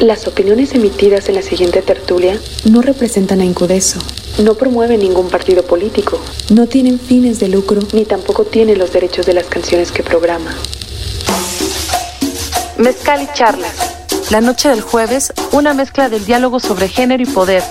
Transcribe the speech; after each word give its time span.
Las 0.00 0.26
opiniones 0.26 0.74
emitidas 0.74 1.28
en 1.28 1.34
la 1.34 1.42
siguiente 1.42 1.82
tertulia 1.82 2.40
no 2.64 2.80
representan 2.80 3.42
a 3.42 3.44
Incudeso. 3.44 3.98
No 4.42 4.54
promueven 4.54 5.00
ningún 5.00 5.28
partido 5.28 5.62
político. 5.62 6.18
No 6.48 6.66
tienen 6.66 6.98
fines 6.98 7.38
de 7.38 7.48
lucro. 7.48 7.82
Ni 7.92 8.06
tampoco 8.06 8.44
tienen 8.44 8.78
los 8.78 8.94
derechos 8.94 9.26
de 9.26 9.34
las 9.34 9.44
canciones 9.44 9.92
que 9.92 10.02
programa. 10.02 10.56
Mezcal 12.78 13.20
y 13.24 13.28
charlas. 13.34 13.76
La 14.30 14.40
noche 14.40 14.70
del 14.70 14.80
jueves, 14.80 15.34
una 15.52 15.74
mezcla 15.74 16.08
del 16.08 16.24
diálogo 16.24 16.60
sobre 16.60 16.88
género 16.88 17.22
y 17.22 17.26
poder 17.26 17.62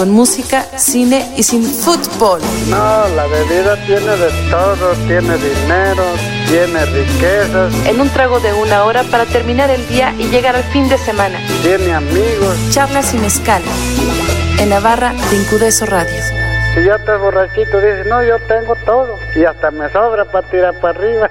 con 0.00 0.12
música, 0.12 0.62
cine 0.78 1.30
y 1.36 1.42
sin 1.42 1.62
fútbol. 1.62 2.40
No, 2.70 3.06
la 3.16 3.26
bebida 3.26 3.76
tiene 3.84 4.16
de 4.16 4.30
todo, 4.50 4.94
tiene 5.06 5.36
dinero, 5.36 6.02
tiene 6.48 6.86
riquezas. 6.86 7.74
En 7.84 8.00
un 8.00 8.08
trago 8.08 8.40
de 8.40 8.50
una 8.54 8.84
hora 8.84 9.02
para 9.10 9.26
terminar 9.26 9.68
el 9.68 9.86
día 9.88 10.14
y 10.18 10.28
llegar 10.28 10.56
al 10.56 10.64
fin 10.64 10.88
de 10.88 10.96
semana. 10.96 11.38
Tiene 11.60 11.92
amigos. 11.92 12.56
Charlas 12.70 13.10
sin 13.10 13.22
escala. 13.26 13.66
En 14.58 14.70
Navarra, 14.70 15.12
de 15.12 15.84
Radio. 15.84 16.22
Si 16.74 16.82
ya 16.82 16.94
estás 16.94 17.20
borrachito, 17.20 17.78
dices, 17.82 18.06
no, 18.06 18.22
yo 18.22 18.38
tengo 18.48 18.76
todo. 18.86 19.18
Y 19.36 19.44
hasta 19.44 19.70
me 19.70 19.92
sobra 19.92 20.24
para 20.24 20.48
tirar 20.48 20.80
para 20.80 20.98
arriba. 20.98 21.30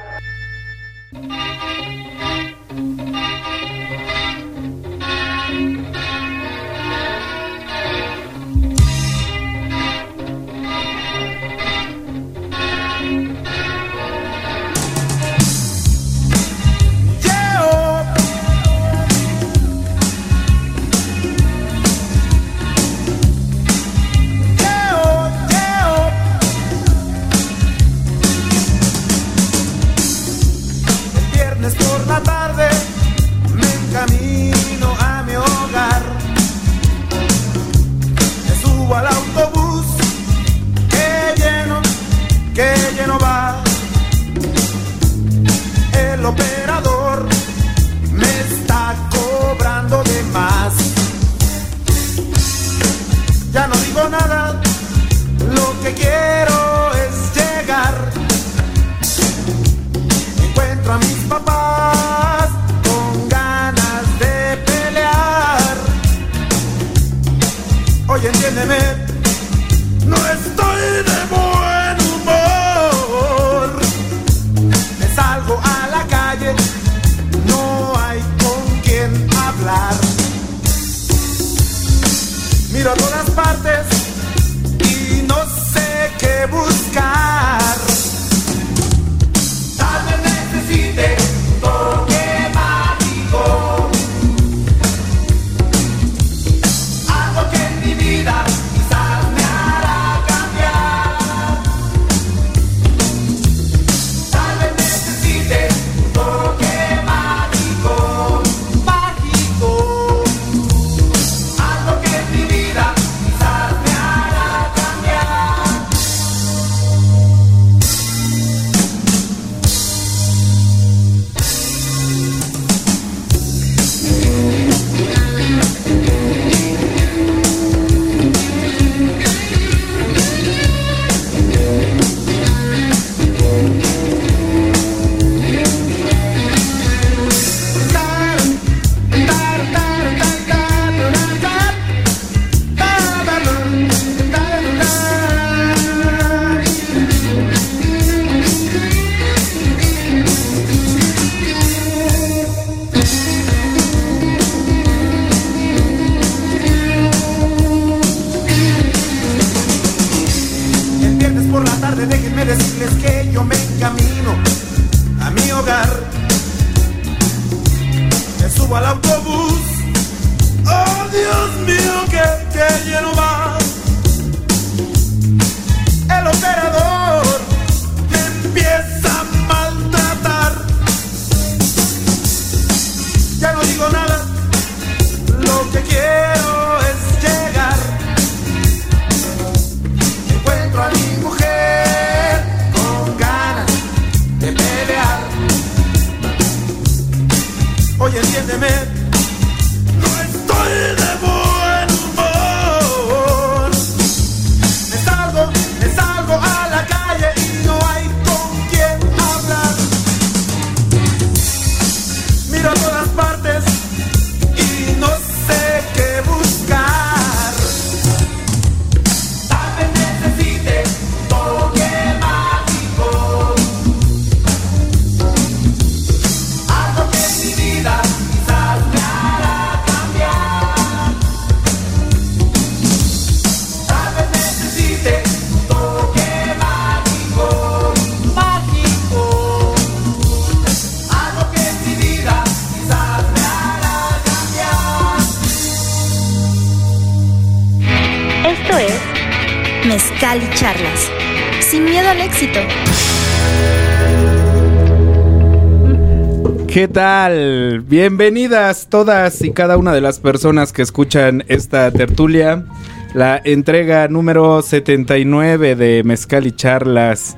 ¿Qué 256.89 256.93
tal? 256.95 257.81
Bienvenidas 257.81 258.87
todas 258.89 259.43
y 259.43 259.51
cada 259.51 259.77
una 259.77 259.93
de 259.93 260.01
las 260.01 260.19
personas 260.19 260.73
que 260.73 260.81
escuchan 260.81 261.43
esta 261.47 261.91
tertulia, 261.91 262.65
la 263.13 263.39
entrega 263.45 264.07
número 264.07 264.63
79 264.63 265.75
de 265.75 266.03
Mezcal 266.03 266.47
y 266.47 266.51
Charlas. 266.51 267.37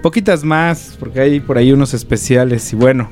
Poquitas 0.00 0.44
más, 0.44 0.96
porque 1.00 1.18
hay 1.18 1.40
por 1.40 1.58
ahí 1.58 1.72
unos 1.72 1.92
especiales. 1.92 2.72
Y 2.72 2.76
bueno, 2.76 3.10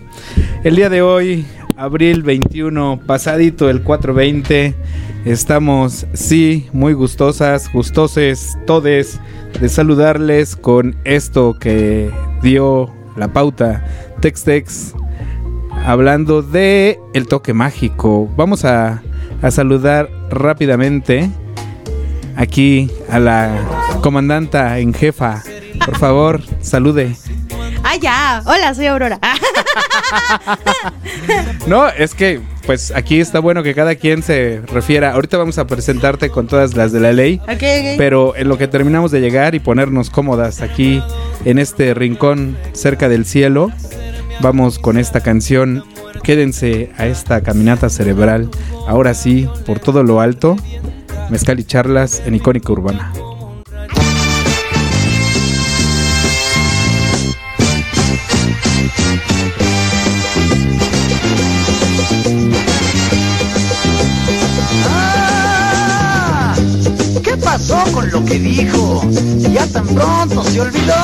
el 0.63 0.77
día 0.77 0.89
de 0.89 1.03
hoy, 1.03 1.47
abril 1.77 2.23
21, 2.23 3.01
pasadito 3.05 3.69
el 3.69 3.83
420, 3.83 4.77
estamos, 5.25 6.07
sí, 6.13 6.69
muy 6.73 6.93
gustosas, 6.93 7.73
gustoses, 7.73 8.57
todes, 8.69 9.19
de 9.61 9.69
saludarles 9.69 10.55
con 10.55 10.95
esto 11.03 11.59
que 11.59 12.09
dio 12.41 12.89
la 13.17 13.33
pauta 13.33 13.85
Tex 14.21 14.45
Tex 14.45 14.95
hablando 15.85 16.43
de 16.43 16.99
el 17.15 17.27
toque 17.27 17.53
mágico. 17.53 18.29
Vamos 18.37 18.65
a, 18.65 19.03
a 19.43 19.51
saludar 19.51 20.09
rápidamente 20.31 21.31
aquí 22.37 22.91
a 23.09 23.19
la 23.19 23.59
comandanta 24.03 24.79
en 24.79 24.95
jefa. 24.95 25.43
Por 25.85 25.99
favor, 25.99 26.41
salude. 26.61 27.17
Ah, 27.85 27.97
ya. 27.97 28.43
Hola, 28.47 28.75
soy 28.75 28.87
Aurora. 28.87 29.19
No, 31.67 31.89
es 31.89 32.15
que 32.15 32.41
pues 32.67 32.93
aquí 32.95 33.21
está 33.21 33.39
bueno 33.39 33.63
que 33.63 33.75
cada 33.75 33.95
quien 33.95 34.23
se 34.23 34.61
refiera. 34.67 35.13
Ahorita 35.13 35.39
vamos 35.39 35.59
a 35.59 35.67
presentarte 35.67 36.29
con 36.31 36.47
todas 36.47 36.75
las 36.77 36.93
de 36.93 37.01
la 37.01 37.13
ley. 37.13 37.41
ok, 37.45 37.51
ok. 37.51 37.97
Pero 37.97 38.37
en 38.37 38.49
lo 38.49 38.59
que 38.59 38.69
terminamos 38.69 39.11
de 39.11 39.21
llegar 39.21 39.55
y 39.55 39.61
ponernos 39.61 40.11
cómodas 40.11 40.61
aquí 40.61 41.03
en 41.45 41.59
este 41.59 41.95
rincón 41.95 42.57
cerca 42.73 43.09
del 43.09 43.25
cielo, 43.25 43.71
vamos 44.43 44.79
con 44.79 44.99
esta 44.99 45.21
canción. 45.21 45.85
Quédense 46.23 46.91
a 46.99 47.07
esta 47.07 47.41
caminata 47.41 47.89
cerebral. 47.89 48.51
Ahora 48.87 49.15
sí, 49.15 49.49
por 49.65 49.79
todo 49.79 50.03
lo 50.03 50.21
alto, 50.21 50.57
mezcal 51.31 51.59
y 51.61 51.65
charlas 51.65 52.23
en 52.27 52.35
icónica 52.35 52.73
urbana. 52.73 53.13
Ah, 64.85 66.55
¿Qué 67.23 67.37
pasó 67.37 67.79
con 67.93 68.11
lo 68.11 68.25
que 68.25 68.39
dijo? 68.39 69.03
¿Ya 69.53 69.67
tan 69.69 69.87
pronto 69.87 70.43
se 70.45 70.61
olvidó? 70.61 70.95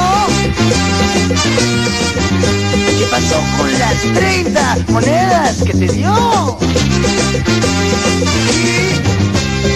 ¿Qué 3.19 3.25
pasó 3.25 3.41
con 3.57 3.67
las 3.81 3.99
30 4.15 4.77
monedas 4.91 5.57
que 5.65 5.73
te 5.73 5.89
dio? 5.89 6.57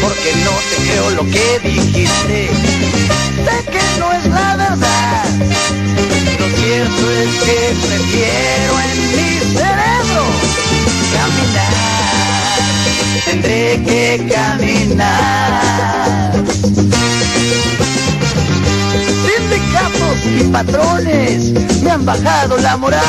Porque 0.01 0.33
no 0.45 0.53
te 0.71 0.77
creo 0.85 1.11
lo 1.11 1.25
que 1.25 1.59
dijiste. 1.65 2.51
Sé 3.45 3.65
que 3.65 3.83
no 3.99 4.13
es 4.13 4.25
la 4.27 4.55
verdad. 4.57 5.25
Lo 6.39 6.47
cierto 6.57 7.11
es 7.11 7.31
que 7.43 7.75
prefiero 7.85 8.81
en 8.81 8.97
mi 9.17 9.31
cerebro 9.57 10.25
caminar. 11.13 11.75
Tendré 13.25 13.83
que 13.85 14.05
caminar. 14.33 16.31
Y 20.25 20.45
patrones 20.45 21.51
me 21.83 21.91
han 21.91 22.05
bajado 22.05 22.57
la 22.59 22.77
moral. 22.77 23.03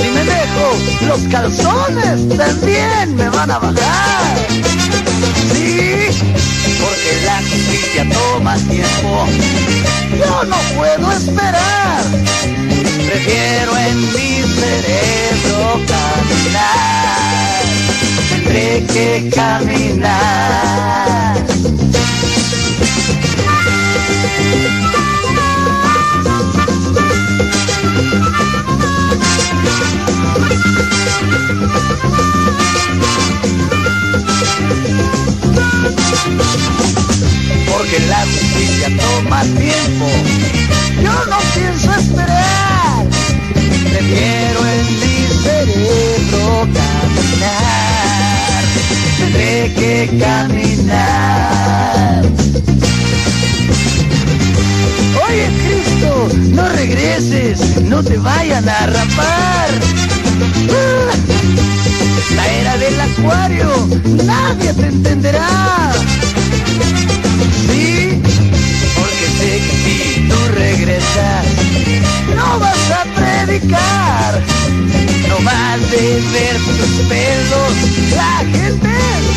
Si 0.00 0.08
me 0.08 0.24
dejo 0.24 0.76
los 1.06 1.20
calzones 1.30 2.28
también 2.36 3.14
me 3.16 3.28
van 3.28 3.50
a 3.50 3.58
bajar. 3.58 4.36
Sí, 5.52 6.08
porque 6.80 7.20
la 7.26 7.38
justicia 7.38 8.08
toma 8.10 8.56
tiempo. 8.56 9.26
Yo 10.18 10.44
no 10.44 10.56
puedo 10.76 11.12
esperar. 11.12 12.02
Prefiero 13.06 13.76
en 13.76 14.00
mi 14.12 14.42
cerebro 14.42 15.80
caminar. 15.86 17.10
Tendré 18.30 18.84
que 18.86 19.30
caminar. 19.34 20.70
Porque 37.66 37.98
la 38.06 38.20
justicia 38.26 38.88
toma 38.96 39.42
tiempo. 39.42 40.06
Yo 41.02 41.12
no 41.26 41.38
pienso 41.54 41.90
esperar. 41.92 43.06
Prefiero 43.90 44.66
en 44.66 45.00
mi 45.00 45.26
cerebro 45.42 46.68
caminar. 46.74 48.62
Tendré 49.18 49.72
que 49.74 49.94
caminar. 50.18 52.22
Oye 55.28 55.48
Cristo, 55.62 56.28
no 56.50 56.68
regreses, 56.68 57.82
no 57.82 58.02
te 58.02 58.16
vayan 58.18 58.68
a 58.68 58.86
rapar. 58.86 59.68
Ah, 60.70 61.10
La 62.36 62.46
era 62.48 62.76
del 62.78 63.00
acuario, 63.00 63.88
nadie 64.24 64.72
te 64.74 64.86
entenderá. 64.86 65.92
Sí, 67.68 68.20
porque 68.96 69.26
sé 69.38 69.60
que 69.64 69.74
si 69.84 70.28
tú 70.28 70.36
regresas, 70.54 71.44
no 72.36 72.58
vas 72.58 72.90
a 72.90 73.04
predicar. 73.18 74.40
No 75.28 75.44
vas 75.44 75.80
de 75.90 76.20
ver 76.32 76.56
tus 76.56 77.06
pelos, 77.08 77.72
la 78.16 78.38
gente 78.38 78.88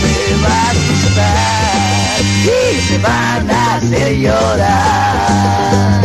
se 0.01 0.35
va 0.43 0.55
a 0.55 0.71
asustar 0.71 2.02
y 2.45 2.87
te 2.89 2.97
van 2.97 3.49
a 3.49 3.75
hacer 3.75 4.17
llorar. 4.17 6.03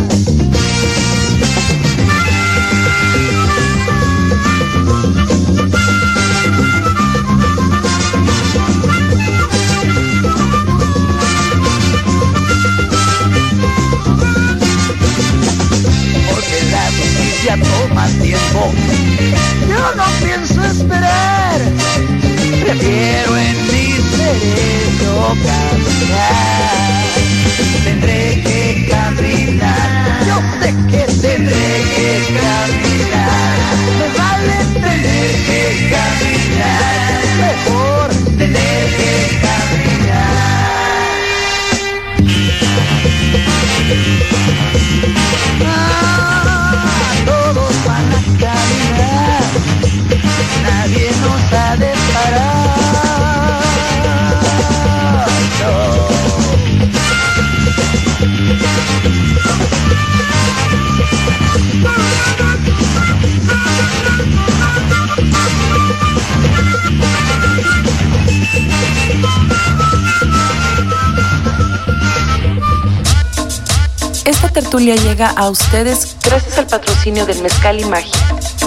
Tertulia 74.78 75.10
llega 75.10 75.30
a 75.30 75.50
ustedes 75.50 76.16
gracias 76.24 76.56
al 76.56 76.68
patrocinio 76.68 77.26
del 77.26 77.42
Mezcal 77.42 77.80
y 77.80 77.84
Magia. 77.86 78.12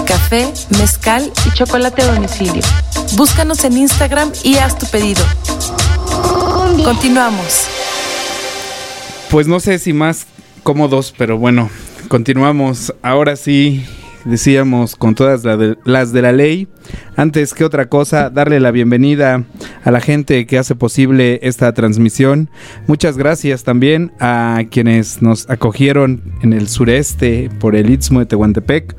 Café, 0.06 0.52
mezcal 0.78 1.32
y 1.46 1.50
chocolate 1.54 2.02
a 2.02 2.12
domicilio. 2.12 2.62
Búscanos 3.16 3.64
en 3.64 3.78
Instagram 3.78 4.30
y 4.44 4.56
haz 4.56 4.78
tu 4.78 4.84
pedido. 4.88 5.22
Continuamos. 6.84 7.66
Pues 9.30 9.46
no 9.46 9.58
sé 9.58 9.78
si 9.78 9.94
más 9.94 10.26
cómodos, 10.62 11.14
pero 11.16 11.38
bueno, 11.38 11.70
continuamos. 12.08 12.92
Ahora 13.00 13.34
sí, 13.36 13.82
decíamos 14.26 14.96
con 14.96 15.14
todas 15.14 15.44
las 15.84 16.12
de 16.12 16.22
la 16.22 16.32
ley. 16.32 16.68
Antes 17.16 17.54
que 17.54 17.64
otra 17.64 17.88
cosa, 17.88 18.28
darle 18.28 18.60
la 18.60 18.70
bienvenida 18.70 19.44
a 19.84 19.90
la 19.90 20.00
gente 20.00 20.46
que 20.46 20.58
hace 20.58 20.74
posible 20.74 21.40
esta 21.42 21.72
transmisión. 21.74 22.50
Muchas 22.86 23.16
gracias 23.16 23.64
también 23.64 24.12
a 24.20 24.62
quienes 24.70 25.22
nos 25.22 25.48
acogieron 25.50 26.22
en 26.42 26.52
el 26.52 26.68
sureste 26.68 27.50
por 27.60 27.76
el 27.76 27.90
Istmo 27.90 28.20
de 28.20 28.26
Tehuantepec, 28.26 28.96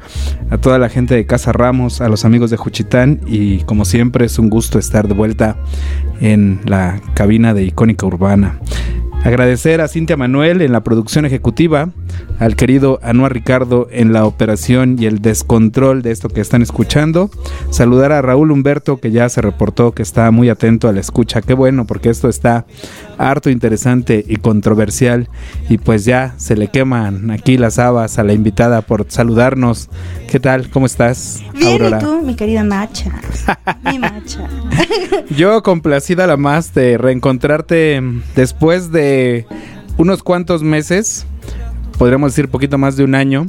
a 0.49 0.57
toda 0.57 0.77
la 0.79 0.89
gente 0.89 1.15
de 1.15 1.25
Casa 1.25 1.51
Ramos, 1.51 2.01
a 2.01 2.09
los 2.09 2.25
amigos 2.25 2.49
de 2.49 2.57
Juchitán 2.57 3.21
y 3.25 3.59
como 3.59 3.85
siempre 3.85 4.25
es 4.25 4.39
un 4.39 4.49
gusto 4.49 4.79
estar 4.79 5.07
de 5.07 5.13
vuelta 5.13 5.57
en 6.21 6.59
la 6.65 7.01
cabina 7.13 7.53
de 7.53 7.63
Icónica 7.63 8.05
Urbana. 8.05 8.59
Agradecer 9.23 9.79
a 9.79 9.87
Cintia 9.87 10.17
Manuel 10.17 10.61
en 10.61 10.73
la 10.73 10.83
producción 10.83 11.25
ejecutiva, 11.25 11.91
al 12.39 12.57
querido 12.57 12.99
Anuar 13.01 13.31
Ricardo 13.31 13.87
en 13.89 14.11
la 14.11 14.25
operación 14.25 14.97
y 14.99 15.05
el 15.05 15.21
descontrol 15.21 16.01
de 16.01 16.11
esto 16.11 16.27
que 16.27 16.41
están 16.41 16.61
escuchando. 16.61 17.31
Saludar 17.69 18.11
a 18.11 18.21
Raúl 18.21 18.51
Humberto 18.51 18.97
que 18.97 19.11
ya 19.11 19.29
se 19.29 19.41
reportó 19.41 19.93
que 19.93 20.03
está 20.03 20.29
muy 20.31 20.49
atento 20.49 20.89
a 20.89 20.91
la 20.91 20.99
escucha. 20.99 21.41
Qué 21.41 21.53
bueno 21.53 21.85
porque 21.85 22.09
esto 22.09 22.27
está 22.27 22.65
harto 23.17 23.49
interesante 23.49 24.23
y 24.27 24.37
controversial 24.37 25.29
y 25.69 25.77
pues 25.77 26.05
ya 26.05 26.33
se 26.37 26.55
le 26.55 26.67
queman 26.69 27.31
aquí 27.31 27.57
las 27.57 27.79
habas 27.79 28.19
a 28.19 28.23
la 28.23 28.33
invitada 28.33 28.81
por 28.81 29.05
saludarnos. 29.09 29.89
¿Qué 30.29 30.39
tal? 30.39 30.69
¿Cómo 30.69 30.85
estás? 30.85 31.43
Bien, 31.53 31.73
Aurora? 31.73 31.99
¿y 31.99 32.03
tú, 32.03 32.21
mi 32.21 32.35
querida 32.35 32.63
macha? 32.63 33.11
mi 33.85 33.99
macha. 33.99 34.47
Yo 35.35 35.63
complacida 35.63 36.27
la 36.27 36.37
más 36.37 36.73
de 36.73 36.97
reencontrarte 36.97 38.01
después 38.35 38.91
de 38.91 39.45
unos 39.97 40.23
cuantos 40.23 40.63
meses, 40.63 41.25
podríamos 41.97 42.31
decir 42.31 42.49
poquito 42.49 42.77
más 42.77 42.95
de 42.95 43.03
un 43.03 43.15
año, 43.15 43.47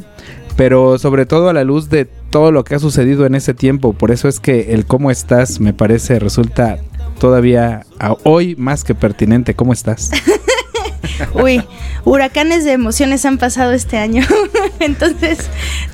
pero 0.56 0.98
sobre 0.98 1.26
todo 1.26 1.48
a 1.48 1.52
la 1.52 1.64
luz 1.64 1.88
de 1.88 2.04
todo 2.04 2.52
lo 2.52 2.64
que 2.64 2.74
ha 2.74 2.78
sucedido 2.78 3.26
en 3.26 3.34
ese 3.34 3.54
tiempo. 3.54 3.92
Por 3.92 4.10
eso 4.10 4.28
es 4.28 4.40
que 4.40 4.72
el 4.74 4.86
cómo 4.86 5.10
estás 5.10 5.60
me 5.60 5.72
parece 5.72 6.18
resulta 6.18 6.78
todavía 7.18 7.86
a 7.98 8.16
hoy 8.24 8.56
más 8.56 8.84
que 8.84 8.94
pertinente. 8.94 9.54
¿Cómo 9.54 9.72
estás? 9.72 10.10
Uy, 11.34 11.62
huracanes 12.04 12.64
de 12.64 12.72
emociones 12.72 13.24
han 13.24 13.38
pasado 13.38 13.72
este 13.72 13.96
año. 13.98 14.24
Entonces, 14.80 15.38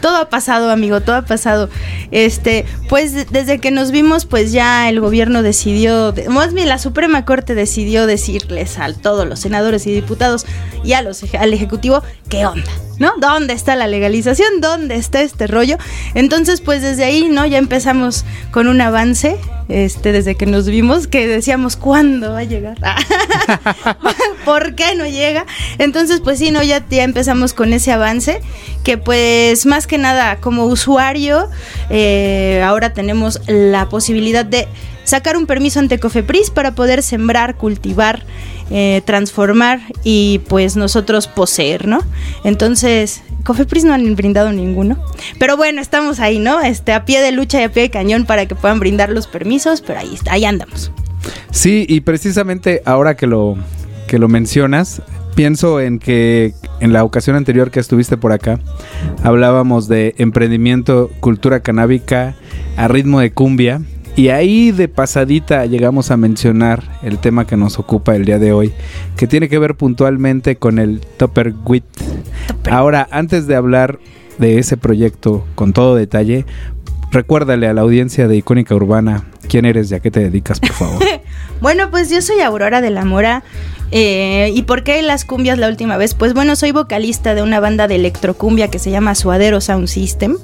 todo 0.00 0.17
ha 0.17 0.29
pasado, 0.29 0.71
amigo, 0.71 1.00
todo 1.00 1.17
ha 1.17 1.23
pasado. 1.25 1.69
Este, 2.11 2.65
pues 2.89 3.12
de- 3.12 3.25
desde 3.27 3.59
que 3.59 3.71
nos 3.71 3.91
vimos, 3.91 4.27
pues 4.27 4.53
ya 4.53 4.89
el 4.89 5.00
gobierno 5.00 5.43
decidió, 5.43 6.12
de- 6.12 6.29
más 6.29 6.53
bien 6.55 6.69
la 6.69 6.79
Suprema 6.79 7.25
Corte 7.25 7.55
decidió 7.55 8.07
decirles 8.07 8.79
a 8.79 8.93
todos 8.93 9.27
los 9.29 9.41
senadores 9.41 9.87
y 9.87 9.93
diputados 9.93 10.47
y 10.85 10.93
a 10.95 11.03
los, 11.03 11.23
al 11.35 11.53
Ejecutivo, 11.53 12.03
¿qué 12.29 12.47
onda? 12.47 12.71
¿No? 12.99 13.12
¿Dónde 13.19 13.55
está 13.55 13.77
la 13.77 13.87
legalización? 13.87 14.61
¿Dónde 14.61 14.97
está 14.97 15.23
este 15.23 15.47
rollo? 15.47 15.79
Entonces, 16.15 16.61
pues 16.61 16.83
desde 16.83 17.05
ahí, 17.05 17.29
¿no? 17.31 17.47
Ya 17.47 17.57
empezamos 17.57 18.27
con 18.50 18.69
un 18.69 18.79
avance, 18.83 19.39
este, 19.71 20.12
desde 20.12 20.35
que 20.35 20.45
nos 20.45 20.67
vimos, 20.67 21.07
que 21.07 21.27
decíamos, 21.27 21.77
¿cuándo 21.77 22.33
va 22.33 22.41
a 22.41 22.45
llegar? 22.45 22.77
¿Por 24.45 24.75
qué 24.75 24.95
no 24.97 25.07
llega? 25.11 25.47
Entonces, 25.79 26.21
pues 26.21 26.38
sí, 26.38 26.50
no, 26.50 26.62
ya, 26.62 26.85
ya 26.88 27.05
empezamos 27.05 27.55
con 27.55 27.73
ese 27.73 27.93
avance, 27.93 28.40
que 28.85 28.99
pues 28.99 29.67
más 29.67 29.87
que 29.87 29.99
nada 29.99 30.37
como 30.37 30.64
usuario, 30.67 31.49
eh, 31.90 32.62
ahora 32.64 32.93
tenemos 32.93 33.40
la 33.47 33.88
posibilidad 33.88 34.45
de 34.45 34.69
sacar 35.05 35.37
un 35.37 35.47
permiso 35.47 35.81
ante 35.81 35.99
Cofepris 35.99 36.50
para 36.50 36.75
poder 36.75 37.02
sembrar, 37.02 37.57
cultivar, 37.57 38.25
eh, 38.71 39.02
transformar 39.05 39.81
y 40.05 40.40
pues 40.49 40.76
nosotros 40.76 41.26
poseer, 41.26 41.88
¿no? 41.88 42.00
Entonces, 42.45 43.23
Cofepris 43.45 43.85
no 43.85 43.93
han 43.93 44.14
brindado 44.14 44.52
ninguno. 44.52 45.02
Pero 45.38 45.57
bueno, 45.57 45.81
estamos 45.83 46.21
ahí, 46.21 46.38
¿no? 46.38 46.61
Este, 46.61 46.93
a 46.93 47.05
pie 47.05 47.21
de 47.21 47.33
lucha 47.33 47.61
y 47.61 47.64
a 47.64 47.73
pie 47.73 47.85
de 47.85 47.90
cañón 47.90 48.26
para 48.26 48.47
que 48.47 48.55
puedan 48.55 48.79
brindar 48.79 49.11
los 49.11 49.26
permisos, 49.26 49.81
pero 49.81 49.99
ahí, 49.99 50.14
está, 50.14 50.35
ahí 50.35 50.45
andamos. 50.45 50.93
Sí, 51.50 51.85
y 51.88 52.00
precisamente 52.00 52.83
ahora 52.85 53.17
que 53.17 53.26
lo, 53.26 53.57
que 54.11 54.19
lo 54.19 54.26
mencionas, 54.26 55.02
pienso 55.37 55.81
en 55.81 56.00
que 56.00 56.52
en 56.81 56.93
la 56.93 57.05
ocasión 57.05 57.37
anterior 57.37 57.71
que 57.71 57.79
estuviste 57.79 58.17
por 58.17 58.33
acá, 58.33 58.59
hablábamos 59.23 59.87
de 59.87 60.17
emprendimiento, 60.19 61.12
cultura 61.21 61.61
canábica 61.61 62.35
a 62.76 62.88
ritmo 62.88 63.21
de 63.21 63.31
cumbia. 63.31 63.83
Y 64.17 64.31
ahí 64.31 64.73
de 64.73 64.88
pasadita 64.88 65.64
llegamos 65.67 66.11
a 66.11 66.17
mencionar 66.17 66.83
el 67.05 67.19
tema 67.19 67.47
que 67.47 67.57
nos 67.57 67.79
ocupa 67.79 68.17
el 68.17 68.25
día 68.25 68.40
de 68.40 68.52
hoy, 68.52 68.73
que 69.17 69.29
tiene 69.29 69.49
que 69.49 69.61
ver 69.61 69.76
puntualmente 69.76 70.57
con 70.57 70.81
el 70.81 71.02
Topper 71.17 71.55
Wit. 71.64 71.85
Ahora, 72.69 73.07
antes 73.12 73.47
de 73.47 73.55
hablar 73.55 74.00
de 74.40 74.59
ese 74.59 74.76
proyecto 74.76 75.47
con 75.55 75.73
todo 75.73 75.95
detalle, 75.95 76.47
recuérdale 77.12 77.69
a 77.69 77.75
la 77.75 77.83
audiencia 77.83 78.26
de 78.26 78.38
Icónica 78.38 78.75
Urbana 78.75 79.26
quién 79.49 79.67
eres 79.67 79.93
y 79.93 79.95
a 79.95 80.00
qué 80.00 80.11
te 80.11 80.19
dedicas, 80.19 80.59
por 80.59 80.73
favor. 80.73 81.05
Bueno, 81.61 81.90
pues 81.90 82.09
yo 82.09 82.23
soy 82.23 82.40
Aurora 82.40 82.81
de 82.81 82.88
la 82.88 83.05
Mora. 83.05 83.43
Eh, 83.90 84.52
¿Y 84.54 84.62
por 84.62 84.85
qué 84.85 85.02
las 85.02 85.25
cumbias 85.25 85.59
la 85.59 85.68
última 85.68 85.97
vez? 85.97 86.14
Pues 86.14 86.35
bueno, 86.35 86.56
soy 86.56 86.73
vocalista 86.73 87.35
de 87.35 87.42
una 87.42 87.61
banda 87.61 87.88
de 87.88 87.97
electrocumbia 87.97 88.68
que 88.68 88.78
se 88.78 88.90
llama 88.90 89.14
Suadero 89.14 89.61
Sound 89.61 89.88
System. 89.88 90.37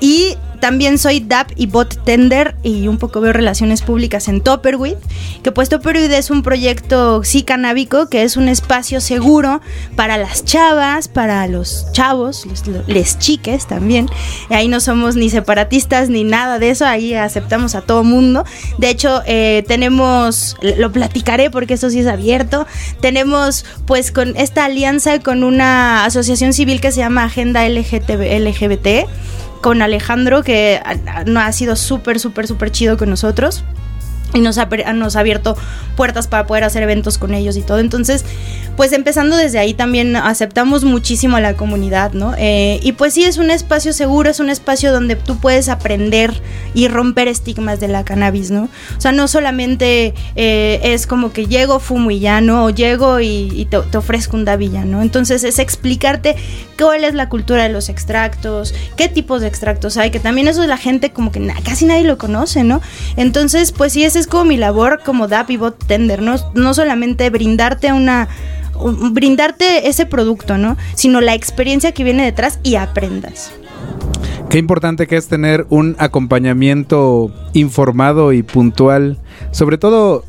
Y 0.00 0.36
también 0.64 0.96
soy 0.96 1.20
DAP 1.20 1.50
y 1.56 1.66
bot 1.66 2.02
tender 2.04 2.54
y 2.62 2.88
un 2.88 2.96
poco 2.96 3.20
veo 3.20 3.34
relaciones 3.34 3.82
públicas 3.82 4.28
en 4.28 4.40
Topperwit, 4.40 4.96
que 5.42 5.52
pues 5.52 5.68
Topperwit 5.68 6.10
es 6.10 6.30
un 6.30 6.42
proyecto 6.42 7.22
sí 7.22 7.42
canábico, 7.42 8.08
que 8.08 8.22
es 8.22 8.38
un 8.38 8.48
espacio 8.48 9.02
seguro 9.02 9.60
para 9.94 10.16
las 10.16 10.42
chavas, 10.46 11.08
para 11.08 11.46
los 11.48 11.92
chavos, 11.92 12.46
les, 12.46 12.62
les 12.86 13.18
chiques 13.18 13.66
también. 13.66 14.08
Ahí 14.48 14.68
no 14.68 14.80
somos 14.80 15.16
ni 15.16 15.28
separatistas 15.28 16.08
ni 16.08 16.24
nada 16.24 16.58
de 16.58 16.70
eso, 16.70 16.86
ahí 16.86 17.12
aceptamos 17.12 17.74
a 17.74 17.82
todo 17.82 18.02
mundo. 18.02 18.46
De 18.78 18.88
hecho, 18.88 19.20
eh, 19.26 19.64
tenemos, 19.68 20.56
lo 20.78 20.90
platicaré 20.90 21.50
porque 21.50 21.74
eso 21.74 21.90
sí 21.90 22.00
es 22.00 22.06
abierto, 22.06 22.66
tenemos 23.02 23.66
pues 23.86 24.12
con 24.12 24.34
esta 24.36 24.64
alianza 24.64 25.20
con 25.20 25.44
una 25.44 26.06
asociación 26.06 26.54
civil 26.54 26.80
que 26.80 26.90
se 26.90 27.00
llama 27.00 27.24
Agenda 27.24 27.68
LGTB 27.68 28.40
LGBT 28.40 29.10
con 29.64 29.80
Alejandro, 29.80 30.42
que 30.42 30.78
ha, 30.84 30.90
ha- 31.20 31.24
no 31.24 31.40
ha 31.40 31.50
sido 31.50 31.74
súper, 31.74 32.20
súper, 32.20 32.46
súper 32.46 32.70
chido 32.70 32.98
con 32.98 33.08
nosotros. 33.08 33.64
Y 34.34 34.40
nos 34.40 34.58
ha, 34.58 34.66
nos 34.94 35.16
ha 35.16 35.20
abierto 35.20 35.56
puertas 35.96 36.26
para 36.26 36.46
poder 36.46 36.64
hacer 36.64 36.82
eventos 36.82 37.18
con 37.18 37.34
ellos 37.34 37.56
y 37.56 37.62
todo. 37.62 37.78
Entonces, 37.78 38.24
pues 38.76 38.92
empezando 38.92 39.36
desde 39.36 39.58
ahí 39.58 39.74
también 39.74 40.16
aceptamos 40.16 40.84
muchísimo 40.84 41.36
a 41.36 41.40
la 41.40 41.54
comunidad, 41.54 42.12
¿no? 42.12 42.34
Eh, 42.36 42.80
y 42.82 42.92
pues 42.92 43.14
sí, 43.14 43.24
es 43.24 43.38
un 43.38 43.50
espacio 43.50 43.92
seguro, 43.92 44.30
es 44.30 44.40
un 44.40 44.50
espacio 44.50 44.92
donde 44.92 45.16
tú 45.16 45.38
puedes 45.38 45.68
aprender 45.68 46.32
y 46.74 46.88
romper 46.88 47.28
estigmas 47.28 47.78
de 47.78 47.88
la 47.88 48.04
cannabis, 48.04 48.50
¿no? 48.50 48.68
O 48.96 49.00
sea, 49.00 49.12
no 49.12 49.28
solamente 49.28 50.14
eh, 50.34 50.80
es 50.82 51.06
como 51.06 51.32
que 51.32 51.46
llego, 51.46 51.78
fumo 51.78 52.10
y 52.10 52.18
ya, 52.18 52.40
¿no? 52.40 52.64
O 52.64 52.70
llego 52.70 53.20
y, 53.20 53.68
te, 53.70 53.96
ofrezco 53.96 54.36
un 54.36 54.44
davilla, 54.44 54.84
¿no? 54.84 55.02
Entonces 55.02 55.44
es 55.44 55.58
explicarte 55.58 56.34
cuál 56.76 57.04
es 57.04 57.14
la 57.14 57.28
cultura 57.28 57.62
de 57.62 57.68
los 57.68 57.88
extractos, 57.88 58.74
qué 58.96 59.08
tipos 59.08 59.40
de 59.40 59.46
extractos 59.46 59.96
hay, 59.96 60.10
que 60.10 60.20
también 60.20 60.48
eso 60.48 60.62
es 60.62 60.68
la 60.68 60.78
gente 60.78 61.12
como 61.12 61.30
que 61.30 61.44
casi 61.64 61.86
nadie 61.86 62.04
lo 62.04 62.18
conoce, 62.18 62.64
¿no? 62.64 62.80
Entonces, 63.16 63.70
pues 63.70 63.92
sí, 63.92 64.04
esa 64.04 64.18
es 64.24 64.30
como 64.30 64.44
mi 64.46 64.56
labor 64.56 65.00
como 65.04 65.28
DAP 65.28 65.50
y 65.50 65.56
Bot 65.58 65.86
Tender, 65.86 66.22
¿no? 66.22 66.36
No 66.54 66.72
solamente 66.74 67.28
brindarte 67.30 67.92
una 67.92 68.28
un- 68.80 69.14
brindarte 69.14 69.88
ese 69.88 70.04
producto, 70.06 70.58
¿no? 70.58 70.76
Sino 70.94 71.20
la 71.20 71.34
experiencia 71.34 71.92
que 71.92 72.02
viene 72.04 72.24
detrás 72.24 72.58
y 72.64 72.74
aprendas. 72.74 73.52
Qué 74.50 74.58
importante 74.58 75.06
que 75.06 75.16
es 75.16 75.28
tener 75.28 75.66
un 75.68 75.94
acompañamiento 75.98 77.30
informado 77.52 78.32
y 78.32 78.42
puntual. 78.42 79.18
Sobre 79.52 79.78
todo 79.78 80.24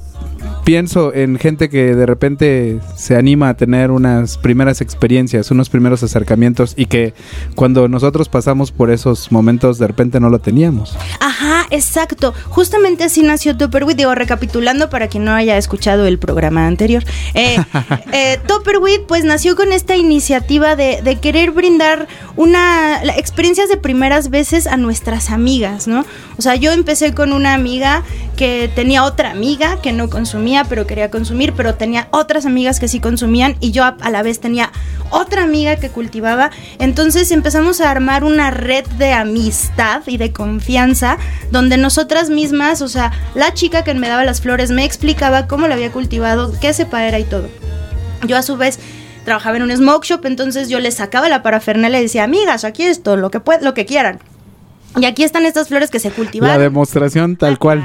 pienso 0.66 1.14
en 1.14 1.38
gente 1.38 1.70
que 1.70 1.96
de 1.96 2.06
repente 2.08 2.80
se 2.98 3.16
anima 3.16 3.50
a 3.50 3.54
tener 3.54 3.92
unas 3.92 4.38
primeras 4.38 4.82
experiencias, 4.82 5.52
unos 5.52 5.70
primeros 5.70 6.02
acercamientos 6.04 6.74
y 6.76 6.88
que 6.88 7.14
cuando 7.54 7.88
nosotros 7.88 8.30
pasamos 8.30 8.72
por 8.72 8.90
esos 8.90 9.32
momentos 9.32 9.78
de 9.78 9.86
repente 9.88 10.20
no 10.20 10.30
lo 10.30 10.40
teníamos. 10.40 10.98
Ajá, 11.20 11.68
exacto. 11.70 12.34
Justamente 12.50 13.04
así 13.04 13.22
nació 13.22 13.56
Topperwit. 13.56 13.96
Digo, 13.96 14.16
recapitulando 14.16 14.90
para 14.90 15.08
quien 15.08 15.24
no 15.24 15.34
haya 15.34 15.56
escuchado 15.58 16.08
el 16.08 16.18
programa 16.18 16.66
anterior. 16.66 17.04
Eh, 17.36 17.58
eh, 18.12 18.40
Topperwit, 18.48 19.04
pues 19.08 19.24
nació 19.24 19.56
con 19.56 19.72
esta 19.72 19.96
iniciativa 19.96 20.76
de, 20.76 21.02
de 21.04 21.20
querer 21.20 21.52
brindar 21.52 22.08
una 22.36 23.04
la- 23.04 23.16
experiencias 23.18 23.70
de 23.70 23.78
primeras 23.78 24.32
veces 24.32 24.66
a 24.66 24.78
nuestras 24.78 25.30
amigas, 25.30 25.88
¿no? 25.88 26.06
O 26.38 26.42
sea, 26.42 26.56
yo 26.56 26.72
empecé 26.72 27.14
con 27.14 27.34
una 27.34 27.54
amiga 27.54 28.02
que 28.36 28.70
tenía 28.74 29.04
otra 29.04 29.30
amiga 29.32 29.80
que 29.82 29.94
no 29.94 30.10
consumía, 30.10 30.55
pero 30.64 30.88
quería 30.88 31.12
consumir, 31.12 31.54
pero 31.54 31.76
tenía 31.76 32.08
otras 32.12 32.46
amigas 32.46 32.80
que 32.80 32.88
sí 32.88 33.00
consumían 33.00 33.58
y 33.60 33.72
yo 33.72 33.84
a, 33.84 33.98
la 34.10 34.24
vez 34.24 34.40
tenía 34.40 34.72
otra 35.10 35.44
amiga 35.44 35.76
que 35.76 35.90
cultivaba. 35.90 36.52
Entonces 36.80 37.32
empezamos 37.32 37.82
a 37.82 37.92
armar 37.92 38.24
una 38.24 38.52
red 38.52 38.86
de 38.98 39.12
amistad 39.12 40.04
y 40.08 40.18
de 40.18 40.32
confianza 40.32 41.18
donde 41.52 41.78
nosotras 41.78 42.30
mismas, 42.30 42.82
o 42.82 42.88
sea, 42.88 43.12
la 43.34 43.54
chica 43.54 43.84
que 43.84 43.94
me 43.94 44.08
daba 44.08 44.24
las 44.24 44.42
flores 44.42 44.72
me 44.72 44.86
explicaba 44.86 45.48
cómo 45.48 45.68
la 45.68 45.76
había 45.76 45.92
cultivado, 45.92 46.54
qué 46.62 46.74
cepa 46.74 47.06
era 47.06 47.20
y 47.20 47.24
todo. 47.24 47.50
Yo 48.26 48.38
a 48.38 48.42
su 48.42 48.58
vez 48.58 48.80
trabajaba 49.26 49.58
en 49.58 49.64
un 49.64 49.76
smoke 49.76 50.06
shop, 50.06 50.26
entonces 50.26 50.70
yo 50.70 50.80
les 50.80 50.96
sacaba 50.96 51.28
la 51.30 51.44
parafernalia 51.44 52.00
y 52.00 52.04
decía, 52.04 52.24
amigas, 52.24 52.64
aquí 52.64 52.84
esto, 52.84 53.18
lo 53.18 53.32
que, 53.32 53.42
lo 53.62 53.74
que 53.74 53.86
quieran. 53.86 54.20
Y 54.98 55.06
aquí 55.06 55.24
están 55.24 55.46
estas 55.46 55.68
flores 55.68 55.90
que 55.92 56.00
se 56.00 56.10
La 56.10 56.16
cultivaron. 56.16 56.62
demostración 56.62 57.36
tal 57.36 57.54
Ah, 57.54 57.58
cual. 57.58 57.84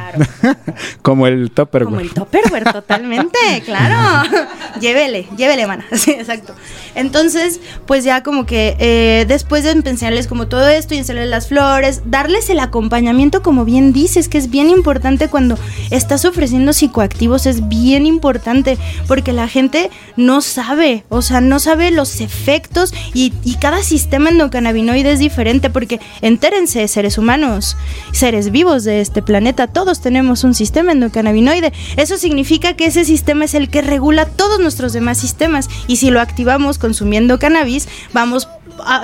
Como 1.02 1.26
el 1.26 1.50
topper. 1.50 1.84
Como 1.84 2.00
el 2.00 2.12
Tupperware, 2.12 2.72
totalmente, 2.72 3.38
claro. 3.64 4.28
llévele, 4.80 5.26
llévele, 5.36 5.66
mana. 5.66 5.84
Sí, 5.92 6.12
exacto. 6.12 6.54
Entonces, 6.94 7.60
pues 7.86 8.04
ya 8.04 8.22
como 8.22 8.46
que 8.46 8.76
eh, 8.78 9.24
después 9.28 9.62
de 9.64 9.70
enseñarles 9.70 10.26
como 10.26 10.48
todo 10.48 10.68
esto 10.68 10.94
y 10.94 10.98
enseñarles 10.98 11.30
las 11.30 11.48
flores, 11.48 12.02
darles 12.06 12.50
el 12.50 12.58
acompañamiento, 12.58 13.42
como 13.42 13.64
bien 13.64 13.92
dices, 13.92 14.28
que 14.28 14.38
es 14.38 14.50
bien 14.50 14.70
importante 14.70 15.28
cuando 15.28 15.56
estás 15.90 16.24
ofreciendo 16.24 16.72
psicoactivos, 16.72 17.46
es 17.46 17.68
bien 17.68 18.06
importante, 18.06 18.76
porque 19.06 19.32
la 19.32 19.46
gente 19.48 19.90
no 20.16 20.40
sabe, 20.40 21.04
o 21.08 21.22
sea, 21.22 21.40
no 21.40 21.58
sabe 21.60 21.90
los 21.92 22.20
efectos 22.20 22.92
y, 23.14 23.32
y 23.44 23.54
cada 23.56 23.82
sistema 23.82 24.30
endocannabinoide 24.30 25.12
es 25.12 25.18
diferente, 25.20 25.70
porque 25.70 26.00
entérense, 26.22 26.88
seres 27.00 27.16
humanos, 27.16 27.78
seres 28.12 28.50
vivos 28.50 28.84
de 28.84 29.00
este 29.00 29.22
planeta, 29.22 29.66
todos 29.66 30.02
tenemos 30.02 30.44
un 30.44 30.52
sistema 30.52 30.92
endocannabinoide. 30.92 31.72
Eso 31.96 32.18
significa 32.18 32.74
que 32.76 32.84
ese 32.84 33.06
sistema 33.06 33.46
es 33.46 33.54
el 33.54 33.70
que 33.70 33.80
regula 33.80 34.26
todos 34.26 34.60
nuestros 34.60 34.92
demás 34.92 35.16
sistemas 35.16 35.70
y 35.86 35.96
si 35.96 36.10
lo 36.10 36.20
activamos 36.20 36.76
consumiendo 36.76 37.38
cannabis, 37.38 37.88
vamos 38.12 38.48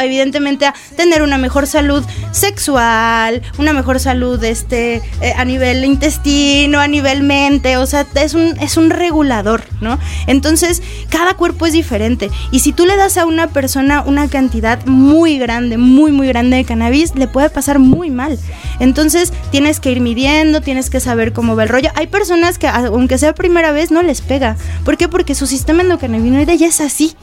evidentemente 0.01 0.67
a 0.67 0.75
tener 0.97 1.23
una 1.23 1.39
mejor 1.39 1.67
salud 1.67 2.05
sexual, 2.33 3.43
una 3.59 3.73
mejor 3.73 4.01
salud 4.01 4.43
este 4.45 5.03
eh, 5.21 5.33
a 5.37 5.45
nivel 5.45 5.85
intestino, 5.85 6.81
a 6.81 6.89
nivel 6.89 7.23
mente, 7.23 7.77
o 7.77 7.87
sea, 7.87 8.07
es 8.15 8.35
un 8.35 8.57
es 8.61 8.77
un 8.77 8.91
regulador, 8.91 9.65
¿no? 9.81 9.99
Entonces, 10.27 10.83
cada 11.09 11.35
cuerpo 11.35 11.67
es 11.67 11.73
diferente 11.73 12.31
y 12.51 12.61
si 12.61 12.73
tú 12.73 12.87
le 12.87 12.97
das 12.97 13.17
a 13.17 13.27
una 13.27 13.49
persona 13.49 14.03
una 14.03 14.29
cantidad 14.29 14.85
muy 14.87 15.39
grande, 15.39 15.79
muy 15.79 16.13
muy 16.13 16.29
grande 16.29 16.57
de 16.57 16.65
cannabis, 16.65 17.15
le 17.15 17.29
puede 17.29 17.51
pasar 17.51 17.79
muy 17.79 18.11
mal. 18.11 18.39
Entonces, 18.81 19.33
tienes 19.51 19.81
que 19.81 19.91
ir 19.91 20.01
midiendo, 20.01 20.61
tienes 20.61 20.91
que 20.91 21.01
saber 21.01 21.33
cómo 21.33 21.57
va 21.57 21.65
el 21.65 21.69
rollo. 21.69 21.91
Hay 21.95 22.07
personas 22.07 22.59
que 22.59 22.69
aunque 22.69 23.19
sea 23.19 23.35
primera 23.35 23.73
vez 23.73 23.91
no 23.91 24.03
les 24.03 24.21
pega. 24.21 24.57
¿Por 24.85 24.97
qué? 24.97 25.09
Porque 25.09 25.35
su 25.35 25.47
sistema 25.47 25.83
endocannabinoide 25.83 26.57
ya 26.59 26.67
es 26.67 26.81
así. 26.81 27.17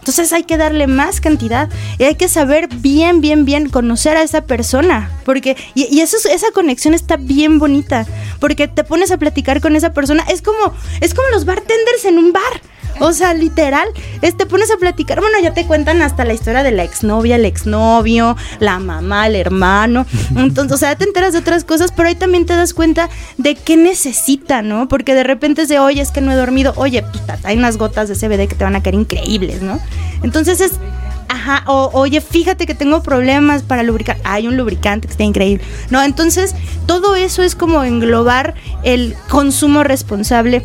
Entonces 0.00 0.32
hay 0.32 0.44
que 0.44 0.56
darle 0.56 0.86
más 0.86 1.20
cantidad 1.20 1.68
y 1.98 2.04
hay 2.04 2.16
que 2.16 2.28
saber 2.28 2.68
bien, 2.68 3.20
bien, 3.20 3.44
bien 3.44 3.68
conocer 3.68 4.16
a 4.16 4.22
esa 4.22 4.42
persona. 4.42 5.10
Porque, 5.24 5.56
y, 5.74 5.94
y 5.94 6.00
esa 6.00 6.50
conexión 6.52 6.94
está 6.94 7.16
bien 7.16 7.58
bonita. 7.58 8.06
Porque 8.40 8.66
te 8.66 8.82
pones 8.82 9.10
a 9.10 9.18
platicar 9.18 9.60
con 9.60 9.76
esa 9.76 9.92
persona. 9.92 10.24
Es 10.28 10.42
como, 10.42 10.74
es 11.00 11.14
como 11.14 11.28
los 11.28 11.44
bartenders 11.44 12.04
en 12.06 12.18
un 12.18 12.32
bar. 12.32 12.62
O 12.98 13.12
sea, 13.12 13.32
literal, 13.34 13.88
es- 14.20 14.36
te 14.36 14.46
pones 14.46 14.70
a 14.70 14.76
platicar. 14.76 15.20
Bueno, 15.20 15.38
ya 15.42 15.54
te 15.54 15.64
cuentan 15.66 16.02
hasta 16.02 16.24
la 16.24 16.32
historia 16.34 16.62
de 16.62 16.72
la 16.72 16.82
exnovia, 16.84 17.36
el 17.36 17.44
exnovio, 17.44 18.36
la 18.58 18.78
mamá, 18.78 19.26
el 19.26 19.36
hermano. 19.36 20.04
Entonces, 20.36 20.72
o 20.74 20.78
sea, 20.78 20.96
te 20.96 21.04
enteras 21.04 21.32
de 21.32 21.38
otras 21.38 21.64
cosas, 21.64 21.92
pero 21.94 22.08
ahí 22.08 22.14
también 22.14 22.46
te 22.46 22.54
das 22.56 22.74
cuenta 22.74 23.08
de 23.38 23.54
qué 23.54 23.76
necesita, 23.76 24.62
¿no? 24.62 24.88
Porque 24.88 25.14
de 25.14 25.22
repente 25.22 25.62
es 25.62 25.68
de, 25.68 25.78
oye, 25.78 26.00
es 26.02 26.10
que 26.10 26.20
no 26.20 26.32
he 26.32 26.34
dormido. 26.34 26.72
Oye, 26.76 27.02
pues, 27.02 27.22
hay 27.44 27.56
unas 27.56 27.76
gotas 27.76 28.08
de 28.08 28.14
CBD 28.16 28.48
que 28.48 28.54
te 28.54 28.64
van 28.64 28.76
a 28.76 28.82
caer 28.82 28.94
increíbles, 28.96 29.62
¿no? 29.62 29.78
Entonces 30.22 30.60
es. 30.60 30.72
Ajá, 31.32 31.62
o 31.68 31.90
oye, 31.92 32.20
fíjate 32.20 32.66
que 32.66 32.74
tengo 32.74 33.04
problemas 33.04 33.62
para 33.62 33.84
lubricar. 33.84 34.16
Hay 34.24 34.48
un 34.48 34.56
lubricante 34.56 35.06
que 35.06 35.12
está 35.12 35.22
increíble. 35.22 35.64
No, 35.88 36.02
entonces 36.02 36.56
todo 36.86 37.14
eso 37.14 37.44
es 37.44 37.54
como 37.54 37.84
englobar 37.84 38.54
el 38.82 39.14
consumo 39.28 39.84
responsable. 39.84 40.64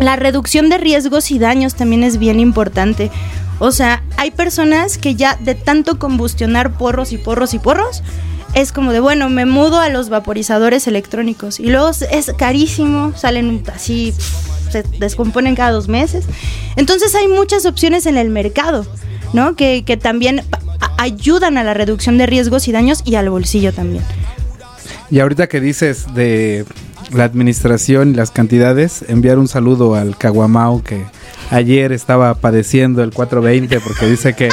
La 0.00 0.16
reducción 0.16 0.70
de 0.70 0.78
riesgos 0.78 1.30
y 1.30 1.38
daños 1.38 1.74
también 1.74 2.02
es 2.02 2.18
bien 2.18 2.40
importante. 2.40 3.10
O 3.58 3.70
sea, 3.70 4.02
hay 4.16 4.30
personas 4.30 4.96
que 4.96 5.14
ya 5.14 5.36
de 5.36 5.54
tanto 5.54 5.98
combustionar 5.98 6.72
porros 6.78 7.12
y 7.12 7.18
porros 7.18 7.52
y 7.52 7.58
porros, 7.58 8.02
es 8.54 8.72
como 8.72 8.92
de, 8.92 9.00
bueno, 9.00 9.28
me 9.28 9.44
mudo 9.44 9.78
a 9.78 9.90
los 9.90 10.08
vaporizadores 10.08 10.86
electrónicos. 10.86 11.60
Y 11.60 11.66
luego 11.66 11.90
es 11.90 12.32
carísimo, 12.38 13.12
salen 13.14 13.62
así, 13.72 14.14
se 14.70 14.82
descomponen 14.98 15.54
cada 15.54 15.72
dos 15.72 15.88
meses. 15.88 16.24
Entonces 16.76 17.14
hay 17.14 17.28
muchas 17.28 17.66
opciones 17.66 18.06
en 18.06 18.16
el 18.16 18.30
mercado, 18.30 18.86
¿no? 19.34 19.54
Que, 19.54 19.84
que 19.84 19.98
también 19.98 20.42
ayudan 20.96 21.58
a 21.58 21.64
la 21.64 21.74
reducción 21.74 22.16
de 22.16 22.26
riesgos 22.26 22.66
y 22.68 22.72
daños 22.72 23.02
y 23.04 23.16
al 23.16 23.28
bolsillo 23.28 23.72
también. 23.72 24.04
Y 25.10 25.20
ahorita 25.20 25.48
que 25.48 25.60
dices 25.60 26.06
de 26.14 26.64
la 27.12 27.24
administración 27.24 28.10
y 28.10 28.14
las 28.14 28.30
cantidades, 28.30 29.04
enviar 29.08 29.38
un 29.38 29.48
saludo 29.48 29.94
al 29.94 30.16
Caguamao 30.16 30.82
que 30.82 31.04
ayer 31.50 31.92
estaba 31.92 32.34
padeciendo 32.34 33.02
el 33.02 33.10
420 33.12 33.80
porque 33.80 34.06
dice 34.06 34.34
que, 34.34 34.48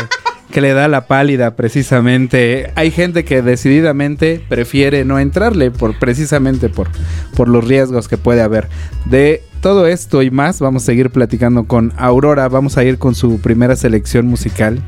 que 0.52 0.62
le 0.62 0.74
da 0.74 0.88
la 0.88 1.08
pálida 1.08 1.56
precisamente. 1.56 2.72
Hay 2.76 2.92
gente 2.92 3.26
que 3.26 3.42
decididamente 3.42 4.44
prefiere 4.48 5.06
no 5.06 5.20
entrarle 5.20 5.72
por 5.72 5.98
precisamente 6.00 6.70
por, 6.70 6.90
por 7.36 7.48
los 7.48 7.66
riesgos 7.66 8.08
que 8.08 8.18
puede 8.18 8.42
haber. 8.42 8.68
De 9.06 9.44
todo 9.62 9.88
esto 9.88 10.22
y 10.22 10.32
más 10.32 10.60
vamos 10.60 10.84
a 10.84 10.86
seguir 10.88 11.10
platicando 11.10 11.66
con 11.66 11.94
Aurora. 11.98 12.48
Vamos 12.48 12.78
a 12.78 12.84
ir 12.84 12.98
con 12.98 13.16
su 13.16 13.40
primera 13.40 13.76
selección 13.76 14.28
musical, 14.28 14.82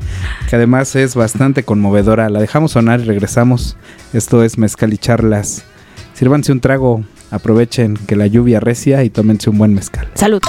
que 0.48 0.56
además 0.56 0.96
es 0.96 1.14
bastante 1.14 1.64
conmovedora. 1.64 2.30
La 2.30 2.40
dejamos 2.40 2.72
sonar 2.72 3.00
y 3.00 3.04
regresamos. 3.04 3.76
Esto 4.12 4.42
es 4.42 4.58
Mezcal 4.58 4.92
y 4.92 4.98
Charlas. 4.98 5.64
Sírvanse 6.20 6.52
un 6.52 6.60
trago, 6.60 7.02
aprovechen 7.30 7.96
que 7.96 8.14
la 8.14 8.26
lluvia 8.26 8.60
recia 8.60 9.02
y 9.04 9.08
tómense 9.08 9.48
un 9.48 9.56
buen 9.56 9.72
mezcal. 9.72 10.06
Salud. 10.12 10.42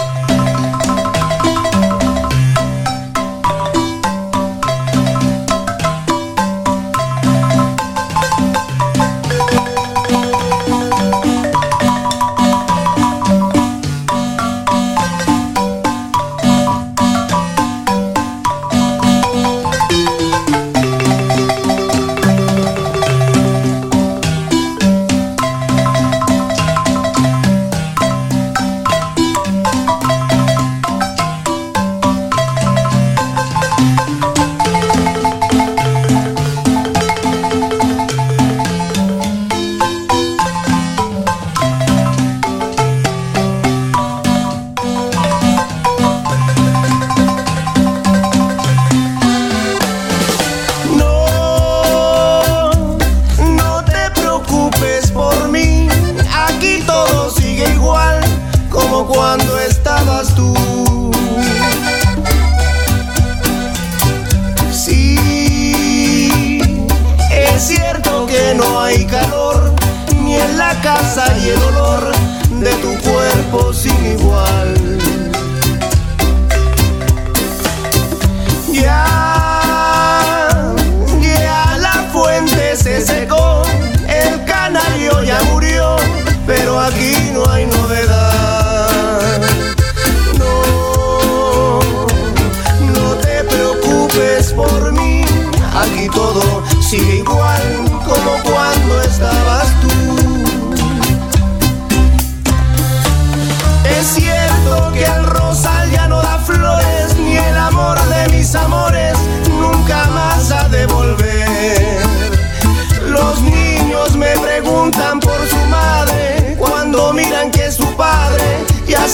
CCC 82.72 83.28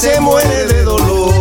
se 0.07 0.21
muere 0.21 0.67
de 0.67 0.83
dolor. 0.83 1.33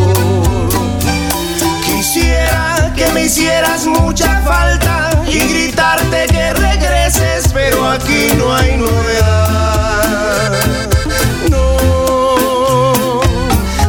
Quisiera 1.85 2.93
que 2.97 3.07
me 3.13 3.25
hicieras 3.25 3.87
mucha 3.87 4.41
falta 4.41 5.11
y 5.29 5.39
gritarte 5.39 6.27
que 6.27 6.53
regreses, 6.55 7.49
pero 7.53 7.89
aquí 7.89 8.29
no 8.39 8.55
hay 8.55 8.77
novedad. 8.77 10.53
No, 11.49 13.21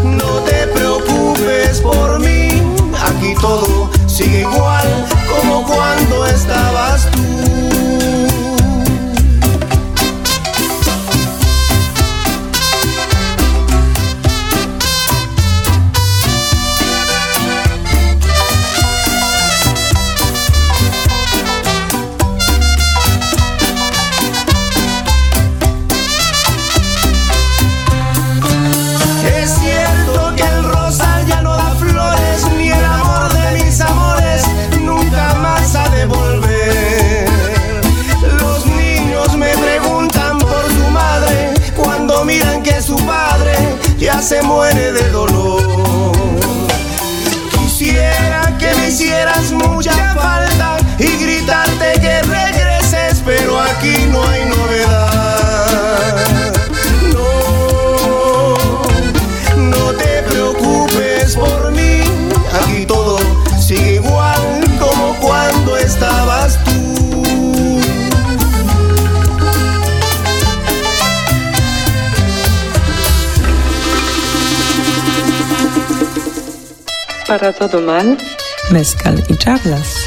no 0.04 0.32
te 0.48 0.68
preocupes 0.68 1.82
por 1.82 2.20
mí, 2.20 2.62
aquí 3.10 3.34
todo 3.42 3.90
sigue 4.06 4.42
igual 4.42 4.88
como 5.32 5.64
cuando 5.66 6.26
estabas 6.28 6.47
Para 77.28 77.52
todo 77.52 77.82
mal 77.82 78.18
Mezcal 78.72 79.24
y 79.28 79.36
charlas. 79.36 80.06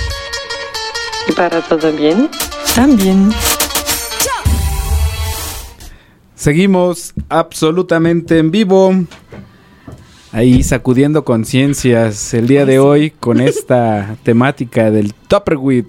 y 1.28 1.32
para 1.32 1.60
todo 1.60 1.92
bien. 1.92 2.28
También. 2.74 3.30
Seguimos 6.34 7.12
absolutamente 7.28 8.38
en 8.38 8.50
vivo. 8.50 8.94
Ahí 10.32 10.62
sacudiendo 10.62 11.24
conciencias 11.24 12.32
el 12.34 12.46
día 12.46 12.64
de 12.64 12.78
hoy 12.78 13.10
con 13.10 13.40
esta 13.40 14.16
temática 14.22 14.90
del 14.90 15.12
Tupperware 15.12 15.86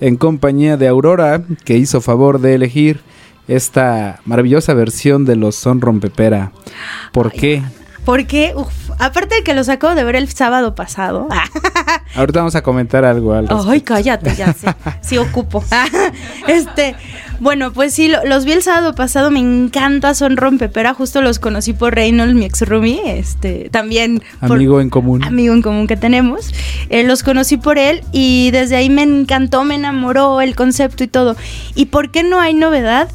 en 0.00 0.16
compañía 0.16 0.76
de 0.76 0.88
Aurora 0.88 1.42
que 1.64 1.76
hizo 1.76 2.00
favor 2.00 2.40
de 2.40 2.54
elegir 2.54 3.00
esta 3.46 4.20
maravillosa 4.24 4.74
versión 4.74 5.24
de 5.24 5.36
los 5.36 5.54
Son 5.54 5.80
Rompepera. 5.80 6.52
¿Por 7.12 7.32
qué? 7.32 7.62
Porque, 8.04 8.54
aparte 8.98 9.36
de 9.36 9.42
que 9.42 9.54
los 9.54 9.68
acabo 9.68 9.94
de 9.94 10.04
ver 10.04 10.16
el 10.16 10.28
sábado 10.28 10.74
pasado. 10.74 11.28
Ahorita 12.14 12.40
vamos 12.40 12.54
a 12.54 12.62
comentar 12.62 13.04
algo 13.04 13.32
al. 13.34 13.46
Ay, 13.68 13.80
cállate, 13.82 14.34
ya 14.34 14.52
sé. 14.52 14.68
Sí 15.00 15.18
ocupo. 15.18 15.62
este, 16.48 16.96
bueno, 17.40 17.72
pues 17.72 17.94
sí, 17.94 18.08
lo- 18.08 18.24
los 18.24 18.44
vi 18.44 18.52
el 18.52 18.62
sábado 18.62 18.94
pasado, 18.94 19.30
me 19.30 19.38
encanta 19.40 20.14
Son 20.14 20.36
Rompepera, 20.36 20.94
justo 20.94 21.20
los 21.22 21.38
conocí 21.38 21.72
por 21.72 21.94
Reynolds, 21.94 22.34
mi 22.34 22.44
ex 22.44 22.62
roomie, 22.68 23.18
este, 23.18 23.68
también 23.70 24.22
por- 24.40 24.52
Amigo 24.52 24.80
en 24.80 24.90
común. 24.90 25.22
amigo 25.24 25.54
en 25.54 25.62
común 25.62 25.86
que 25.86 25.96
tenemos. 25.96 26.52
Eh, 26.88 27.04
los 27.04 27.22
conocí 27.22 27.56
por 27.56 27.78
él 27.78 28.02
y 28.12 28.50
desde 28.50 28.76
ahí 28.76 28.90
me 28.90 29.02
encantó, 29.02 29.64
me 29.64 29.74
enamoró 29.76 30.40
el 30.40 30.56
concepto 30.56 31.04
y 31.04 31.08
todo. 31.08 31.36
¿Y 31.74 31.86
por 31.86 32.10
qué 32.10 32.22
no 32.24 32.40
hay 32.40 32.54
novedad? 32.54 33.08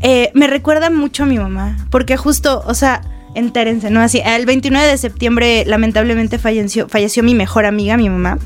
Eh, 0.00 0.30
me 0.34 0.46
recuerda 0.46 0.90
mucho 0.90 1.24
a 1.24 1.26
mi 1.26 1.38
mamá, 1.38 1.76
porque 1.90 2.16
justo, 2.16 2.62
o 2.66 2.74
sea, 2.74 3.02
entérense, 3.38 3.90
¿no? 3.90 4.00
Así, 4.00 4.20
el 4.24 4.46
29 4.46 4.86
de 4.86 4.98
septiembre 4.98 5.64
lamentablemente 5.66 6.38
falleció, 6.38 6.88
falleció 6.88 7.22
mi 7.22 7.34
mejor 7.34 7.66
amiga, 7.66 7.96
mi 7.96 8.08
mamá. 8.08 8.38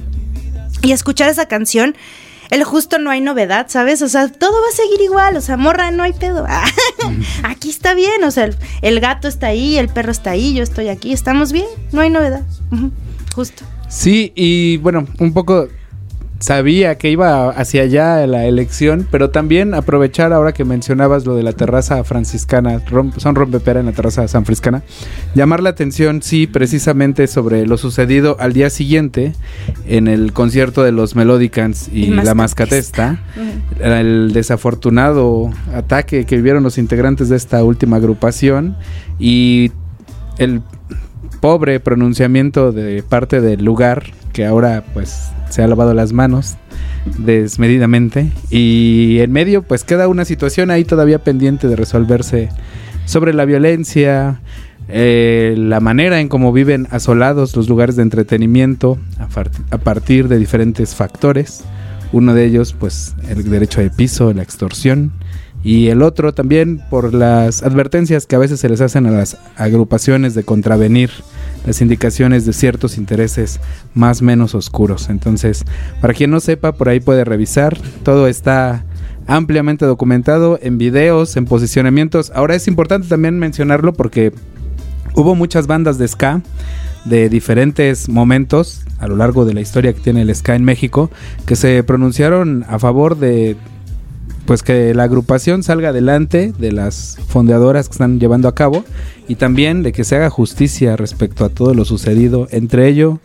Y 0.82 0.92
escuchar 0.92 1.28
esa 1.28 1.46
canción, 1.46 1.94
el 2.50 2.64
justo 2.64 2.98
no 2.98 3.10
hay 3.10 3.20
novedad, 3.20 3.66
¿sabes? 3.68 4.02
O 4.02 4.08
sea, 4.08 4.28
todo 4.28 4.52
va 4.52 4.68
a 4.68 4.76
seguir 4.76 5.00
igual, 5.00 5.36
o 5.36 5.40
sea, 5.40 5.56
morra, 5.56 5.90
no 5.90 6.02
hay 6.02 6.12
pedo. 6.12 6.46
Aquí 7.42 7.70
está 7.70 7.94
bien, 7.94 8.22
o 8.24 8.30
sea, 8.30 8.44
el, 8.44 8.56
el 8.82 9.00
gato 9.00 9.28
está 9.28 9.48
ahí, 9.48 9.78
el 9.78 9.88
perro 9.88 10.12
está 10.12 10.30
ahí, 10.30 10.54
yo 10.54 10.62
estoy 10.62 10.88
aquí, 10.88 11.12
estamos 11.12 11.52
bien, 11.52 11.66
no 11.92 12.00
hay 12.00 12.10
novedad. 12.10 12.42
Justo. 13.34 13.64
Sí, 13.88 14.32
y 14.34 14.76
bueno, 14.78 15.06
un 15.18 15.32
poco 15.32 15.68
sabía 16.42 16.98
que 16.98 17.08
iba 17.10 17.50
hacia 17.50 17.82
allá 17.82 18.26
la 18.26 18.46
elección, 18.46 19.06
pero 19.10 19.30
también 19.30 19.74
aprovechar 19.74 20.32
ahora 20.32 20.52
que 20.52 20.64
mencionabas 20.64 21.24
lo 21.24 21.36
de 21.36 21.42
la 21.42 21.52
terraza 21.52 22.02
franciscana, 22.04 22.84
rom- 22.84 23.16
son 23.16 23.34
rompepera 23.34 23.80
en 23.80 23.86
la 23.86 23.92
terraza 23.92 24.26
sanfriscana, 24.26 24.82
llamar 25.34 25.62
la 25.62 25.70
atención, 25.70 26.20
sí, 26.20 26.46
precisamente 26.46 27.26
sobre 27.28 27.66
lo 27.66 27.76
sucedido 27.78 28.36
al 28.40 28.52
día 28.52 28.70
siguiente 28.70 29.34
en 29.86 30.08
el 30.08 30.32
concierto 30.32 30.82
de 30.82 30.92
los 30.92 31.14
Melodicans 31.14 31.88
y 31.92 32.06
la 32.08 32.34
Mascates. 32.34 32.92
Mascatesta, 32.92 33.20
el 33.80 34.32
desafortunado 34.32 35.50
ataque 35.74 36.26
que 36.26 36.36
vivieron 36.36 36.62
los 36.64 36.76
integrantes 36.76 37.28
de 37.28 37.36
esta 37.36 37.62
última 37.62 37.96
agrupación 37.96 38.76
y 39.18 39.70
el 40.38 40.60
pobre 41.40 41.78
pronunciamiento 41.80 42.72
de 42.72 43.02
parte 43.02 43.40
del 43.40 43.64
lugar 43.64 44.04
que 44.32 44.46
ahora 44.46 44.84
pues 44.92 45.30
se 45.50 45.62
ha 45.62 45.66
lavado 45.66 45.94
las 45.94 46.12
manos 46.12 46.56
desmedidamente. 47.18 48.30
Y 48.50 49.18
en 49.20 49.32
medio 49.32 49.62
pues 49.62 49.84
queda 49.84 50.08
una 50.08 50.24
situación 50.24 50.70
ahí 50.70 50.84
todavía 50.84 51.22
pendiente 51.22 51.68
de 51.68 51.76
resolverse 51.76 52.48
sobre 53.04 53.34
la 53.34 53.44
violencia 53.44 54.40
eh, 54.88 55.54
la 55.56 55.80
manera 55.80 56.20
en 56.20 56.28
cómo 56.28 56.52
viven 56.52 56.88
asolados 56.90 57.56
los 57.56 57.68
lugares 57.68 57.96
de 57.96 58.02
entretenimiento 58.02 58.98
a, 59.18 59.28
a 59.74 59.78
partir 59.78 60.28
de 60.28 60.38
diferentes 60.38 60.94
factores. 60.94 61.64
Uno 62.12 62.34
de 62.34 62.44
ellos 62.44 62.74
pues 62.78 63.14
el 63.28 63.48
derecho 63.48 63.80
de 63.80 63.90
piso 63.90 64.32
la 64.32 64.42
extorsión. 64.42 65.12
Y 65.64 65.88
el 65.88 66.02
otro 66.02 66.34
también 66.34 66.82
por 66.90 67.14
las 67.14 67.62
advertencias 67.62 68.26
que 68.26 68.34
a 68.34 68.40
veces 68.40 68.58
se 68.58 68.68
les 68.68 68.80
hacen 68.80 69.06
a 69.06 69.12
las 69.12 69.38
agrupaciones 69.56 70.34
de 70.34 70.42
contravenir 70.42 71.10
las 71.66 71.80
indicaciones 71.80 72.44
de 72.46 72.52
ciertos 72.52 72.98
intereses 72.98 73.60
más 73.94 74.22
menos 74.22 74.54
oscuros. 74.54 75.08
Entonces, 75.08 75.64
para 76.00 76.14
quien 76.14 76.30
no 76.30 76.40
sepa, 76.40 76.72
por 76.72 76.88
ahí 76.88 77.00
puede 77.00 77.24
revisar. 77.24 77.76
Todo 78.02 78.26
está 78.26 78.84
ampliamente 79.26 79.86
documentado 79.86 80.58
en 80.62 80.78
videos, 80.78 81.36
en 81.36 81.44
posicionamientos. 81.44 82.32
Ahora 82.34 82.54
es 82.54 82.68
importante 82.68 83.08
también 83.08 83.38
mencionarlo 83.38 83.92
porque 83.92 84.32
hubo 85.14 85.34
muchas 85.34 85.66
bandas 85.66 85.98
de 85.98 86.08
ska 86.08 86.42
de 87.04 87.28
diferentes 87.28 88.08
momentos 88.08 88.82
a 88.98 89.08
lo 89.08 89.16
largo 89.16 89.44
de 89.44 89.54
la 89.54 89.60
historia 89.60 89.92
que 89.92 90.00
tiene 90.00 90.22
el 90.22 90.34
ska 90.34 90.54
en 90.54 90.64
México 90.64 91.10
que 91.46 91.56
se 91.56 91.82
pronunciaron 91.82 92.64
a 92.68 92.78
favor 92.78 93.16
de 93.16 93.56
pues 94.46 94.62
que 94.62 94.94
la 94.94 95.04
agrupación 95.04 95.62
salga 95.62 95.90
adelante 95.90 96.52
de 96.58 96.72
las 96.72 97.18
fondeadoras 97.28 97.88
que 97.88 97.92
están 97.92 98.18
llevando 98.18 98.48
a 98.48 98.54
cabo 98.54 98.84
y 99.28 99.36
también 99.36 99.82
de 99.82 99.92
que 99.92 100.04
se 100.04 100.16
haga 100.16 100.30
justicia 100.30 100.96
respecto 100.96 101.44
a 101.44 101.48
todo 101.48 101.74
lo 101.74 101.84
sucedido, 101.84 102.48
entre 102.50 102.88
ello, 102.88 103.20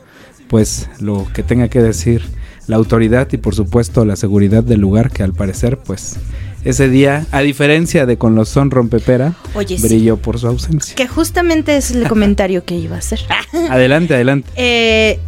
pues 0.47 0.89
lo 0.99 1.27
que 1.33 1.43
tenga 1.43 1.69
que 1.69 1.81
decir 1.81 2.21
la 2.67 2.75
autoridad 2.75 3.27
y 3.31 3.37
por 3.37 3.55
supuesto 3.55 4.05
la 4.05 4.15
seguridad 4.15 4.63
del 4.63 4.81
lugar 4.81 5.11
que 5.11 5.23
al 5.23 5.33
parecer 5.33 5.77
pues 5.77 6.17
ese 6.63 6.89
día, 6.89 7.25
a 7.31 7.41
diferencia 7.41 8.05
de 8.05 8.17
con 8.17 8.35
los 8.35 8.49
son 8.49 8.71
rompepera, 8.71 9.35
Oye, 9.53 9.77
sí. 9.77 9.87
brilló 9.87 10.17
por 10.17 10.37
su 10.37 10.47
ausencia. 10.47 10.95
Que 10.95 11.07
justamente 11.07 11.77
es 11.77 11.91
el 11.91 12.07
comentario 12.09 12.65
que 12.65 12.75
iba 12.75 12.97
a 12.97 12.99
hacer. 12.99 13.19
Adelante, 13.69 14.15
adelante. 14.15 14.49
Eh, 14.57 15.19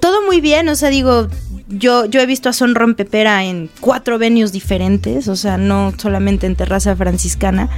todo 0.00 0.24
muy 0.24 0.40
bien, 0.40 0.68
o 0.68 0.74
sea, 0.74 0.88
digo, 0.88 1.28
yo, 1.68 2.06
yo 2.06 2.20
he 2.20 2.26
visto 2.26 2.48
a 2.48 2.52
Son 2.52 2.74
Rompepera 2.74 3.44
en 3.44 3.70
cuatro 3.80 4.18
venues 4.18 4.52
diferentes, 4.52 5.28
o 5.28 5.36
sea, 5.36 5.58
no 5.58 5.92
solamente 5.96 6.46
en 6.46 6.56
Terraza 6.56 6.96
Franciscana, 6.96 7.68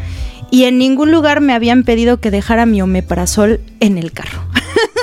y 0.50 0.64
en 0.64 0.78
ningún 0.78 1.12
lugar 1.12 1.40
me 1.40 1.52
habían 1.52 1.84
pedido 1.84 2.18
que 2.18 2.30
dejara 2.30 2.66
mi 2.66 2.82
omeprazol 2.82 3.60
en 3.80 3.98
el 3.98 4.12
carro. 4.12 4.42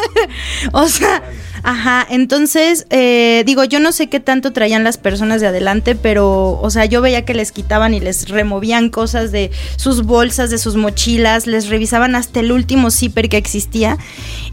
o 0.73 0.87
sea, 0.87 1.23
ajá, 1.67 2.07
entonces, 2.09 2.87
eh, 2.91 3.43
digo, 3.45 3.65
yo 3.65 3.81
no 3.81 3.91
sé 3.91 4.07
qué 4.07 4.21
tanto 4.21 4.53
traían 4.53 4.85
las 4.85 4.97
personas 4.97 5.41
de 5.41 5.47
adelante, 5.47 5.95
pero, 5.95 6.57
o 6.61 6.69
sea, 6.69 6.85
yo 6.85 7.01
veía 7.01 7.25
que 7.25 7.33
les 7.33 7.51
quitaban 7.51 7.93
y 7.93 7.99
les 7.99 8.29
removían 8.29 8.87
cosas 8.87 9.33
de 9.33 9.51
sus 9.75 10.03
bolsas, 10.03 10.49
de 10.49 10.59
sus 10.59 10.77
mochilas, 10.77 11.45
les 11.45 11.67
revisaban 11.67 12.15
hasta 12.15 12.39
el 12.39 12.53
último 12.53 12.89
zipper 12.89 13.27
que 13.27 13.35
existía. 13.35 13.97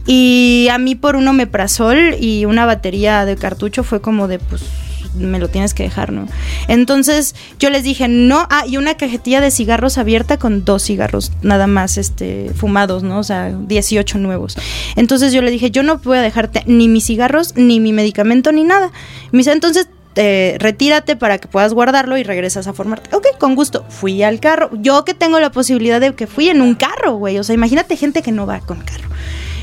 Y 0.09 0.66
a 0.72 0.79
mí 0.79 0.96
por 0.96 1.14
un 1.14 1.29
omeprazol 1.29 2.16
y 2.18 2.46
una 2.46 2.66
batería 2.66 3.24
de 3.24 3.37
cartucho 3.37 3.85
fue 3.85 4.00
como 4.00 4.27
de, 4.27 4.40
pues, 4.40 4.62
me 5.14 5.38
lo 5.38 5.48
tienes 5.48 5.74
que 5.74 5.83
dejar, 5.83 6.12
¿no? 6.12 6.27
Entonces 6.68 7.35
yo 7.59 7.70
les 7.70 7.83
dije, 7.83 8.09
no, 8.09 8.46
ah, 8.50 8.64
y 8.66 8.77
una 8.77 8.94
cajetilla 8.94 9.40
de 9.40 9.50
cigarros 9.50 9.98
abierta 9.98 10.38
con 10.38 10.64
dos 10.64 10.83
cigarros 10.85 11.33
nada 11.42 11.66
más 11.66 11.98
este, 11.98 12.50
fumados, 12.55 13.03
¿no? 13.03 13.18
O 13.18 13.24
sea, 13.24 13.50
18 13.50 14.18
nuevos. 14.18 14.57
Entonces 14.96 15.33
yo 15.33 15.42
le 15.42 15.50
dije, 15.50 15.70
yo 15.70 15.83
no 15.83 15.98
voy 15.98 16.18
a 16.18 16.22
dejarte 16.22 16.62
ni 16.66 16.88
mis 16.88 17.07
cigarros, 17.07 17.57
ni 17.57 17.81
mi 17.81 17.92
medicamento, 17.92 18.53
ni 18.53 18.64
nada. 18.64 18.90
Me 19.33 19.38
dice, 19.38 19.53
entonces 19.53 19.88
eh, 20.16 20.57
retírate 20.61 21.16
para 21.16 21.38
que 21.38 21.48
puedas 21.48 21.74
guardarlo 21.74 22.16
y 22.16 22.22
regresas 22.22 22.66
a 22.66 22.72
formarte. 22.72 23.14
Ok, 23.14 23.27
con 23.38 23.55
gusto. 23.55 23.85
Fui 23.88 24.22
al 24.22 24.40
carro. 24.40 24.70
Yo 24.74 25.05
que 25.05 25.14
tengo 25.14 25.40
la 25.40 25.50
posibilidad 25.50 26.00
de 26.00 26.14
que 26.14 26.27
fui 26.27 26.48
en 26.48 26.61
un 26.61 26.74
carro, 26.74 27.16
güey. 27.16 27.38
O 27.38 27.44
sea, 27.44 27.55
imagínate 27.55 27.96
gente 27.96 28.22
que 28.22 28.33
no 28.33 28.46
va 28.46 28.61
con 28.61 28.81
carro. 28.81 29.09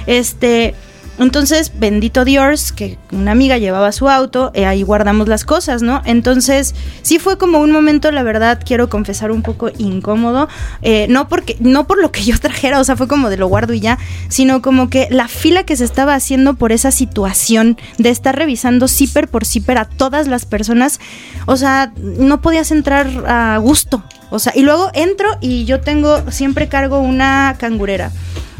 Este, 0.07 0.75
entonces, 1.23 1.71
bendito 1.77 2.25
Dios, 2.25 2.71
que 2.71 2.97
una 3.11 3.31
amiga 3.31 3.57
llevaba 3.57 3.91
su 3.91 4.09
auto, 4.09 4.51
eh, 4.53 4.65
ahí 4.65 4.83
guardamos 4.83 5.27
las 5.27 5.45
cosas, 5.45 5.81
¿no? 5.81 6.01
Entonces, 6.05 6.73
sí 7.01 7.19
fue 7.19 7.37
como 7.37 7.59
un 7.59 7.71
momento, 7.71 8.11
la 8.11 8.23
verdad, 8.23 8.59
quiero 8.65 8.89
confesar, 8.89 9.31
un 9.31 9.41
poco 9.41 9.69
incómodo. 9.77 10.47
eh, 10.81 11.07
no 11.09 11.27
porque, 11.27 11.57
no 11.59 11.85
por 11.85 12.01
lo 12.01 12.11
que 12.11 12.23
yo 12.23 12.37
trajera, 12.39 12.79
o 12.79 12.83
sea, 12.83 12.95
fue 12.95 13.07
como 13.07 13.29
de 13.29 13.37
lo 13.37 13.47
guardo 13.47 13.73
y 13.73 13.79
ya, 13.79 13.97
sino 14.29 14.61
como 14.61 14.89
que 14.89 15.07
la 15.11 15.27
fila 15.27 15.63
que 15.63 15.75
se 15.75 15.85
estaba 15.85 16.15
haciendo 16.15 16.55
por 16.55 16.71
esa 16.71 16.91
situación 16.91 17.77
de 17.97 18.09
estar 18.09 18.35
revisando 18.35 18.87
zipper 18.87 19.27
por 19.27 19.45
zipper 19.45 19.77
a 19.77 19.85
todas 19.85 20.27
las 20.27 20.45
personas, 20.45 20.99
o 21.45 21.55
sea, 21.55 21.93
no 21.97 22.41
podías 22.41 22.71
entrar 22.71 23.07
a 23.27 23.57
gusto. 23.57 24.03
O 24.31 24.39
sea, 24.39 24.53
y 24.55 24.61
luego 24.61 24.89
entro 24.93 25.27
y 25.41 25.65
yo 25.65 25.81
tengo, 25.81 26.31
siempre 26.31 26.67
cargo 26.67 26.99
una 26.99 27.55
cangurera. 27.59 28.11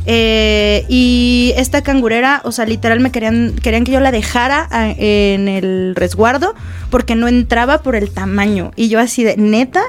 Eh, 0.08 0.86
y 0.90 1.54
esta 1.58 1.84
cangurera, 1.84 2.42
o 2.44 2.52
sea, 2.52 2.66
literal 2.66 3.00
me 3.00 3.12
querían, 3.12 3.54
querían 3.62 3.84
que 3.84 3.92
yo 3.92 4.00
la 4.00 4.12
dejara 4.12 4.68
a- 4.72 4.90
en 4.90 5.48
el 5.48 5.94
resguardo 5.96 6.56
porque 6.90 7.16
no 7.16 7.28
entraba 7.28 7.84
por 7.84 7.96
el 7.96 8.10
tamaño. 8.10 8.72
Y 8.76 8.90
yo 8.90 9.00
así 9.00 9.24
de, 9.24 9.38
neta, 9.38 9.84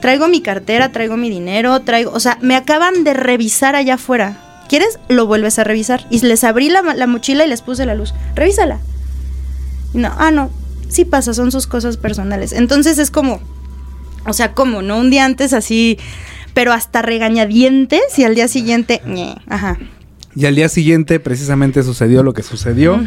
traigo 0.00 0.26
mi 0.28 0.40
cartera, 0.40 0.90
traigo 0.90 1.16
mi 1.16 1.28
dinero, 1.28 1.80
traigo, 1.80 2.12
o 2.12 2.20
sea, 2.20 2.38
me 2.40 2.56
acaban 2.56 3.04
de 3.04 3.12
revisar 3.14 3.76
allá 3.76 3.94
afuera. 3.94 4.38
¿Quieres? 4.68 4.98
Lo 5.08 5.26
vuelves 5.26 5.58
a 5.58 5.64
revisar. 5.64 6.06
Y 6.10 6.20
les 6.20 6.44
abrí 6.44 6.68
la, 6.68 6.82
la 6.82 7.06
mochila 7.06 7.44
y 7.44 7.48
les 7.48 7.62
puse 7.62 7.86
la 7.86 7.94
luz. 7.94 8.12
Revísala. 8.34 8.78
No, 9.94 10.12
ah, 10.18 10.30
no, 10.30 10.50
sí 10.88 11.04
pasa, 11.06 11.32
son 11.32 11.50
sus 11.52 11.66
cosas 11.66 11.96
personales. 11.96 12.52
Entonces 12.52 12.98
es 12.98 13.10
como, 13.10 13.40
o 14.26 14.32
sea, 14.34 14.52
como, 14.52 14.82
¿no? 14.82 14.98
Un 14.98 15.08
día 15.08 15.24
antes 15.24 15.54
así, 15.54 15.98
pero 16.54 16.72
hasta 16.72 17.02
regañadientes 17.02 18.18
y 18.18 18.24
al 18.24 18.34
día 18.34 18.48
siguiente, 18.48 19.00
ñe, 19.06 19.36
ajá. 19.48 19.78
Y 20.34 20.46
al 20.46 20.54
día 20.54 20.68
siguiente 20.68 21.18
precisamente 21.20 21.82
sucedió 21.82 22.22
lo 22.22 22.32
que 22.34 22.42
sucedió. 22.42 23.00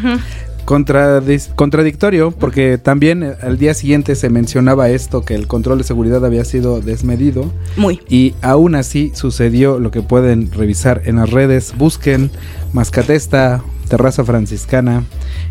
Contradis- 0.64 1.52
contradictorio, 1.56 2.30
porque 2.30 2.78
también 2.78 3.24
eh, 3.24 3.32
al 3.42 3.58
día 3.58 3.74
siguiente 3.74 4.14
se 4.14 4.30
mencionaba 4.30 4.90
esto, 4.90 5.24
que 5.24 5.34
el 5.34 5.48
control 5.48 5.78
de 5.78 5.84
seguridad 5.84 6.24
había 6.24 6.44
sido 6.44 6.80
desmedido. 6.80 7.52
Muy. 7.76 8.00
Y 8.08 8.34
aún 8.42 8.76
así 8.76 9.10
sucedió 9.14 9.80
lo 9.80 9.90
que 9.90 10.02
pueden 10.02 10.52
revisar 10.52 11.02
en 11.04 11.16
las 11.16 11.30
redes. 11.30 11.74
Busquen 11.76 12.30
Mascatesta, 12.72 13.62
Terraza 13.88 14.24
Franciscana. 14.24 15.02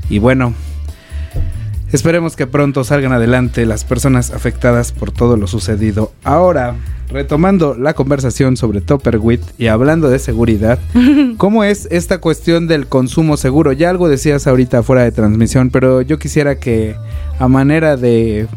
Y 0.10 0.19
bueno, 0.19 0.54
esperemos 1.91 2.36
que 2.36 2.47
pronto 2.47 2.84
salgan 2.84 3.13
adelante 3.13 3.65
las 3.65 3.84
personas 3.84 4.32
afectadas 4.32 4.91
por 4.91 5.12
todo 5.12 5.38
lo 5.38 5.47
sucedido. 5.47 6.12
Ahora, 6.23 6.75
retomando 7.10 7.75
la 7.75 7.93
conversación 7.93 8.58
sobre 8.58 8.82
Topperwit 8.82 9.41
y 9.58 9.67
hablando 9.67 10.10
de 10.10 10.19
seguridad, 10.19 10.80
¿cómo 11.38 11.63
es 11.63 11.88
esta 11.91 12.19
cuestión 12.19 12.67
del 12.67 12.88
consumo 12.88 13.38
seguro? 13.38 13.71
Ya 13.71 13.89
algo 13.89 14.10
decías 14.10 14.47
ahorita 14.47 14.84
fuera 14.84 15.04
de 15.04 15.12
transmisión, 15.12 15.69
pero 15.69 16.01
yo 16.01 16.19
quisiera 16.19 16.60
que 16.60 16.95
a 17.39 17.47
manera 17.47 17.97
de 17.97 18.47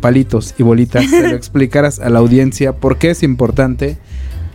palitos 0.00 0.54
y 0.58 0.62
bolitas 0.62 1.04
se 1.08 1.28
lo 1.28 1.34
explicaras 1.36 1.98
a 1.98 2.08
la 2.08 2.20
audiencia 2.20 2.72
por 2.72 2.98
qué 2.98 3.10
es 3.10 3.22
importante 3.22 3.98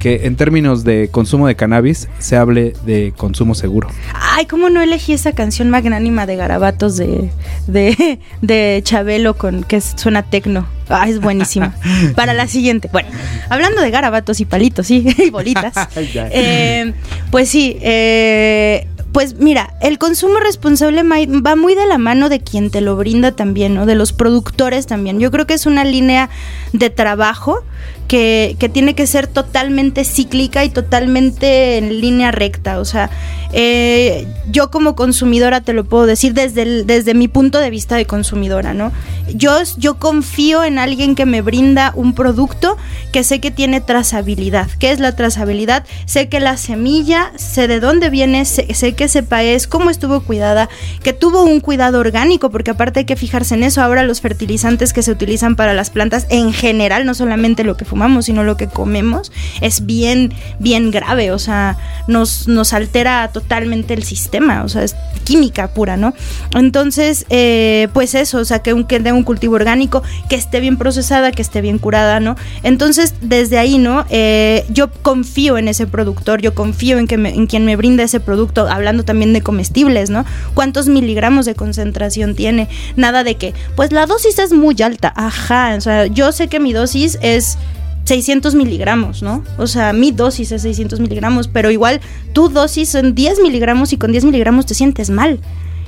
que 0.06 0.28
en 0.28 0.36
términos 0.36 0.84
de 0.84 1.10
consumo 1.10 1.48
de 1.48 1.56
cannabis 1.56 2.10
se 2.20 2.38
hable 2.38 2.74
de 2.86 3.12
consumo 3.18 3.56
seguro. 3.56 3.90
Ay, 4.14 4.46
¿cómo 4.46 4.70
no 4.70 4.80
elegí 4.80 5.14
esa 5.14 5.32
canción 5.32 5.72
magnánima 5.72 6.28
de 6.28 6.36
garabatos 6.36 6.96
de, 6.96 7.32
de, 7.66 8.20
de 8.44 8.82
Chabelo 8.84 9.36
con 9.36 9.64
que 9.64 9.82
suena 9.82 10.22
tecno? 10.22 10.68
Ah, 10.90 11.10
es 11.10 11.20
buenísima. 11.20 11.74
Para 12.16 12.36
la 12.36 12.48
siguiente. 12.48 12.88
Bueno, 12.92 13.10
hablando 13.50 13.82
de 13.82 13.90
garabatos 13.90 14.40
y 14.42 14.46
palitos, 14.46 14.86
sí, 14.86 15.08
y 15.18 15.32
bolitas. 15.32 15.74
Eh, 15.96 16.94
pues 17.32 17.50
sí, 17.50 17.80
eh, 17.82 18.88
pues 19.12 19.40
mira, 19.40 19.74
el 19.82 19.98
consumo 19.98 20.40
responsable 20.40 21.02
va 21.02 21.56
muy 21.56 21.74
de 21.74 21.88
la 21.88 21.98
mano 21.98 22.30
de 22.30 22.42
quien 22.42 22.70
te 22.70 22.82
lo 22.82 22.96
brinda 22.96 23.32
también, 23.32 23.74
¿no? 23.74 23.88
De 23.88 23.96
los 23.96 24.14
productores 24.14 24.86
también. 24.86 25.20
Yo 25.20 25.32
creo 25.32 25.48
que 25.48 25.56
es 25.56 25.66
una 25.66 25.84
línea 25.84 26.30
de 26.74 26.92
trabajo 26.92 27.64
que, 28.08 28.56
que 28.60 28.70
tiene 28.70 28.94
que 28.96 29.08
ser 29.08 29.28
totalmente 29.28 30.04
cíclica 30.06 30.64
y 30.64 30.70
totalmente 30.70 31.78
en 31.78 32.02
línea 32.02 32.32
recta. 32.32 32.80
O 32.80 32.86
sea, 32.86 33.10
eh, 33.54 34.28
yo 34.52 34.70
como 34.70 34.96
consumidora 34.96 35.62
te 35.62 35.74
lo 35.74 35.86
puedo 35.86 36.06
decir 36.06 36.34
desde, 36.34 36.64
el- 36.64 36.86
desde 36.86 37.14
mi 37.14 37.28
punto 37.28 37.60
de 37.60 37.70
vista 37.70 37.96
de 37.96 38.06
consumidora, 38.06 38.74
¿no? 38.74 38.92
Yo, 39.34 39.58
yo 39.78 39.96
confío 39.98 40.64
en 40.64 40.78
alguien 40.78 41.16
que 41.16 41.26
me 41.26 41.42
brinda 41.42 41.92
un 41.96 42.14
producto 42.14 42.78
que 43.12 43.24
sé 43.24 43.40
que 43.40 43.50
tiene 43.52 43.82
trazabilidad. 43.82 44.68
¿Qué 44.78 44.92
es 44.92 45.00
la 45.00 45.16
trazabilidad? 45.16 45.84
Sé 46.06 46.30
que 46.30 46.40
la 46.40 46.58
semilla, 46.58 47.32
sé 47.38 47.68
de 47.68 47.80
dónde 47.80 48.10
viene, 48.10 48.46
sé, 48.46 48.72
sé 48.74 48.94
que 48.94 49.08
sepa 49.08 49.42
es, 49.42 49.68
cómo 49.68 49.90
estuvo 49.90 50.22
cuidada, 50.22 50.70
que 51.02 51.14
tuvo 51.14 51.44
un 51.44 51.60
cuidado 51.60 52.00
orgánico, 52.00 52.52
porque 52.52 52.72
aparte 52.72 53.00
hay 53.00 53.06
que 53.06 53.16
fijarse 53.16 53.56
en 53.56 53.64
eso. 53.64 53.82
Ahora 53.82 54.04
los 54.04 54.22
fertilizantes 54.22 54.94
que 54.94 55.02
se 55.02 55.12
utilizan 55.12 55.56
para 55.56 55.74
las 55.74 55.90
plantas 55.90 56.28
en 56.30 56.54
general, 56.54 57.06
no 57.06 57.14
solamente 57.16 57.64
lo 57.64 57.78
que 57.78 57.86
sino 58.22 58.44
lo 58.44 58.58
que 58.58 58.68
comemos, 58.68 59.32
es 59.62 59.86
bien, 59.86 60.34
bien 60.60 60.92
grave. 60.92 61.32
O 61.32 61.40
sea, 61.40 61.78
nos, 62.08 62.48
nos 62.48 62.74
altera 62.74 63.30
totalmente 63.34 63.94
el 63.94 64.04
sistema. 64.04 64.64
O 64.64 64.70
sea, 64.70 64.84
es 64.84 64.96
química 65.24 65.70
pura, 65.70 65.98
¿no? 65.98 66.14
Entonces, 66.54 67.26
eh, 67.30 67.88
pues 67.94 68.16
eso, 68.16 68.38
o 68.38 68.46
sea, 68.46 68.60
que, 68.60 68.74
un, 68.74 68.86
que 68.86 69.00
tenga 69.00 69.14
un 69.14 69.24
cultivo 69.24 69.56
orgánico, 69.56 70.04
que 70.30 70.36
esté 70.36 70.60
bien 70.60 70.78
procesada, 70.78 71.32
que 71.32 71.42
esté 71.42 71.62
bien 71.62 71.80
curada, 71.80 72.20
¿no? 72.20 72.36
Entonces, 72.64 73.16
desde 73.22 73.58
ahí, 73.58 73.78
¿no? 73.78 74.06
Eh, 74.10 74.66
yo 74.70 74.92
confío 74.92 75.58
en 75.58 75.68
ese 75.68 75.88
productor, 75.88 76.42
yo 76.42 76.54
confío 76.54 77.00
en, 77.00 77.08
que 77.08 77.16
en 77.16 77.48
quien 77.48 77.66
me 77.66 77.76
brinda 77.76 78.04
ese 78.04 78.20
producto, 78.20 78.68
hablando 78.70 79.04
también 79.04 79.34
de 79.34 79.42
comestibles, 79.42 80.10
¿no? 80.10 80.26
¿Cuántos 80.54 80.88
miligramos 80.88 81.46
de 81.46 81.56
concentración 81.56 82.36
tiene? 82.36 82.70
Nada 82.96 83.24
de 83.24 83.36
que, 83.36 83.54
pues 83.76 83.92
la 83.92 84.06
dosis 84.06 84.40
es 84.40 84.54
muy 84.54 84.76
alta, 84.82 85.12
ajá, 85.16 85.76
o 85.76 85.82
sea, 85.82 86.06
yo 86.08 86.32
sé 86.32 86.48
que 86.48 86.60
mi 86.60 86.74
dosis 86.74 87.18
es 87.22 87.58
600 88.06 88.56
miligramos, 88.56 89.22
¿no? 89.22 89.44
O 89.58 89.68
sea, 89.68 89.94
mi 89.94 90.12
dosis 90.12 90.52
es 90.52 90.62
600 90.62 91.00
miligramos, 91.00 91.48
pero 91.48 91.72
igual 91.72 92.02
tu 92.34 92.50
dosis 92.50 92.90
son 92.90 93.16
10 93.16 93.40
miligramos 93.42 93.94
y 93.94 93.98
con 93.98 94.12
10 94.12 94.26
miligramos 94.26 94.66
te 94.66 94.74
sientes 94.74 95.10
mal. 95.10 95.40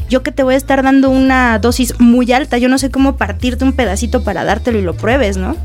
Yo 0.09 0.23
que 0.23 0.31
te 0.31 0.43
voy 0.43 0.55
a 0.55 0.57
estar 0.57 0.83
dando 0.83 1.09
una 1.09 1.59
dosis 1.59 1.99
muy 1.99 2.31
alta, 2.31 2.57
yo 2.57 2.69
no 2.69 2.77
sé 2.77 2.89
cómo 2.89 3.17
partirte 3.17 3.65
un 3.65 3.73
pedacito 3.73 4.23
para 4.23 4.43
dártelo 4.43 4.79
y 4.79 4.81
lo 4.81 4.95
pruebes, 4.95 5.37
¿no? 5.37 5.55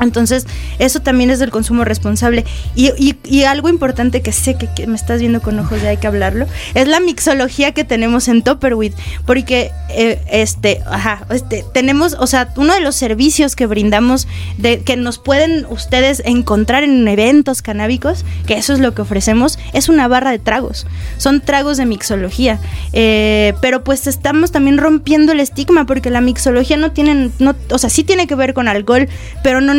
Entonces, 0.00 0.46
eso 0.78 1.00
también 1.00 1.30
es 1.30 1.38
del 1.38 1.50
consumo 1.50 1.84
responsable. 1.84 2.44
Y, 2.74 2.90
y- 3.24 3.44
algo 3.46 3.68
importante 3.68 4.22
que 4.22 4.32
sé 4.32 4.56
que, 4.56 4.86
me 4.86 4.96
estás 4.96 5.20
viendo 5.20 5.40
con 5.40 5.58
ojos 5.58 5.80
ya 5.80 5.90
hay 5.90 5.96
que 5.98 6.06
hablarlo, 6.06 6.46
es 6.74 6.88
la 6.88 6.98
mixología 7.00 7.72
que 7.72 7.84
tenemos 7.84 8.28
en 8.28 8.42
Topperwit. 8.42 8.92
Porque, 9.24 9.70
eh, 9.90 10.20
este, 10.30 10.82
ajá, 10.84 11.24
este, 11.30 11.64
tenemos, 11.72 12.16
o 12.18 12.26
sea, 12.26 12.52
uno 12.56 12.74
de 12.74 12.80
los 12.80 12.96
servicios 12.96 13.56
que 13.56 13.66
brindamos, 13.66 14.26
de, 14.58 14.80
que 14.80 14.96
nos 14.96 15.18
pueden 15.18 15.64
ustedes 15.70 16.22
encontrar 16.26 16.82
en 16.82 17.06
eventos 17.08 17.62
canábicos, 17.62 18.24
que 18.46 18.54
eso 18.54 18.72
es 18.72 18.80
lo 18.80 18.94
que 18.94 19.02
ofrecemos, 19.02 19.58
es 19.72 19.88
una 19.88 20.08
barra 20.08 20.30
de 20.32 20.38
tragos. 20.38 20.86
Son 21.16 21.40
tragos 21.40 21.76
de 21.78 21.86
mixología. 21.86 22.58
Eh, 22.92 23.54
pero 23.62 23.84
pues 23.84 24.06
estamos 24.06 24.50
también 24.52 24.76
rompiendo 24.78 25.32
el 25.32 25.40
estigma, 25.40 25.86
porque 25.86 26.10
la 26.10 26.20
mixología 26.20 26.76
no 26.76 26.92
tiene, 26.92 27.30
no, 27.38 27.54
o 27.70 27.78
sea, 27.78 27.88
sí 27.88 28.04
tiene 28.04 28.26
que 28.26 28.34
ver 28.34 28.52
con 28.52 28.68
alcohol, 28.68 29.08
pero 29.42 29.60
no 29.60 29.72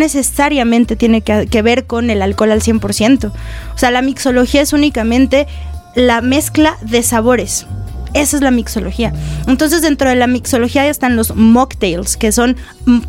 tiene 0.95 1.21
que, 1.21 1.61
ver 1.61 1.85
con 1.85 2.09
el 2.09 2.21
alcohol 2.21 2.51
al 2.51 2.61
100%. 2.61 3.31
O 3.73 3.77
sea, 3.77 3.91
la 3.91 4.01
mixología 4.01 4.61
es 4.61 4.73
únicamente 4.73 5.47
la 5.95 6.21
mezcla 6.21 6.77
de 6.81 7.03
sabores. 7.03 7.65
Esa 8.13 8.37
es 8.37 8.41
la 8.41 8.51
mixología. 8.51 9.13
Entonces, 9.47 9.81
dentro 9.81 10.09
de 10.09 10.15
la 10.15 10.27
mixología 10.27 10.87
están 10.87 11.15
los 11.15 11.35
mocktails, 11.35 12.17
que 12.17 12.31
son 12.31 12.55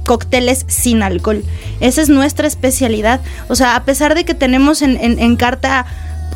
cócteles 0.04 0.64
sin 0.68 1.02
alcohol. 1.02 1.44
Esa 1.80 2.02
es 2.02 2.08
nuestra 2.08 2.46
especialidad. 2.48 3.20
O 3.48 3.54
sea, 3.54 3.76
a 3.76 3.84
pesar 3.84 4.14
de 4.14 4.24
que 4.24 4.34
tenemos 4.34 4.82
en, 4.82 4.96
en- 5.02 5.18
en 5.18 5.36
carta 5.36 5.86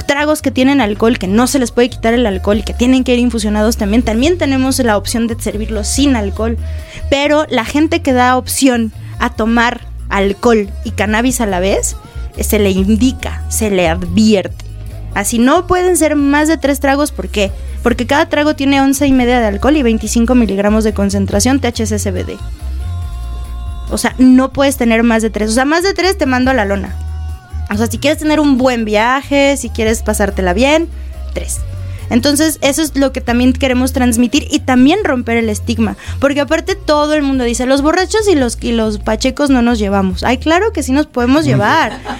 tragos 0.07 0.41
que 0.41 0.51
tienen 0.51 0.81
alcohol, 0.81 1.19
que 1.19 1.27
no 1.27 1.47
se 1.47 1.59
les 1.59 1.71
puede 1.71 1.91
quitar 1.91 2.15
el 2.15 2.25
alcohol 2.25 2.59
y 2.59 2.63
que 2.63 2.73
tienen 2.73 3.05
que 3.05 3.13
ir 3.13 3.19
infusionados 3.19 3.77
también, 3.77 4.03
también 4.03 4.39
tenemos 4.39 4.79
la 4.79 4.97
opción 4.97 5.27
de 5.27 5.39
servirlos 5.39 5.87
sin 5.89 6.17
alcohol. 6.17 6.57
Pero 7.11 7.47
la 7.51 7.65
gente 7.67 8.01
que 8.01 8.13
da 8.15 8.37
opción 8.39 8.93
a 9.19 9.31
tomar 9.31 9.81
alcohol 10.13 10.71
y 10.85 10.93
cannabis 10.93 11.41
a 11.41 11.47
la 11.47 11.61
vez, 11.61 11.97
eh, 12.37 12.45
se 12.45 12.59
le 12.59 12.71
indica, 12.71 13.45
se 13.49 13.71
le 13.71 13.89
advierte. 13.89 14.65
Así 15.15 15.39
no 15.39 15.67
pueden 15.67 15.97
ser 15.97 16.17
más 16.17 16.49
de 16.49 16.57
tres 16.57 16.81
tragos, 16.81 17.13
¿por 17.13 17.29
qué? 17.29 17.51
Porque 17.83 18.07
cada 18.07 18.29
trago 18.29 18.55
tiene 18.55 18.81
once 18.81 19.07
y 19.07 19.13
media 19.13 19.41
de 19.41 19.47
alcohol 19.47 19.77
y 19.77 19.83
25 19.83 20.35
miligramos 20.35 20.85
de 20.85 20.95
concentración 20.95 21.61
THC-CBD. 21.61 22.39
O 23.91 23.99
sea, 23.99 24.15
no 24.19 24.53
puedes 24.53 24.77
tener 24.77 25.03
más 25.03 25.21
de 25.23 25.29
tres. 25.29 25.51
O 25.51 25.53
sea, 25.53 25.67
más 25.67 25.83
de 25.83 25.93
tres 25.93 26.17
te 26.17 26.25
mando 26.25 26.51
a 26.51 26.55
la 26.55 26.65
lona. 26.65 26.97
O 27.71 27.77
sea, 27.77 27.87
si 27.89 27.99
quieres 27.99 28.19
tener 28.19 28.41
un 28.41 28.57
buen 28.57 28.85
viaje, 28.85 29.57
si 29.57 29.69
quieres 29.69 30.03
pasártela 30.03 30.55
bien, 30.55 30.89
tres. 31.35 31.61
Entonces, 32.13 32.59
eso 32.61 32.83
es 32.83 32.95
lo 32.97 33.11
que 33.13 33.23
también 33.23 33.55
queremos 33.55 33.93
transmitir 33.93 34.47
y 34.51 34.61
también 34.61 35.03
romper 35.03 35.39
el 35.39 35.49
estigma. 35.49 35.97
Porque 36.21 36.43
aparte 36.43 36.75
todo 36.75 37.15
el 37.15 37.23
mundo 37.23 37.45
dice, 37.45 37.65
los 37.65 37.81
borrachos 37.81 38.29
y 38.29 38.35
los, 38.35 38.59
y 38.61 38.73
los 38.73 38.99
pachecos 38.99 39.49
no 39.49 39.63
nos 39.63 39.79
llevamos. 39.79 40.23
Ay, 40.23 40.37
claro 40.37 40.73
que 40.73 40.83
sí 40.83 40.93
nos 40.93 41.07
podemos 41.07 41.45
llevar. 41.45 41.99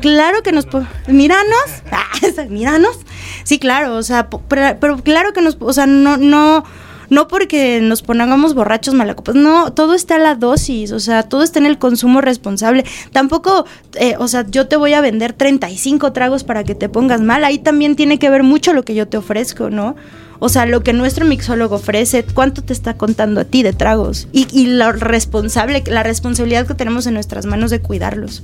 Claro 0.00 0.42
que 0.42 0.50
nos 0.50 0.66
podemos... 0.66 0.90
Míranos. 1.06 1.52
Ah, 1.92 2.44
míranos. 2.48 2.98
Sí, 3.44 3.58
claro, 3.58 3.94
o 3.96 4.02
sea, 4.02 4.28
pero, 4.48 4.76
pero 4.80 4.96
claro 5.02 5.32
que 5.32 5.42
nos... 5.42 5.56
O 5.60 5.72
sea, 5.72 5.86
no... 5.86 6.16
no 6.16 6.64
no 7.12 7.28
porque 7.28 7.80
nos 7.82 8.00
pongamos 8.00 8.54
borrachos 8.54 8.94
malacopas, 8.94 9.34
no, 9.34 9.72
todo 9.74 9.92
está 9.92 10.14
a 10.14 10.18
la 10.18 10.34
dosis, 10.34 10.92
o 10.92 10.98
sea, 10.98 11.24
todo 11.24 11.42
está 11.42 11.58
en 11.58 11.66
el 11.66 11.78
consumo 11.78 12.22
responsable. 12.22 12.86
Tampoco, 13.12 13.66
eh, 14.00 14.14
o 14.18 14.28
sea, 14.28 14.46
yo 14.48 14.66
te 14.66 14.76
voy 14.76 14.94
a 14.94 15.02
vender 15.02 15.34
35 15.34 16.14
tragos 16.14 16.42
para 16.42 16.64
que 16.64 16.74
te 16.74 16.88
pongas 16.88 17.20
mal, 17.20 17.44
ahí 17.44 17.58
también 17.58 17.96
tiene 17.96 18.18
que 18.18 18.30
ver 18.30 18.42
mucho 18.42 18.72
lo 18.72 18.82
que 18.82 18.94
yo 18.94 19.06
te 19.08 19.18
ofrezco, 19.18 19.68
¿no? 19.68 19.94
O 20.38 20.48
sea, 20.48 20.64
lo 20.64 20.82
que 20.82 20.94
nuestro 20.94 21.26
mixólogo 21.26 21.76
ofrece, 21.76 22.24
cuánto 22.24 22.62
te 22.64 22.72
está 22.72 22.96
contando 22.96 23.42
a 23.42 23.44
ti 23.44 23.62
de 23.62 23.74
tragos 23.74 24.26
y, 24.32 24.48
y 24.50 24.66
lo 24.68 24.90
responsable, 24.92 25.84
la 25.86 26.02
responsabilidad 26.02 26.66
que 26.66 26.74
tenemos 26.74 27.06
en 27.06 27.12
nuestras 27.12 27.44
manos 27.44 27.70
de 27.70 27.80
cuidarlos. 27.80 28.42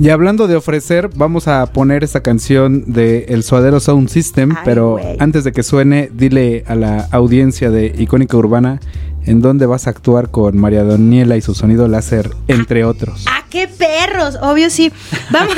Y 0.00 0.08
hablando 0.08 0.48
de 0.48 0.56
ofrecer, 0.56 1.10
vamos 1.14 1.46
a 1.46 1.66
poner 1.66 2.02
esta 2.04 2.22
canción 2.22 2.84
de 2.86 3.26
El 3.28 3.42
Suadero 3.42 3.80
Sound 3.80 4.08
System, 4.08 4.52
Ay, 4.52 4.62
pero 4.64 4.98
antes 5.18 5.44
de 5.44 5.52
que 5.52 5.62
suene, 5.62 6.10
dile 6.10 6.64
a 6.66 6.74
la 6.74 7.06
audiencia 7.10 7.70
de 7.70 7.94
Icónica 7.98 8.34
Urbana 8.38 8.80
en 9.26 9.42
dónde 9.42 9.66
vas 9.66 9.86
a 9.86 9.90
actuar 9.90 10.30
con 10.30 10.56
María 10.56 10.84
Daniela 10.84 11.36
y 11.36 11.42
su 11.42 11.54
sonido 11.54 11.86
láser, 11.86 12.30
entre 12.48 12.86
otros. 12.86 13.26
¡Ah, 13.28 13.44
qué 13.50 13.68
perros! 13.68 14.38
Obvio 14.40 14.70
sí. 14.70 14.90
Vamos. 15.30 15.54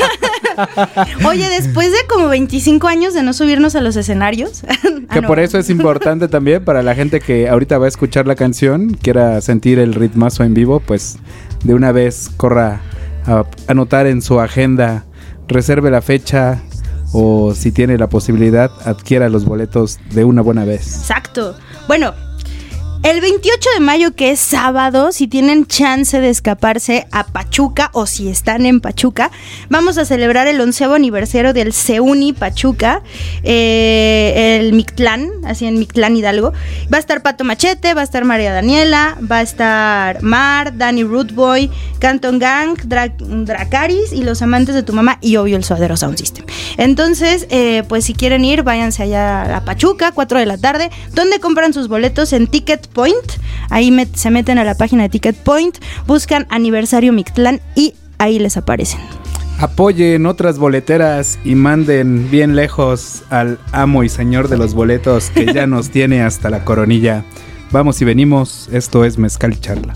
Oye, 1.24 1.48
después 1.48 1.92
de 1.92 1.98
como 2.08 2.26
25 2.26 2.88
años 2.88 3.14
de 3.14 3.22
no 3.22 3.34
subirnos 3.34 3.76
a 3.76 3.80
los 3.80 3.94
escenarios. 3.94 4.64
Ah, 5.08 5.14
Que 5.16 5.20
no. 5.20 5.28
por 5.28 5.38
eso 5.40 5.58
es 5.58 5.68
importante 5.68 6.26
también 6.26 6.64
para 6.64 6.82
la 6.82 6.94
gente 6.94 7.20
que 7.20 7.48
ahorita 7.48 7.76
va 7.76 7.84
a 7.84 7.88
escuchar 7.88 8.26
la 8.26 8.34
canción, 8.34 8.94
quiera 8.94 9.40
sentir 9.42 9.78
el 9.78 9.94
ritmazo 9.94 10.42
en 10.42 10.54
vivo, 10.54 10.80
pues 10.80 11.18
de 11.64 11.74
una 11.74 11.92
vez 11.92 12.30
corra 12.36 12.80
anotar 13.66 14.06
en 14.06 14.22
su 14.22 14.40
agenda, 14.40 15.04
reserve 15.48 15.90
la 15.90 16.02
fecha 16.02 16.62
o 17.12 17.54
si 17.54 17.72
tiene 17.72 17.98
la 17.98 18.08
posibilidad, 18.08 18.70
adquiera 18.84 19.28
los 19.28 19.44
boletos 19.44 19.98
de 20.10 20.24
una 20.24 20.42
buena 20.42 20.64
vez. 20.64 21.00
Exacto. 21.00 21.54
Bueno, 21.86 22.14
el 23.02 23.20
28 23.20 23.68
de 23.74 23.80
mayo, 23.80 24.14
que 24.14 24.30
es 24.30 24.38
sábado, 24.38 25.10
si 25.10 25.26
tienen 25.26 25.66
chance 25.66 26.20
de 26.20 26.30
escaparse 26.30 27.06
a 27.10 27.24
Pachuca 27.26 27.90
o 27.94 28.06
si 28.06 28.28
están 28.28 28.64
en 28.64 28.80
Pachuca, 28.80 29.32
vamos 29.68 29.98
a 29.98 30.04
celebrar 30.04 30.46
el 30.46 30.60
onceavo 30.60 30.94
aniversario 30.94 31.52
del 31.52 31.72
Seuni 31.72 32.32
Pachuca, 32.32 33.02
eh, 33.42 34.58
el 34.60 34.72
Mictlán, 34.72 35.30
así 35.44 35.66
en 35.66 35.80
Mictlán 35.80 36.16
Hidalgo. 36.16 36.52
Va 36.92 36.98
a 36.98 37.00
estar 37.00 37.22
Pato 37.22 37.42
Machete, 37.42 37.92
va 37.94 38.02
a 38.02 38.04
estar 38.04 38.24
María 38.24 38.52
Daniela, 38.52 39.18
va 39.30 39.38
a 39.38 39.42
estar 39.42 40.22
Mar, 40.22 40.76
Danny 40.78 41.02
Rootboy, 41.02 41.70
Canton 41.98 42.38
Gang, 42.38 42.76
Dra- 42.86 43.12
Dracaris 43.18 44.12
y 44.12 44.22
los 44.22 44.42
amantes 44.42 44.76
de 44.76 44.84
tu 44.84 44.92
mamá 44.92 45.18
y 45.20 45.36
obvio 45.36 45.56
el 45.56 45.64
Suadero 45.64 45.96
Sound 45.96 46.18
System. 46.18 46.44
Entonces, 46.78 47.46
eh, 47.50 47.82
pues 47.88 48.04
si 48.04 48.14
quieren 48.14 48.44
ir, 48.44 48.62
váyanse 48.62 49.02
allá 49.02 49.56
a 49.56 49.64
Pachuca, 49.64 50.12
4 50.12 50.38
de 50.38 50.46
la 50.46 50.56
tarde, 50.56 50.90
donde 51.14 51.40
compran 51.40 51.72
sus 51.74 51.88
boletos 51.88 52.32
en 52.32 52.46
Ticket 52.46 52.91
Point. 52.92 53.32
Ahí 53.70 53.92
se 54.14 54.30
meten 54.30 54.58
a 54.58 54.64
la 54.64 54.74
página 54.74 55.04
de 55.04 55.08
Ticket 55.08 55.36
Point, 55.36 55.78
buscan 56.06 56.46
aniversario 56.50 57.12
Mictlán 57.12 57.60
y 57.74 57.94
ahí 58.18 58.38
les 58.38 58.56
aparecen. 58.56 59.00
Apoyen 59.58 60.26
otras 60.26 60.58
boleteras 60.58 61.38
y 61.44 61.54
manden 61.54 62.30
bien 62.30 62.56
lejos 62.56 63.22
al 63.30 63.58
amo 63.70 64.02
y 64.02 64.08
señor 64.08 64.48
de 64.48 64.56
los 64.56 64.74
boletos 64.74 65.30
que 65.30 65.52
ya 65.52 65.66
nos 65.66 65.90
tiene 65.90 66.22
hasta 66.22 66.50
la 66.50 66.64
coronilla. 66.64 67.24
Vamos 67.70 68.02
y 68.02 68.04
venimos, 68.04 68.68
esto 68.72 69.04
es 69.04 69.18
Mezcal 69.18 69.58
Charla. 69.60 69.94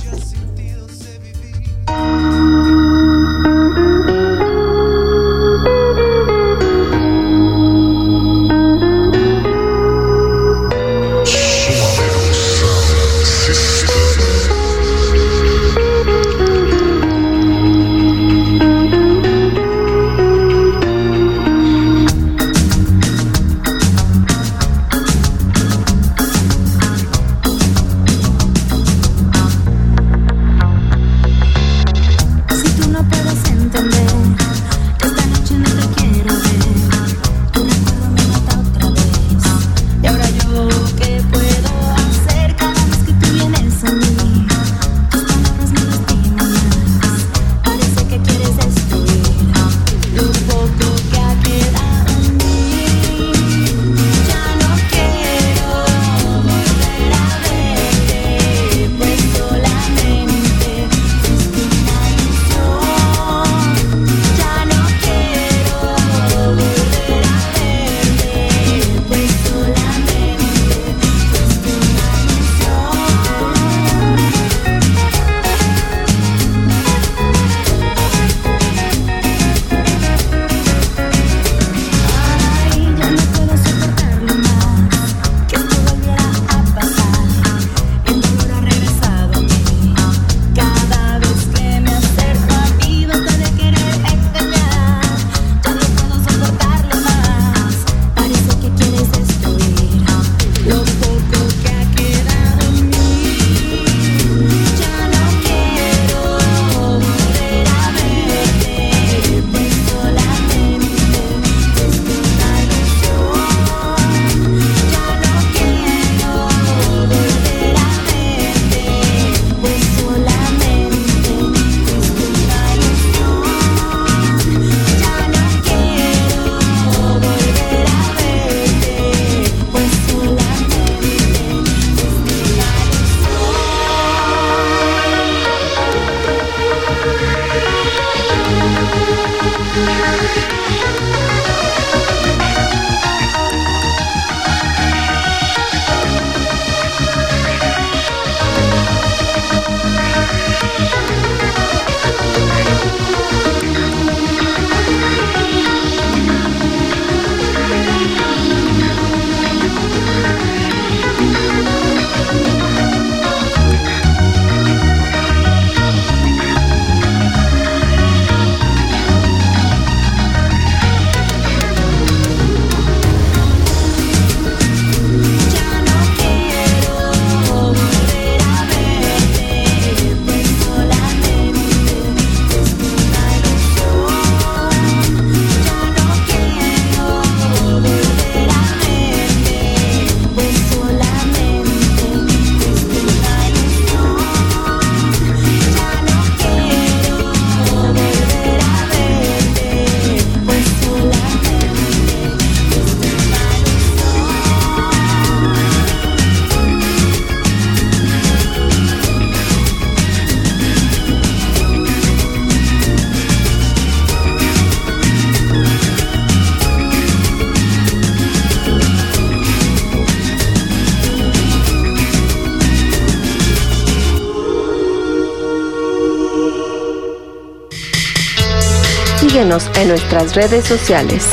En 229.76 229.88
nuestras 229.88 230.34
redes 230.34 230.64
sociales. 230.64 231.24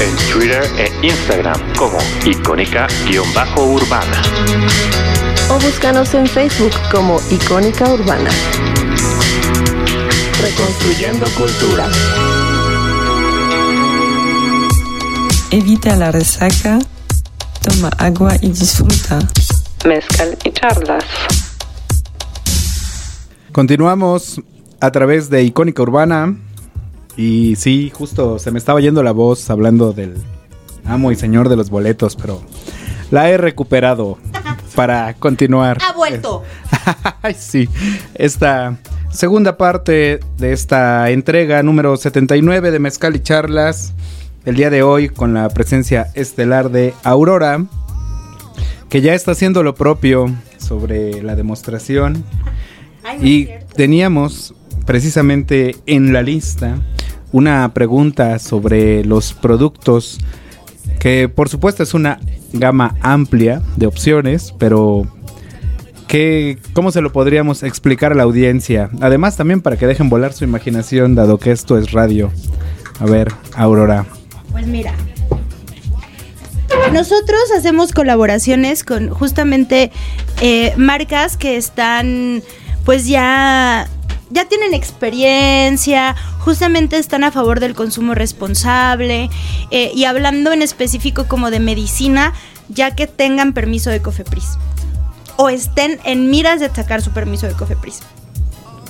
En 0.00 0.16
Twitter 0.32 0.62
e 0.78 1.06
Instagram 1.06 1.60
como 1.76 1.98
icónica-urbana. 2.24 4.22
O 5.50 5.58
búscanos 5.58 6.14
en 6.14 6.26
Facebook 6.26 6.72
como 6.92 7.20
Icónica 7.30 7.92
Urbana. 7.92 8.30
Reconstruyendo 10.40 11.26
cultura. 11.36 11.88
Evita 15.50 15.96
la 15.96 16.12
resaca, 16.12 16.78
toma 17.62 17.90
agua 17.98 18.36
y 18.40 18.50
disfruta. 18.50 19.18
Mezcal 19.84 20.38
y 20.44 20.52
charlas. 20.52 21.04
Continuamos 23.52 24.40
a 24.80 24.92
través 24.92 25.28
de 25.30 25.42
Icónica 25.42 25.82
Urbana. 25.82 26.36
Y 27.20 27.54
sí, 27.56 27.92
justo 27.94 28.38
se 28.38 28.50
me 28.50 28.58
estaba 28.58 28.80
yendo 28.80 29.02
la 29.02 29.12
voz 29.12 29.50
hablando 29.50 29.92
del 29.92 30.14
amo 30.86 31.12
y 31.12 31.16
señor 31.16 31.50
de 31.50 31.56
los 31.56 31.68
boletos, 31.68 32.16
pero 32.16 32.40
la 33.10 33.28
he 33.28 33.36
recuperado 33.36 34.16
para 34.74 35.12
continuar. 35.12 35.76
Ha 35.86 35.92
vuelto. 35.92 36.44
Ay, 37.20 37.34
sí. 37.38 37.68
Esta 38.14 38.78
segunda 39.12 39.58
parte 39.58 40.20
de 40.38 40.52
esta 40.54 41.10
entrega 41.10 41.62
número 41.62 41.94
79 41.98 42.70
de 42.70 42.78
Mezcal 42.78 43.14
y 43.14 43.20
Charlas. 43.20 43.92
El 44.46 44.56
día 44.56 44.70
de 44.70 44.82
hoy 44.82 45.10
con 45.10 45.34
la 45.34 45.50
presencia 45.50 46.06
estelar 46.14 46.70
de 46.70 46.94
Aurora, 47.02 47.66
que 48.88 49.02
ya 49.02 49.12
está 49.12 49.32
haciendo 49.32 49.62
lo 49.62 49.74
propio 49.74 50.34
sobre 50.56 51.22
la 51.22 51.36
demostración. 51.36 52.24
y 53.20 53.48
teníamos 53.76 54.54
precisamente 54.86 55.76
en 55.84 56.14
la 56.14 56.22
lista 56.22 56.78
una 57.32 57.72
pregunta 57.74 58.38
sobre 58.38 59.04
los 59.04 59.32
productos 59.32 60.18
que 60.98 61.28
por 61.28 61.48
supuesto 61.48 61.82
es 61.82 61.94
una 61.94 62.20
gama 62.52 62.96
amplia 63.00 63.62
de 63.76 63.86
opciones, 63.86 64.54
pero 64.58 65.06
¿qué, 66.08 66.58
¿cómo 66.72 66.92
se 66.92 67.00
lo 67.00 67.12
podríamos 67.12 67.62
explicar 67.62 68.12
a 68.12 68.14
la 68.14 68.24
audiencia? 68.24 68.90
Además 69.00 69.36
también 69.36 69.62
para 69.62 69.76
que 69.76 69.86
dejen 69.86 70.10
volar 70.10 70.32
su 70.32 70.44
imaginación, 70.44 71.14
dado 71.14 71.38
que 71.38 71.52
esto 71.52 71.78
es 71.78 71.92
radio. 71.92 72.30
A 72.98 73.06
ver, 73.06 73.32
Aurora. 73.54 74.06
Pues 74.52 74.66
mira. 74.66 74.92
Nosotros 76.92 77.40
hacemos 77.56 77.92
colaboraciones 77.92 78.84
con 78.84 79.10
justamente 79.10 79.90
eh, 80.40 80.74
marcas 80.76 81.36
que 81.36 81.56
están 81.56 82.42
pues 82.84 83.06
ya 83.06 83.88
ya 84.30 84.46
tienen 84.46 84.74
experiencia, 84.74 86.16
justamente 86.38 86.98
están 86.98 87.24
a 87.24 87.32
favor 87.32 87.60
del 87.60 87.74
consumo 87.74 88.14
responsable 88.14 89.28
eh, 89.70 89.90
y 89.94 90.04
hablando 90.04 90.52
en 90.52 90.62
específico 90.62 91.26
como 91.26 91.50
de 91.50 91.60
medicina, 91.60 92.32
ya 92.68 92.94
que 92.94 93.06
tengan 93.06 93.52
permiso 93.52 93.90
de 93.90 94.00
COFEPRIS 94.00 94.58
o 95.36 95.48
estén 95.48 95.98
en 96.04 96.30
miras 96.30 96.60
de 96.60 96.68
sacar 96.68 97.02
su 97.02 97.12
permiso 97.12 97.46
de 97.46 97.54
COFEPRIS. 97.54 98.00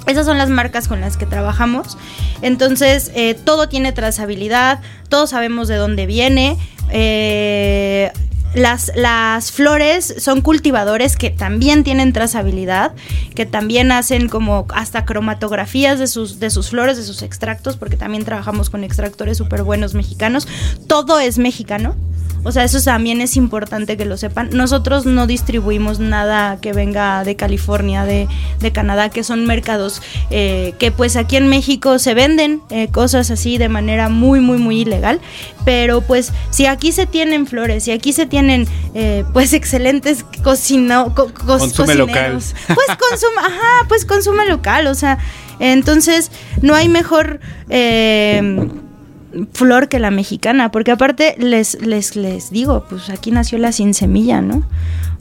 Esas 0.07 0.27
son 0.27 0.39
las 0.39 0.49
marcas 0.49 0.89
con 0.89 1.01
las 1.01 1.17
que 1.17 1.27
trabajamos. 1.27 1.97
Entonces, 2.43 3.13
eh, 3.15 3.35
todo 3.35 3.69
tiene 3.69 3.93
trazabilidad, 3.93 4.81
todos 5.09 5.31
sabemos 5.31 5.69
de 5.69 5.77
dónde 5.77 6.07
viene. 6.07 6.57
eh, 6.91 8.11
las, 8.55 8.91
las 8.95 9.53
flores 9.53 10.15
son 10.19 10.41
cultivadores 10.41 11.17
que 11.17 11.31
también 11.31 11.85
tienen 11.85 12.13
trazabilidad, 12.13 12.93
que 13.35 13.47
también 13.47 13.93
hacen 13.93 14.29
como 14.29 14.67
hasta 14.75 15.05
cromatografías 15.05 15.99
de 15.99 16.07
sus, 16.07 16.41
de 16.41 16.51
sus 16.51 16.71
flores, 16.71 16.97
de 16.97 17.05
sus 17.05 17.23
extractos, 17.23 17.77
porque 17.77 17.97
también 17.97 18.25
trabajamos 18.25 18.71
con 18.71 18.83
extractores 18.83 19.39
súper 19.39 19.63
buenos 19.63 19.95
mexicanos. 19.95 20.49
Todo 20.87 21.21
es 21.21 21.39
mexicano. 21.39 21.95
O 22.43 22.53
sea, 22.53 22.65
eso 22.65 22.81
también 22.83 23.21
es 23.21 23.37
importante 23.37 23.97
que 23.97 24.05
lo 24.07 24.17
sepan. 24.17 24.49
Nosotros 24.53 25.05
no 25.07 25.27
distribuimos 25.27 25.99
nada 25.99 26.59
que 26.61 26.73
venga 26.73 27.23
de 27.25 27.37
California, 27.37 28.05
de, 28.05 28.29
de 28.61 28.73
Canadá, 28.73 29.11
que 29.11 29.23
son 29.25 29.47
mercados 29.47 30.01
eh, 30.31 30.75
que 30.79 30.91
pues 30.91 31.17
aquí 31.17 31.37
en 31.37 31.49
México 31.49 31.99
se 31.99 32.15
venden 32.15 32.63
eh, 32.71 32.89
cosas 32.91 33.31
así 33.31 33.59
de 33.59 33.69
manera 33.69 34.09
muy, 34.09 34.41
muy, 34.41 34.59
muy 34.59 34.81
ilegal. 34.81 35.21
Pero 35.65 36.01
pues 36.01 36.33
si 36.51 36.65
aquí 36.67 36.93
se 36.93 37.07
tienen 37.07 37.47
flores, 37.47 37.85
si 37.85 37.91
aquí 37.93 38.13
se 38.15 38.25
tienen 38.27 38.67
eh, 38.95 39.25
pues 39.33 39.53
excelentes 39.61 40.25
cocina, 40.43 41.05
co- 41.15 41.33
co- 41.35 41.59
Consume 41.59 41.95
local. 41.95 42.33
pues 42.75 42.87
consuma, 42.99 43.47
ajá, 43.47 43.87
pues 43.89 44.05
consume 44.07 44.47
local. 44.47 44.87
O 44.87 44.95
sea, 44.95 45.19
entonces 45.59 46.31
no 46.63 46.75
hay 46.75 46.89
mejor... 46.89 47.41
flor 49.53 49.89
que 49.89 49.99
la 49.99 50.11
mexicana, 50.11 50.71
porque 50.71 50.91
aparte 50.91 51.35
les, 51.39 51.81
les, 51.81 52.17
les 52.17 52.51
digo, 52.51 52.85
pues 52.89 53.11
aquí 53.11 53.31
nació 53.31 53.59
la 53.59 53.73
sin 53.73 53.95
semilla, 53.95 54.41
¿no? 54.41 54.65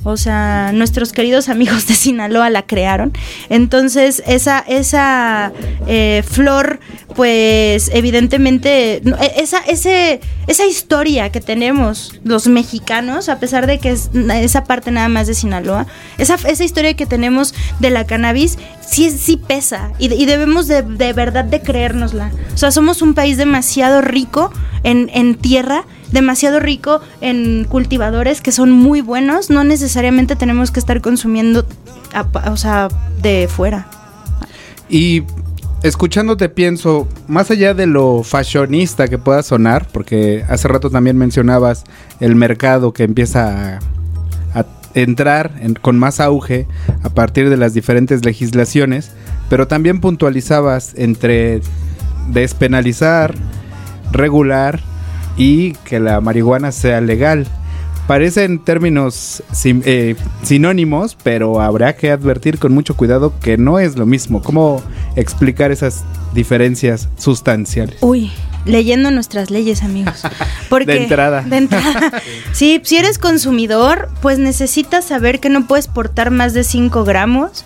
O 0.04 0.16
sea, 0.16 0.72
nuestros 0.74 1.12
queridos 1.12 1.50
amigos 1.50 1.86
de 1.88 1.94
Sinaloa 1.94 2.50
la 2.50 2.62
crearon. 2.62 3.12
Entonces, 3.50 4.24
esa, 4.26 4.60
esa 4.60 5.52
eh, 5.88 6.24
flor, 6.26 6.80
pues 7.16 7.92
evidentemente, 7.94 8.98
e- 8.98 9.34
esa, 9.38 9.60
esa 9.60 10.66
historia 10.66 11.32
que 11.32 11.42
tenemos 11.42 12.20
los 12.24 12.48
mexicanos, 12.48 13.28
a 13.28 13.40
pesar 13.40 13.68
de 13.68 13.80
que 13.80 13.92
es 13.92 14.10
esa 14.34 14.64
parte 14.64 14.90
nada 14.92 15.10
más 15.10 15.28
de 15.28 15.34
Sinaloa, 15.34 15.86
esa, 16.18 16.36
esa 16.48 16.64
historia 16.64 16.94
que 16.94 17.06
tenemos 17.06 17.54
de 17.80 17.90
la 17.90 18.06
cannabis, 18.06 18.58
sí, 18.88 19.10
sí 19.12 19.36
pesa 19.36 19.92
y, 20.00 20.14
y 20.14 20.26
debemos 20.26 20.68
de, 20.68 20.82
de 20.82 21.12
verdad 21.14 21.44
de 21.44 21.62
creérnosla. 21.62 22.32
O 22.54 22.58
sea, 22.58 22.72
somos 22.72 23.02
un 23.02 23.14
país 23.14 23.38
demasiado 23.38 24.02
rico 24.02 24.52
en, 24.84 25.10
en 25.14 25.36
tierra, 25.36 25.84
demasiado 26.12 26.60
rico 26.60 27.02
en 27.22 27.66
cultivadores 27.66 28.42
que 28.42 28.52
son 28.52 28.72
muy 28.72 29.02
buenos, 29.02 29.50
no 29.50 29.64
necesariamente 29.64 30.36
tenemos 30.36 30.72
que 30.72 30.80
estar 30.80 31.02
consumiendo, 31.02 31.66
o 32.50 32.58
sea, 32.58 32.88
de 33.22 33.48
fuera. 33.48 33.88
Y 34.90 35.24
escuchándote 35.84 36.50
pienso, 36.50 37.08
más 37.28 37.52
allá 37.52 37.74
de 37.74 37.86
lo 37.88 38.24
fashionista 38.24 39.08
que 39.08 39.18
pueda 39.18 39.44
sonar, 39.44 39.88
porque 39.92 40.44
hace 40.50 40.68
rato 40.68 40.90
también 40.90 41.18
mencionabas 41.18 41.84
el 42.20 42.36
mercado 42.36 42.92
que 42.92 43.04
empieza 43.04 43.76
a, 43.76 44.60
a 44.60 44.66
entrar 44.96 45.52
en- 45.62 45.76
con 45.76 46.00
más 46.00 46.20
auge 46.20 46.68
a 47.04 47.10
partir 47.10 47.50
de 47.50 47.58
las 47.58 47.74
diferentes 47.74 48.26
legislaciones, 48.26 49.12
pero 49.50 49.68
también 49.68 50.02
puntualizabas 50.02 50.94
entre 50.98 51.62
despenalizar, 52.32 53.36
regular 54.12 54.82
y 55.40 55.72
que 55.86 56.00
la 56.00 56.22
marihuana 56.22 56.72
sea 56.72 57.02
legal. 57.02 57.48
Parecen 58.08 58.58
términos 58.60 59.44
sim- 59.52 59.84
eh, 59.86 60.16
sinónimos, 60.44 61.16
pero 61.22 61.62
habrá 61.62 61.96
que 61.96 62.10
advertir 62.12 62.58
con 62.58 62.74
mucho 62.74 62.96
cuidado 62.96 63.34
que 63.40 63.58
no 63.58 63.78
es 63.80 63.96
lo 63.98 64.06
mismo. 64.08 64.42
¿Cómo 64.42 64.82
explicar 65.16 65.72
esas 65.72 66.04
diferencias 66.34 67.08
sustanciales? 67.18 67.98
Uy, 68.02 68.32
leyendo 68.66 69.12
nuestras 69.12 69.52
leyes, 69.52 69.84
amigos. 69.84 70.24
Porque, 70.70 70.86
De 70.92 71.04
entrada. 71.04 71.42
de 71.44 71.58
entrada. 71.58 72.14
Sí, 72.52 72.82
si 72.84 72.98
eres 72.98 73.20
consumidor, 73.20 74.10
pues 74.24 74.40
necesitas 74.40 75.06
saber 75.06 75.40
que 75.40 75.50
no 75.50 75.68
puedes 75.68 75.88
portar 75.88 76.32
más 76.32 76.54
de 76.56 76.64
5 76.64 77.04
gramos. 77.06 77.64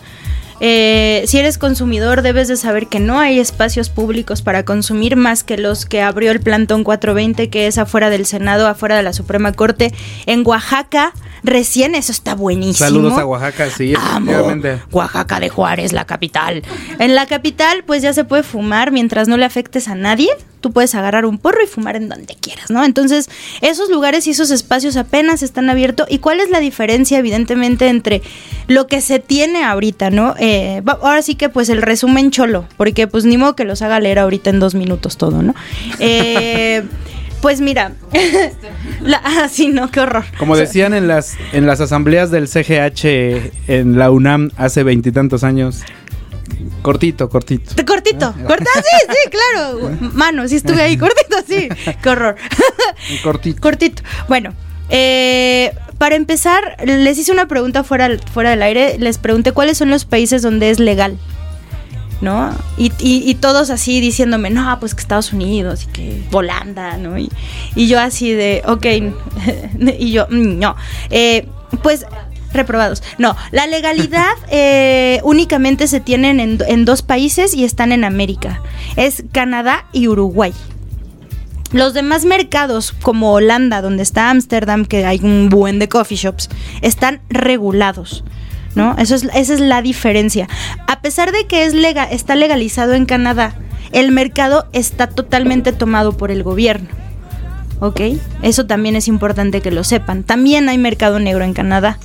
Eh, 0.59 1.23
si 1.27 1.37
eres 1.39 1.57
consumidor, 1.57 2.21
debes 2.21 2.47
de 2.47 2.57
saber 2.57 2.87
que 2.87 2.99
no 2.99 3.19
hay 3.19 3.39
espacios 3.39 3.89
públicos 3.89 4.41
para 4.41 4.63
consumir 4.63 5.15
más 5.15 5.43
que 5.43 5.57
los 5.57 5.85
que 5.85 6.01
abrió 6.01 6.31
el 6.31 6.39
plantón 6.39 6.83
420, 6.83 7.49
que 7.49 7.67
es 7.67 7.77
afuera 7.77 8.09
del 8.09 8.25
Senado, 8.25 8.67
afuera 8.67 8.95
de 8.95 9.03
la 9.03 9.13
Suprema 9.13 9.53
Corte, 9.53 9.93
en 10.25 10.45
Oaxaca. 10.45 11.13
Recién, 11.43 11.95
eso 11.95 12.11
está 12.11 12.35
buenísimo. 12.35 12.87
Saludos 12.87 13.17
a 13.17 13.25
Oaxaca, 13.25 13.69
sí, 13.69 13.93
Amo. 13.95 14.31
efectivamente. 14.31 14.81
Oaxaca 14.91 15.39
de 15.39 15.49
Juárez, 15.49 15.91
la 15.91 16.05
capital. 16.05 16.63
En 16.99 17.15
la 17.15 17.25
capital, 17.25 17.83
pues 17.85 18.01
ya 18.01 18.13
se 18.13 18.23
puede 18.23 18.43
fumar 18.43 18.91
mientras 18.91 19.27
no 19.27 19.35
le 19.37 19.45
afectes 19.45 19.87
a 19.87 19.95
nadie. 19.95 20.29
Tú 20.63 20.71
puedes 20.71 20.95
agarrar 20.95 21.25
un 21.25 21.39
porro 21.39 21.61
y 21.61 21.67
fumar 21.67 21.97
en 21.97 22.07
donde 22.07 22.37
quieras, 22.39 22.71
¿no? 22.71 22.85
Entonces, 22.85 23.29
esos 23.59 23.89
lugares 23.89 24.27
y 24.27 24.29
esos 24.29 24.49
espacios 24.49 24.95
apenas 24.95 25.43
están 25.43 25.69
abiertos. 25.69 26.07
¿Y 26.09 26.19
cuál 26.19 26.39
es 26.39 26.49
la 26.49 26.61
diferencia, 26.61 27.19
evidentemente, 27.19 27.89
entre 27.89 28.21
lo 28.67 28.87
que 28.87 29.01
se 29.01 29.19
tiene 29.19 29.65
ahorita, 29.65 30.09
¿no? 30.09 30.35
Eh, 30.39 30.81
ahora 30.85 31.21
sí 31.21 31.35
que, 31.35 31.49
pues, 31.49 31.67
el 31.67 31.81
resumen 31.81 32.31
cholo, 32.31 32.65
porque, 32.77 33.07
pues, 33.07 33.25
ni 33.25 33.35
modo 33.35 33.57
que 33.57 33.65
los 33.65 33.81
haga 33.81 33.99
leer 33.99 34.19
ahorita 34.19 34.51
en 34.51 34.61
dos 34.61 34.73
minutos 34.73 35.17
todo, 35.17 35.41
¿no? 35.41 35.53
Eh, 35.99 36.83
pues 37.41 37.59
mira, 37.59 37.91
la, 39.01 39.21
ah, 39.21 39.49
sí, 39.51 39.67
no, 39.67 39.91
qué 39.91 39.99
horror. 39.99 40.23
Como 40.37 40.55
decían 40.55 40.93
en 40.93 41.09
las, 41.09 41.35
en 41.51 41.67
las 41.67 41.81
asambleas 41.81 42.31
del 42.31 42.47
CGH 42.47 43.51
en 43.67 43.99
la 43.99 44.11
UNAM 44.11 44.51
hace 44.55 44.83
veintitantos 44.83 45.43
años. 45.43 45.83
Cortito, 46.81 47.29
cortito. 47.29 47.73
Cortito, 47.85 48.33
cortito, 48.45 48.69
sí, 48.75 49.07
sí, 49.09 49.29
claro. 49.29 49.97
Mano, 50.13 50.47
sí 50.47 50.55
estuve 50.57 50.81
ahí, 50.81 50.97
cortito, 50.97 51.37
sí. 51.47 51.69
Qué 52.01 52.09
horror. 52.09 52.35
Cortito. 53.23 53.61
Cortito. 53.61 54.03
Bueno, 54.27 54.53
eh, 54.89 55.73
para 55.97 56.15
empezar, 56.15 56.75
les 56.85 57.17
hice 57.17 57.31
una 57.31 57.47
pregunta 57.47 57.83
fuera, 57.83 58.09
fuera 58.33 58.49
del 58.51 58.61
aire. 58.63 58.97
Les 58.99 59.17
pregunté 59.17 59.53
cuáles 59.53 59.77
son 59.77 59.89
los 59.89 60.03
países 60.05 60.41
donde 60.41 60.69
es 60.69 60.79
legal. 60.79 61.17
¿no? 62.21 62.51
Y, 62.77 62.85
y- 62.99 63.29
y 63.29 63.35
todos 63.35 63.69
así 63.69 63.99
diciéndome, 63.99 64.49
no, 64.49 64.79
pues 64.79 64.95
que 64.95 65.01
Estados 65.01 65.33
Unidos 65.33 65.83
y 65.83 65.87
que 65.87 66.23
Holanda, 66.31 66.95
¿no? 66.97 67.17
Y, 67.17 67.29
y 67.75 67.87
yo 67.87 67.99
así 67.99 68.31
de, 68.31 68.61
ok, 68.65 68.85
y 69.99 70.11
yo, 70.13 70.27
"Mm, 70.29 70.57
no. 70.57 70.73
Eh, 71.09 71.47
pues 71.81 72.05
reprobados. 72.53 73.03
No, 73.17 73.35
la 73.51 73.67
legalidad 73.67 74.33
eh, 74.51 75.19
únicamente 75.23 75.87
se 75.87 75.99
tienen 75.99 76.39
en, 76.39 76.59
en 76.67 76.85
dos 76.85 77.01
países 77.01 77.53
y 77.53 77.63
están 77.63 77.91
en 77.91 78.03
América. 78.03 78.61
Es 78.95 79.23
Canadá 79.31 79.85
y 79.91 80.07
Uruguay. 80.07 80.53
Los 81.71 81.93
demás 81.95 82.23
mercados, 82.25 82.91
como 82.91 83.31
Holanda, 83.33 83.81
donde 83.81 84.03
está 84.03 84.29
Ámsterdam, 84.29 84.85
que 84.85 85.05
hay 85.05 85.19
un 85.23 85.49
buen 85.49 85.79
de 85.79 85.89
coffee 85.89 86.17
shops, 86.17 86.49
están 86.81 87.19
regulados. 87.29 88.23
¿No? 88.75 88.95
Eso 88.97 89.13
es, 89.13 89.23
esa 89.35 89.53
es 89.53 89.59
la 89.59 89.83
diferencia. 89.83 90.47
A 90.87 90.99
pesar 91.01 91.31
de 91.31 91.45
que 91.45 91.63
es 91.65 91.75
lega- 91.75 92.09
está 92.09 92.35
legalizado 92.35 92.93
en 92.93 93.05
Canadá, 93.05 93.53
el 93.91 94.11
mercado 94.11 94.65
está 94.73 95.05
totalmente 95.05 95.71
tomado 95.73 96.17
por 96.17 96.31
el 96.31 96.41
gobierno. 96.41 96.87
¿Ok? 97.79 98.01
Eso 98.41 98.65
también 98.65 98.95
es 98.95 99.07
importante 99.07 99.61
que 99.61 99.69
lo 99.69 99.83
sepan. 99.83 100.23
También 100.23 100.69
hay 100.69 100.79
mercado 100.79 101.19
negro 101.19 101.43
en 101.43 101.53
Canadá. 101.53 101.99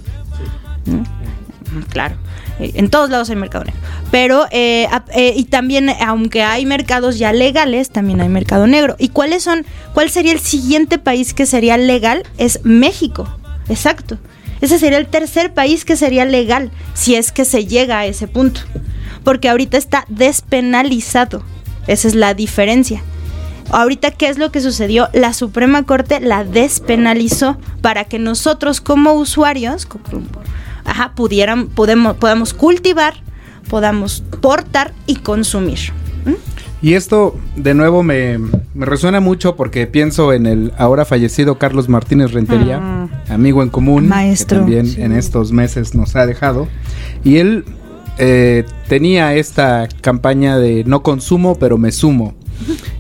Claro. 1.90 2.16
Eh, 2.58 2.72
En 2.74 2.90
todos 2.90 3.10
lados 3.10 3.30
hay 3.30 3.36
mercado 3.36 3.64
negro. 3.64 3.80
Pero, 4.10 4.46
eh, 4.50 4.88
eh, 5.14 5.34
y 5.36 5.44
también, 5.44 5.90
aunque 6.04 6.42
hay 6.42 6.64
mercados 6.66 7.18
ya 7.18 7.32
legales, 7.32 7.90
también 7.90 8.20
hay 8.20 8.28
mercado 8.28 8.66
negro. 8.66 8.96
¿Y 8.98 9.08
cuáles 9.10 9.42
son? 9.42 9.66
¿Cuál 9.94 10.10
sería 10.10 10.32
el 10.32 10.40
siguiente 10.40 10.98
país 10.98 11.34
que 11.34 11.46
sería 11.46 11.76
legal? 11.76 12.24
Es 12.38 12.60
México. 12.64 13.28
Exacto. 13.68 14.18
Ese 14.60 14.78
sería 14.78 14.98
el 14.98 15.06
tercer 15.06 15.54
país 15.54 15.84
que 15.84 15.96
sería 15.96 16.24
legal, 16.24 16.70
si 16.94 17.14
es 17.14 17.30
que 17.30 17.44
se 17.44 17.66
llega 17.66 18.00
a 18.00 18.06
ese 18.06 18.26
punto. 18.26 18.62
Porque 19.22 19.48
ahorita 19.48 19.76
está 19.76 20.04
despenalizado. 20.08 21.42
Esa 21.86 22.08
es 22.08 22.14
la 22.14 22.34
diferencia. 22.34 23.02
Ahorita, 23.70 24.10
¿qué 24.10 24.28
es 24.28 24.38
lo 24.38 24.50
que 24.50 24.60
sucedió? 24.62 25.08
La 25.12 25.34
Suprema 25.34 25.82
Corte 25.84 26.20
la 26.20 26.42
despenalizó 26.42 27.58
para 27.82 28.04
que 28.04 28.18
nosotros 28.18 28.80
como 28.80 29.12
usuarios 29.12 29.86
ajá, 30.88 31.12
pudieran, 31.14 31.68
podemos, 31.68 32.16
podamos 32.16 32.54
cultivar, 32.54 33.14
podamos 33.68 34.22
portar 34.40 34.92
y 35.06 35.16
consumir. 35.16 35.78
Y 36.80 36.94
esto, 36.94 37.36
de 37.56 37.74
nuevo, 37.74 38.04
me, 38.04 38.38
me 38.38 38.86
resuena 38.86 39.18
mucho 39.18 39.56
porque 39.56 39.88
pienso 39.88 40.32
en 40.32 40.46
el 40.46 40.72
ahora 40.78 41.04
fallecido 41.04 41.58
Carlos 41.58 41.88
Martínez 41.88 42.30
Rentería, 42.32 42.78
Ah. 42.80 43.08
amigo 43.30 43.64
en 43.64 43.68
común, 43.68 44.06
Maestro, 44.08 44.58
que 44.58 44.60
también 44.60 44.86
sí. 44.86 45.02
en 45.02 45.10
estos 45.12 45.50
meses 45.50 45.96
nos 45.96 46.14
ha 46.14 46.24
dejado. 46.24 46.68
Y 47.24 47.38
él 47.38 47.64
eh, 48.18 48.64
tenía 48.88 49.34
esta 49.34 49.88
campaña 50.02 50.56
de 50.58 50.84
no 50.84 51.02
consumo, 51.02 51.56
pero 51.58 51.78
me 51.78 51.90
sumo. 51.90 52.34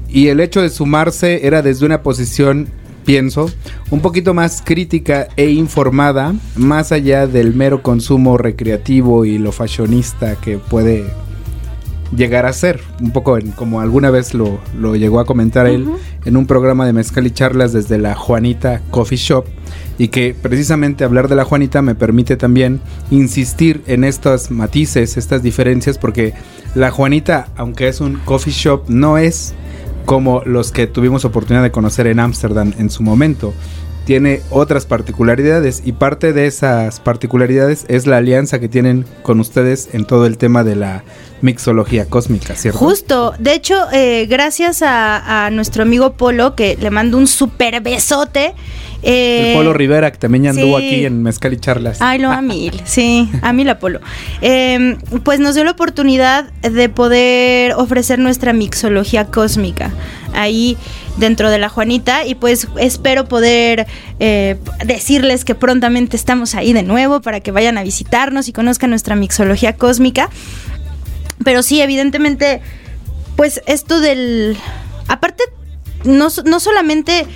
Y 0.08 0.26
el 0.28 0.40
hecho 0.40 0.60
de 0.60 0.70
sumarse 0.70 1.46
era 1.46 1.62
desde 1.62 1.86
una 1.86 2.02
posición, 2.02 2.68
pienso, 3.12 3.50
un 3.90 4.00
poquito 4.00 4.34
más 4.34 4.60
crítica 4.62 5.28
e 5.34 5.48
informada, 5.48 6.34
más 6.56 6.92
allá 6.92 7.26
del 7.26 7.54
mero 7.54 7.82
consumo 7.82 8.36
recreativo 8.36 9.24
y 9.24 9.38
lo 9.38 9.50
fashionista 9.50 10.36
que 10.36 10.58
puede 10.58 11.06
llegar 12.14 12.44
a 12.44 12.52
ser. 12.52 12.80
Un 13.00 13.10
poco 13.12 13.38
en- 13.38 13.52
como 13.52 13.80
alguna 13.80 14.10
vez 14.10 14.34
lo, 14.34 14.58
lo 14.78 14.94
llegó 14.94 15.20
a 15.20 15.24
comentar 15.24 15.66
él 15.66 15.88
en 16.26 16.36
un 16.36 16.46
programa 16.46 16.84
de 16.84 16.92
Mezcal 16.92 17.26
y 17.26 17.30
Charlas 17.30 17.72
desde 17.72 17.96
la 17.96 18.14
Juanita 18.14 18.82
Coffee 18.90 19.16
Shop. 19.16 19.46
Y 19.96 20.08
que 20.08 20.34
precisamente 20.40 21.02
hablar 21.02 21.28
de 21.28 21.34
la 21.36 21.44
Juanita 21.46 21.80
me 21.80 21.94
permite 21.94 22.36
también 22.36 22.78
insistir 23.10 23.82
en 23.86 24.04
estos 24.04 24.50
matices, 24.50 25.16
estas 25.16 25.42
diferencias, 25.42 25.96
porque 25.96 26.34
la 26.74 26.90
Juanita, 26.90 27.48
aunque 27.56 27.88
es 27.88 28.02
un 28.02 28.16
coffee 28.26 28.52
shop, 28.52 28.82
no 28.88 29.16
es 29.16 29.54
como 30.08 30.40
los 30.46 30.72
que 30.72 30.86
tuvimos 30.86 31.26
oportunidad 31.26 31.62
de 31.62 31.70
conocer 31.70 32.06
en 32.06 32.18
Ámsterdam 32.18 32.72
en 32.78 32.88
su 32.88 33.02
momento. 33.02 33.52
Tiene 34.06 34.40
otras 34.48 34.86
particularidades 34.86 35.82
y 35.84 35.92
parte 35.92 36.32
de 36.32 36.46
esas 36.46 36.98
particularidades 36.98 37.84
es 37.88 38.06
la 38.06 38.16
alianza 38.16 38.58
que 38.58 38.70
tienen 38.70 39.04
con 39.22 39.38
ustedes 39.38 39.90
en 39.92 40.06
todo 40.06 40.24
el 40.24 40.38
tema 40.38 40.64
de 40.64 40.76
la 40.76 41.04
mixología 41.42 42.06
cósmica, 42.06 42.56
¿cierto? 42.56 42.78
Justo, 42.78 43.34
de 43.38 43.52
hecho, 43.52 43.74
eh, 43.92 44.24
gracias 44.24 44.80
a, 44.80 45.44
a 45.44 45.50
nuestro 45.50 45.82
amigo 45.82 46.14
Polo, 46.14 46.54
que 46.54 46.78
le 46.80 46.88
mando 46.88 47.18
un 47.18 47.26
super 47.26 47.82
besote. 47.82 48.54
Eh, 49.02 49.50
el 49.50 49.56
Polo 49.56 49.72
Rivera, 49.72 50.10
que 50.10 50.18
también 50.18 50.46
anduvo 50.48 50.78
sí. 50.78 50.86
aquí 50.86 51.04
en 51.04 51.22
Mezcal 51.22 51.52
y 51.52 51.58
Charlas. 51.58 51.98
Ay, 52.00 52.18
lo 52.18 52.30
a 52.30 52.42
mil, 52.42 52.80
sí, 52.84 53.30
a 53.42 53.52
mí 53.52 53.64
la 53.64 53.78
Polo. 53.78 54.00
Eh, 54.40 54.96
pues 55.24 55.40
nos 55.40 55.56
dio 55.56 55.64
la 55.64 55.72
oportunidad 55.72 56.50
de 56.62 56.88
poder 56.88 57.72
ofrecer 57.74 58.18
nuestra 58.18 58.52
mixología 58.52 59.26
cósmica 59.26 59.90
ahí 60.32 60.76
dentro 61.16 61.50
de 61.50 61.58
la 61.58 61.68
Juanita 61.68 62.24
y 62.24 62.34
pues 62.34 62.68
espero 62.78 63.26
poder 63.26 63.86
eh, 64.20 64.56
decirles 64.84 65.44
que 65.44 65.54
prontamente 65.54 66.16
estamos 66.16 66.54
ahí 66.54 66.72
de 66.72 66.82
nuevo 66.82 67.20
para 67.20 67.40
que 67.40 67.50
vayan 67.50 67.78
a 67.78 67.82
visitarnos 67.82 68.48
y 68.48 68.52
conozcan 68.52 68.90
nuestra 68.90 69.16
mixología 69.16 69.74
cósmica. 69.74 70.30
Pero 71.44 71.62
sí, 71.62 71.80
evidentemente, 71.80 72.60
pues 73.36 73.62
esto 73.66 74.00
del... 74.00 74.56
Aparte, 75.08 75.44
no, 76.04 76.28
no 76.44 76.60
solamente 76.60 77.26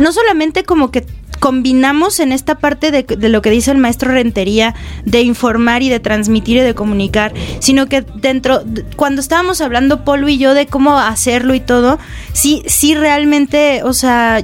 no 0.00 0.12
solamente 0.12 0.64
como 0.64 0.90
que 0.90 1.06
combinamos 1.38 2.20
en 2.20 2.32
esta 2.32 2.56
parte 2.56 2.90
de, 2.90 3.02
de 3.02 3.28
lo 3.28 3.42
que 3.42 3.50
dice 3.50 3.70
el 3.70 3.78
maestro 3.78 4.12
Rentería, 4.12 4.74
de 5.04 5.22
informar 5.22 5.82
y 5.82 5.88
de 5.88 5.98
transmitir 5.98 6.58
y 6.58 6.60
de 6.60 6.74
comunicar, 6.74 7.32
sino 7.60 7.86
que 7.86 8.02
dentro, 8.02 8.62
cuando 8.96 9.20
estábamos 9.20 9.60
hablando 9.60 10.04
Polo 10.04 10.28
y 10.28 10.38
yo 10.38 10.54
de 10.54 10.66
cómo 10.66 10.98
hacerlo 10.98 11.54
y 11.54 11.60
todo, 11.60 11.98
sí, 12.32 12.62
sí 12.66 12.94
realmente, 12.94 13.82
o 13.84 13.94
sea, 13.94 14.42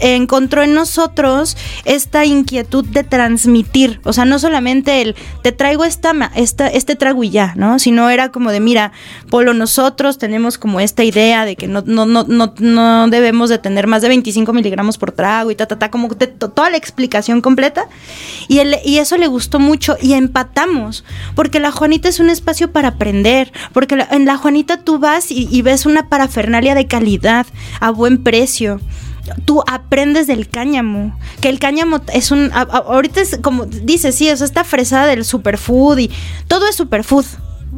encontró 0.00 0.62
en 0.62 0.74
nosotros 0.74 1.56
esta 1.84 2.24
inquietud 2.24 2.84
de 2.84 3.04
transmitir, 3.04 4.00
o 4.04 4.12
sea, 4.12 4.24
no 4.24 4.38
solamente 4.38 5.00
el 5.02 5.14
te 5.42 5.52
traigo 5.52 5.84
esta, 5.84 6.12
esta 6.34 6.68
este 6.68 6.96
trago 6.96 7.24
y 7.24 7.30
ya, 7.30 7.54
¿no? 7.56 7.78
Sino 7.78 8.10
era 8.10 8.30
como 8.30 8.50
de 8.52 8.60
mira, 8.60 8.92
Polo, 9.30 9.54
nosotros 9.54 10.18
tenemos 10.18 10.58
como 10.58 10.80
esta 10.80 11.02
idea 11.04 11.44
de 11.44 11.56
que 11.56 11.66
no, 11.68 11.82
no, 11.86 12.04
no, 12.06 12.24
no, 12.28 12.54
no 12.58 13.08
debemos 13.08 13.48
de 13.50 13.58
tener 13.58 13.86
más 13.86 14.02
de 14.02 14.08
25 14.08 14.52
miligramos 14.52 14.98
por 14.98 15.12
trago 15.12 15.50
y 15.50 15.54
ta, 15.56 15.66
ta, 15.66 15.78
ta, 15.78 15.90
como 15.90 16.08
de 16.08 16.26
to- 16.26 16.50
toda 16.50 16.70
la 16.70 16.76
explicación 16.76 17.40
completa. 17.40 17.86
Y, 18.48 18.60
y 18.84 18.98
eso 18.98 19.16
le 19.16 19.26
gustó 19.26 19.58
mucho 19.58 19.96
y 20.00 20.12
empatamos, 20.12 21.04
porque 21.34 21.60
la 21.60 21.72
Juanita 21.72 22.08
es 22.08 22.20
un 22.20 22.30
espacio 22.30 22.70
para 22.70 22.88
aprender, 22.88 23.52
porque 23.72 23.96
la- 23.96 24.08
en 24.10 24.26
la 24.26 24.36
Juanita 24.36 24.78
tú 24.82 24.98
vas 24.98 25.30
y 25.30 25.62
ves 25.62 25.86
una 25.86 26.08
parafernalia 26.08 26.74
de 26.74 26.86
calidad, 26.86 27.46
a 27.80 27.90
buen 27.90 28.22
precio 28.22 28.80
tú 29.44 29.62
aprendes 29.66 30.26
del 30.26 30.48
cáñamo. 30.48 31.18
Que 31.40 31.48
el 31.48 31.58
cáñamo 31.58 32.00
es 32.12 32.30
un. 32.30 32.50
ahorita 32.52 33.20
es 33.20 33.38
como 33.42 33.66
dice, 33.66 34.12
sí, 34.12 34.30
o 34.30 34.36
sea, 34.36 34.46
esta 34.46 34.64
fresada 34.64 35.06
del 35.06 35.24
superfood 35.24 35.98
y 35.98 36.10
todo 36.48 36.68
es 36.68 36.76
superfood. 36.76 37.24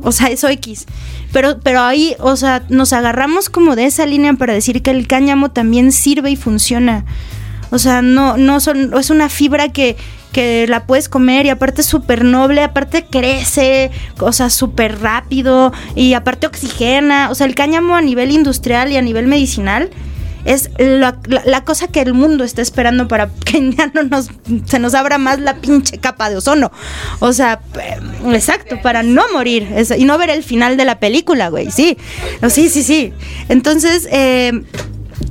O 0.03 0.13
sea, 0.13 0.29
eso 0.29 0.49
X. 0.49 0.87
Pero, 1.33 1.61
pero 1.61 1.81
ahí, 1.83 2.15
o 2.21 2.37
sea, 2.37 2.65
nos 2.69 2.93
agarramos 2.93 3.49
como 3.51 3.77
de 3.77 3.87
esa 3.87 4.07
línea 4.07 4.33
para 4.35 4.53
decir 4.53 4.83
que 4.83 4.91
el 4.91 5.07
cáñamo 5.07 5.51
también 5.51 5.93
sirve 5.93 6.31
y 6.31 6.37
funciona. 6.37 7.05
O 7.71 7.79
sea, 7.79 8.01
no, 8.01 8.37
no 8.37 8.61
son, 8.61 8.95
es 8.95 9.11
una 9.11 9.29
fibra 9.29 9.69
que, 9.71 9.97
que 10.33 10.67
la 10.69 10.87
puedes 10.87 11.09
comer 11.09 11.47
y 11.47 11.51
aparte 11.51 11.83
es 11.83 11.87
súper 11.87 12.25
noble, 12.25 12.63
aparte 12.63 13.05
crece, 13.05 13.91
o 14.21 14.33
sea, 14.33 14.49
súper 14.49 15.01
rápido 15.01 15.73
y 15.95 16.15
aparte 16.15 16.47
oxigena. 16.47 17.29
O 17.31 17.35
sea, 17.35 17.47
el 17.47 17.55
cáñamo 17.55 17.95
a 17.95 18.01
nivel 18.01 18.31
industrial 18.31 18.91
y 18.93 18.97
a 18.97 19.03
nivel 19.03 19.27
medicinal 19.27 19.91
es 20.45 20.71
la, 20.79 21.19
la- 21.45 21.65
cosa 21.65 21.89
que 21.89 22.01
el 22.01 22.15
mundo 22.15 22.45
está 22.45 22.63
esperando 22.63 23.09
para 23.09 23.29
que 23.45 23.73
ya 23.73 23.91
no 23.95 24.03
nos, 24.05 24.31
se 24.67 24.79
nos 24.79 24.95
abra 24.95 25.19
más 25.19 25.41
la 25.41 25.57
pinche 25.57 25.99
capa 25.99 26.31
de 26.31 26.37
ozono. 26.37 26.71
O 27.21 27.33
sea, 27.33 27.61
exacto, 28.33 28.81
para 28.83 29.03
no 29.03 29.23
morir 29.33 29.67
y 29.97 30.05
no 30.05 30.17
ver 30.19 30.31
el 30.31 30.43
final 30.43 30.77
de 30.77 30.85
la 30.85 30.99
película, 31.01 31.49
güey, 31.49 31.71
sí. 31.71 31.99
Sí, 32.49 32.69
sí, 32.69 32.83
sí. 32.83 33.13
Entonces, 33.49 34.09
eh, 34.11 34.63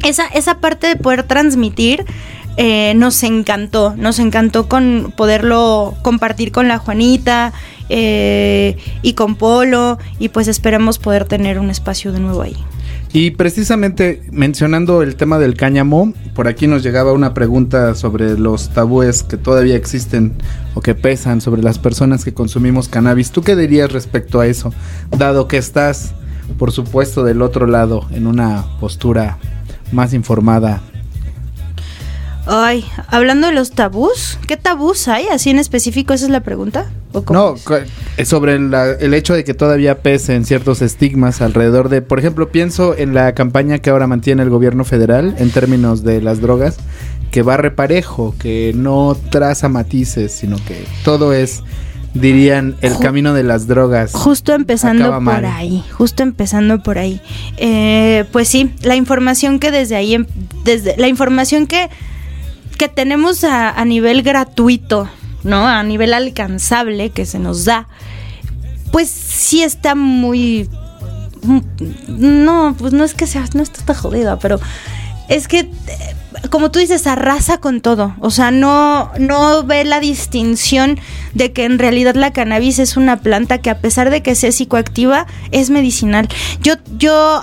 esa, 0.04 0.28
esa 0.28 0.60
parte 0.60 0.88
de 0.88 0.96
poder 0.96 1.24
transmitir 1.24 2.06
eh, 2.58 2.94
nos 2.96 3.22
encantó, 3.24 3.94
nos 3.98 4.20
encantó 4.20 4.68
con 4.68 5.14
poderlo 5.16 5.96
compartir 6.02 6.52
con 6.52 6.68
la 6.68 6.78
Juanita 6.80 7.54
eh, 7.90 8.78
y 9.02 9.14
con 9.14 9.36
Polo 9.36 9.98
y 10.20 10.30
pues 10.30 10.48
esperemos 10.48 10.98
poder 11.00 11.26
tener 11.26 11.60
un 11.60 11.70
espacio 11.70 12.12
de 12.12 12.20
nuevo 12.20 12.42
ahí. 12.42 12.58
Y 13.14 13.32
precisamente 13.32 14.22
mencionando 14.32 15.02
el 15.02 15.16
tema 15.16 15.40
del 15.40 15.56
cáñamo, 15.56 16.14
por 16.36 16.48
aquí 16.48 16.68
nos 16.68 16.84
llegaba 16.84 17.14
una 17.14 17.34
pregunta 17.34 17.96
sobre 17.96 18.38
los 18.38 18.70
tabúes 18.70 19.24
que 19.24 19.38
todavía 19.38 19.76
existen 19.76 20.34
o 20.74 20.82
que 20.82 20.94
pesan 20.94 21.42
sobre 21.42 21.64
las 21.64 21.80
personas 21.80 22.26
que 22.26 22.34
consumimos 22.34 22.90
cannabis. 22.90 23.32
¿Tú 23.32 23.42
qué 23.42 23.56
dirías 23.56 23.92
respecto 23.92 24.40
a 24.40 24.48
eso? 24.48 24.74
Dado 25.18 25.48
que 25.48 25.58
estás, 25.58 26.14
por 26.58 26.72
supuesto, 26.72 27.24
del 27.24 27.42
otro 27.42 27.66
lado, 27.66 28.06
en 28.12 28.28
una 28.28 28.66
postura 28.80 29.38
más 29.92 30.14
informada. 30.14 30.82
Ay, 32.50 32.86
hablando 33.10 33.48
de 33.48 33.54
los 33.54 33.72
tabús, 33.72 34.40
¿qué 34.48 34.56
tabús 34.58 35.08
hay 35.08 35.28
así 35.28 35.50
en 35.50 35.60
específico? 35.60 36.14
Esa 36.14 36.26
es 36.26 36.32
la 36.32 36.42
pregunta. 36.42 36.86
¿O 37.12 37.24
cómo 37.24 37.40
No, 37.40 37.56
es? 37.76 37.88
eh, 38.18 38.26
sobre 38.26 38.58
la- 38.60 38.92
el 38.92 39.14
hecho 39.14 39.34
de 39.34 39.44
que 39.44 39.54
todavía 39.54 40.00
pesen 40.00 40.46
ciertos 40.46 40.82
estigmas 40.82 41.42
alrededor 41.42 41.90
de, 41.90 42.02
por 42.02 42.20
ejemplo, 42.20 42.50
pienso 42.50 42.96
en 42.98 43.14
la 43.14 43.34
campaña 43.34 43.80
que 43.80 43.90
ahora 43.90 44.08
mantiene 44.08 44.44
el 44.44 44.50
gobierno 44.50 44.86
federal 44.86 45.36
en 45.40 45.52
términos 45.52 46.04
de 46.04 46.22
las 46.22 46.40
drogas, 46.42 46.78
que 47.32 47.42
va 47.42 47.58
reparejo, 47.58 48.34
que 48.40 48.72
no 48.76 49.18
traza 49.30 49.68
matices, 49.68 50.32
sino 50.32 50.56
que 50.66 50.86
todo 51.04 51.34
es, 51.34 51.64
dirían, 52.14 52.76
el 52.82 52.94
Ju- 52.94 53.00
camino 53.02 53.34
de 53.34 53.44
las 53.44 53.68
drogas. 53.68 54.12
Justo 54.14 54.54
empezando 54.54 55.12
por 55.12 55.20
mal. 55.22 55.44
ahí, 55.46 55.84
justo 55.92 56.24
empezando 56.24 56.82
por 56.82 56.98
ahí. 56.98 57.20
Eh, 57.58 58.24
pues 58.32 58.48
sí, 58.48 58.72
la 58.84 58.96
información 58.96 59.60
que 59.60 59.72
desde 59.72 59.96
ahí, 59.98 60.14
em- 60.14 60.26
desde 60.64 60.96
la 60.98 61.08
información 61.10 61.68
que, 61.68 61.90
que 62.78 62.88
tenemos 62.88 63.44
a, 63.44 63.72
a 63.72 63.86
nivel 63.86 64.22
gratuito, 64.22 65.10
¿no? 65.44 65.68
A 65.68 65.84
nivel 65.84 66.14
alcanzable 66.14 67.10
que 67.10 67.26
se 67.26 67.40
nos 67.40 67.66
da, 67.66 67.88
pues 68.92 69.10
sí 69.10 69.64
está 69.64 69.96
muy... 69.96 70.70
No, 72.08 72.76
pues 72.78 72.94
no 72.94 73.04
es 73.04 73.14
que 73.14 73.28
sea, 73.28 73.46
no 73.54 73.64
está 73.64 73.86
tan 73.86 73.96
jodida, 73.96 74.38
pero 74.40 74.60
es 75.30 75.48
que, 75.48 75.60
eh, 75.60 75.70
como 76.50 76.72
tú 76.72 76.80
dices, 76.80 77.06
arrasa 77.08 77.60
con 77.60 77.82
todo. 77.82 78.16
O 78.20 78.32
sea, 78.32 78.52
no, 78.52 79.12
no 79.20 79.64
ve 79.64 79.84
la 79.84 80.00
distinción 80.00 81.00
de 81.34 81.54
que 81.54 81.66
en 81.66 81.80
realidad 81.80 82.16
la 82.16 82.34
cannabis 82.34 82.80
es 82.80 82.98
una 82.98 83.18
planta 83.18 83.60
que 83.60 83.70
a 83.70 83.80
pesar 83.80 84.10
de 84.10 84.24
que 84.24 84.36
sea 84.36 84.52
psicoactiva, 84.52 85.28
es 85.52 85.70
medicinal. 85.70 86.28
Yo, 86.62 86.76
yo, 86.98 87.42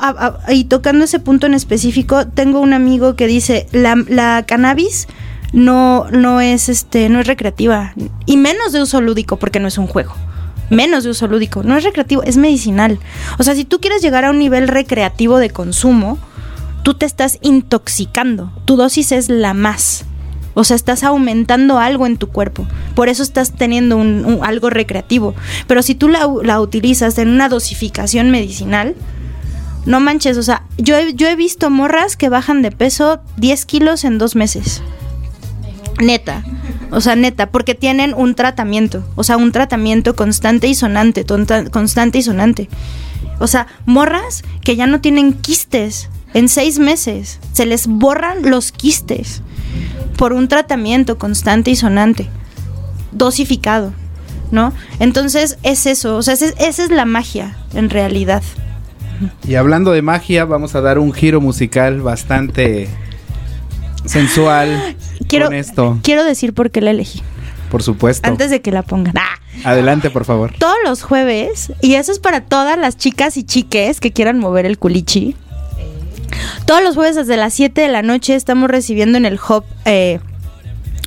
y 0.49 0.65
tocando 0.65 1.05
ese 1.05 1.19
punto 1.19 1.47
en 1.47 1.55
específico, 1.55 2.27
tengo 2.27 2.61
un 2.61 2.73
amigo 2.73 3.17
que 3.17 3.27
dice, 3.27 3.67
la, 3.73 3.97
la 4.09 4.45
cannabis 4.47 5.07
no, 5.55 6.07
no 6.11 6.41
es 6.41 6.69
este, 6.69 7.09
no 7.09 7.21
es 7.21 7.27
recreativa. 7.27 7.95
Y 8.27 8.37
menos 8.37 8.73
de 8.73 8.83
uso 8.83 9.01
lúdico, 9.01 9.39
porque 9.39 9.61
no 9.61 9.69
es 9.69 9.79
un 9.79 9.87
juego 9.87 10.15
menos 10.71 11.05
de 11.05 11.11
uso 11.11 11.27
lúdico. 11.27 11.63
No 11.63 11.77
es 11.77 11.85
recreativo, 11.85 12.23
es 12.23 12.37
medicinal. 12.37 12.99
O 13.39 13.43
sea, 13.43 13.55
si 13.55 13.65
tú 13.65 13.81
quieres 13.81 14.03
llegar 14.03 14.25
a 14.25 14.31
un 14.31 14.39
nivel 14.39 14.69
recreativo 14.69 15.39
de 15.39 15.51
consumo, 15.51 16.19
tú 16.83 16.95
te 16.95 17.07
estás 17.07 17.39
intoxicando. 17.43 18.51
Tu 18.65 18.77
dosis 18.77 19.13
es 19.13 19.29
la 19.29 19.55
más. 19.55 20.05
O 20.55 20.65
sea, 20.65 20.77
estás 20.77 21.03
aumentando 21.03 21.79
algo 21.79 22.07
en 22.07 22.17
tu 22.17 22.29
cuerpo. 22.29 22.67
Por 22.95 23.09
eso 23.09 23.23
estás 23.23 23.53
teniendo 23.53 23.97
un, 23.97 24.39
algo 24.43 24.71
recreativo. 24.71 25.35
Pero 25.67 25.83
si 25.83 25.95
tú 25.95 26.09
la, 26.09 26.29
la 26.43 26.61
utilizas 26.61 27.19
en 27.19 27.29
una 27.29 27.49
dosificación 27.49 28.31
medicinal, 28.31 28.95
no 29.85 30.01
manches. 30.01 30.39
O 30.39 30.43
sea, 30.43 30.63
yo 30.79 30.97
he, 30.97 31.15
yo 31.15 31.29
he 31.29 31.37
visto 31.37 31.71
morras 31.71 32.17
que 32.17 32.29
bajan 32.29 32.63
de 32.63 32.71
peso 32.71 33.21
10 33.37 33.67
kilos 33.67 34.05
en 34.05 34.19
dos 34.19 34.37
meses. 34.37 34.83
Neta. 36.01 36.45
O 36.91 37.01
sea, 37.01 37.17
neta, 37.17 37.51
porque 37.51 37.75
tienen 37.75 38.15
un 38.15 38.35
tratamiento. 38.35 39.05
O 39.15 39.25
sea, 39.25 39.37
un 39.37 39.53
tratamiento 39.53 40.15
constante 40.17 40.69
y 40.69 40.75
sonante. 40.75 41.25
constante 41.71 42.19
y 42.19 42.23
sonante. 42.23 42.69
O 43.39 43.47
sea, 43.47 43.67
morras 43.87 44.43
que 44.63 44.77
ya 44.77 44.87
no 44.87 45.01
tienen 45.01 45.33
quistes 45.33 46.09
en 46.35 46.49
seis 46.49 46.79
meses. 46.79 47.41
Se 47.53 47.67
les 47.67 47.87
borran 47.87 48.49
los 48.49 48.73
quistes 48.73 49.43
por 50.17 50.33
un 50.33 50.49
tratamiento 50.49 51.19
constante 51.19 51.71
y 51.71 51.77
sonante. 51.77 52.29
Dosificado. 53.13 53.93
¿No? 54.51 54.73
Entonces 55.01 55.59
es 55.63 55.87
eso. 55.87 56.17
O 56.17 56.23
sea, 56.23 56.35
esa 56.35 56.85
es 56.85 56.91
la 56.91 57.07
magia, 57.07 57.57
en 57.75 57.91
realidad. 57.91 58.43
Y 59.47 59.55
hablando 59.55 59.91
de 59.93 60.03
magia, 60.03 60.45
vamos 60.45 60.75
a 60.75 60.81
dar 60.81 60.99
un 60.99 61.13
giro 61.13 61.41
musical 61.41 62.01
bastante 62.03 62.89
sensual 64.05 64.97
Quiero, 65.29 65.47
con 65.47 65.55
esto, 65.55 65.99
quiero 66.03 66.25
decir 66.25 66.53
por 66.55 66.71
qué 66.71 66.81
la 66.81 66.91
elegí. 66.91 67.23
por 67.71 67.83
supuesto. 67.83 68.29
Antes 68.29 68.51
de 68.51 68.61
que 68.61 68.71
la 68.71 68.83
pongan. 68.83 69.15
¡Ah! 69.17 69.39
Adelante, 69.65 70.11
por 70.11 70.25
favor. 70.25 70.53
todos 70.59 70.77
los 70.85 71.03
jueves, 71.03 71.73
y 71.81 71.95
eso 71.95 72.13
es 72.13 72.19
para 72.19 72.41
todas 72.43 72.79
las 72.79 72.97
chicas 72.97 73.37
y 73.37 73.45
chiques 73.45 74.01
que 74.01 74.13
quieran 74.13 74.39
mover 74.39 74.67
el 74.67 74.79
culichi. 74.79 75.37
Todos 76.67 76.83
los 76.83 76.95
jueves 76.97 77.15
desde 77.15 77.37
las 77.37 77.55
7 77.55 77.81
de 77.81 77.89
la 77.89 78.03
noche 78.03 78.35
estamos 78.35 78.69
recibiendo 78.69 79.17
en 79.19 79.25
el 79.25 79.39
Hub, 79.39 79.65
eh, 79.85 80.19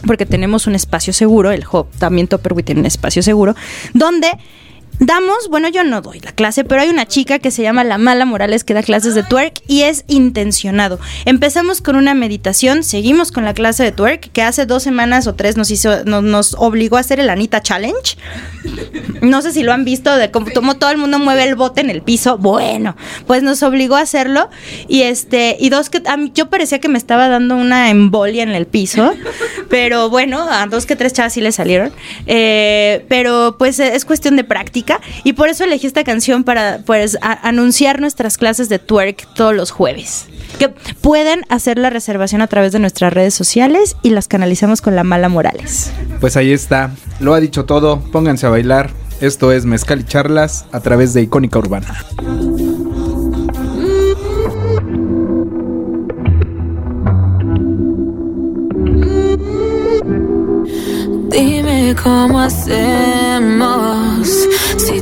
porque 0.05 0.25
tenemos 0.25 0.67
un 0.67 0.75
espacio 0.75 1.11
seguro, 1.11 1.51
el 1.51 1.65
Hub 1.71 1.87
también 1.99 2.27
Topperware 2.27 2.63
tiene 2.63 2.81
un 2.81 2.85
espacio 2.87 3.21
seguro, 3.21 3.55
donde 3.93 4.29
damos, 4.99 5.47
bueno, 5.49 5.67
yo 5.69 5.83
no 5.83 6.01
doy 6.01 6.19
la 6.19 6.31
clase, 6.31 6.63
pero 6.63 6.81
hay 6.81 6.89
una 6.89 7.05
chica 7.05 7.39
que 7.39 7.51
se 7.51 7.61
llama 7.61 7.83
La 7.83 7.97
Mala 7.97 8.25
Morales 8.25 8.63
que 8.63 8.73
da 8.73 8.81
clases 8.83 9.15
de 9.15 9.23
twerk 9.23 9.61
y 9.67 9.81
es 9.83 10.03
intencionado. 10.07 10.99
Empezamos 11.25 11.81
con 11.81 11.95
una 11.95 12.13
meditación, 12.13 12.83
seguimos 12.83 13.31
con 13.31 13.45
la 13.45 13.53
clase 13.53 13.83
de 13.83 13.91
twerk, 13.91 14.31
que 14.31 14.41
hace 14.41 14.65
dos 14.65 14.83
semanas 14.83 15.27
o 15.27 15.35
tres 15.35 15.57
nos 15.57 15.69
hizo, 15.71 16.03
nos, 16.05 16.23
nos 16.23 16.55
obligó 16.57 16.97
a 16.97 17.01
hacer 17.01 17.19
el 17.19 17.29
Anita 17.29 17.61
Challenge. 17.61 18.17
No 19.21 19.41
sé 19.41 19.51
si 19.51 19.63
lo 19.63 19.73
han 19.73 19.85
visto 19.85 20.15
de 20.15 20.31
cómo, 20.31 20.77
todo 20.77 20.89
el 20.91 20.97
mundo 20.97 21.19
mueve 21.19 21.43
el 21.43 21.55
bote 21.55 21.81
en 21.81 21.89
el 21.89 22.01
piso. 22.01 22.37
Bueno, 22.37 22.95
pues 23.25 23.43
nos 23.43 23.63
obligó 23.63 23.95
a 23.95 24.01
hacerlo. 24.01 24.49
Y 24.87 25.01
este, 25.03 25.57
y 25.59 25.69
dos 25.69 25.89
que 25.89 26.01
a 26.05 26.17
mí- 26.17 26.31
yo 26.33 26.49
parecía 26.49 26.79
que 26.79 26.89
me 26.89 26.97
estaba 26.97 27.27
dando 27.27 27.55
una 27.55 27.89
embolia 27.89 28.43
en 28.43 28.49
el 28.51 28.65
piso. 28.67 29.13
Pero 29.69 30.09
bueno, 30.09 30.47
a 30.49 30.65
dos 30.67 30.85
que 30.85 30.95
tres 30.95 31.13
chavas 31.13 31.33
sí 31.33 31.41
le 31.41 31.51
salieron. 31.51 31.91
Eh, 32.25 33.05
pero 33.09 33.55
pues 33.57 33.79
es 33.79 34.05
cuestión 34.05 34.35
de 34.35 34.43
práctica. 34.43 34.86
Y 35.23 35.33
por 35.33 35.49
eso 35.49 35.63
elegí 35.63 35.87
esta 35.87 36.03
canción 36.03 36.43
para 36.43 36.79
pues 36.85 37.17
a- 37.21 37.47
anunciar 37.47 37.99
nuestras 38.01 38.37
clases 38.37 38.69
de 38.69 38.79
twerk 38.79 39.27
todos 39.33 39.55
los 39.55 39.71
jueves. 39.71 40.25
Que 40.59 40.69
pueden 40.69 41.41
hacer 41.49 41.77
la 41.77 41.89
reservación 41.89 42.41
a 42.41 42.47
través 42.47 42.71
de 42.71 42.79
nuestras 42.79 43.13
redes 43.13 43.33
sociales 43.33 43.95
y 44.01 44.09
las 44.11 44.27
canalizamos 44.27 44.81
con 44.81 44.95
la 44.95 45.03
mala 45.03 45.29
Morales. 45.29 45.91
Pues 46.19 46.37
ahí 46.37 46.51
está, 46.51 46.91
lo 47.19 47.33
ha 47.33 47.39
dicho 47.39 47.65
todo, 47.65 47.99
pónganse 48.11 48.45
a 48.45 48.49
bailar. 48.49 48.89
Esto 49.19 49.51
es 49.51 49.65
Mezcal 49.65 50.01
y 50.01 50.03
Charlas 50.03 50.65
a 50.71 50.79
través 50.79 51.13
de 51.13 51.21
Icónica 51.23 51.57
Urbana. 51.59 52.05
Dime 61.31 61.95
cómo 62.01 62.39
hacemos. 62.39 63.96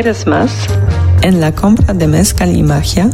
¿Quieres 0.00 0.26
más? 0.26 0.66
En 1.20 1.42
la 1.42 1.54
compra 1.54 1.92
de 1.92 2.06
mezcal 2.06 2.56
y 2.56 2.62
magia, 2.62 3.10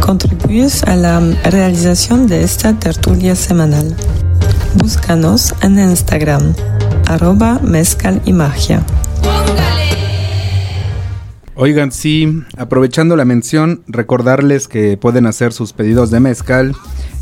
contribuyes 0.00 0.82
a 0.84 0.96
la 0.96 1.20
realización 1.44 2.28
de 2.28 2.42
esta 2.42 2.72
tertulia 2.72 3.36
semanal. 3.36 3.94
Búscanos 4.76 5.54
en 5.60 5.78
Instagram, 5.78 6.54
arroba 7.04 7.58
mezcal 7.62 8.22
y 8.24 8.32
magia. 8.32 8.82
Oigan, 11.56 11.92
sí, 11.92 12.42
aprovechando 12.56 13.16
la 13.16 13.26
mención, 13.26 13.82
recordarles 13.86 14.66
que 14.66 14.96
pueden 14.96 15.26
hacer 15.26 15.52
sus 15.52 15.74
pedidos 15.74 16.10
de 16.10 16.20
mezcal 16.20 16.74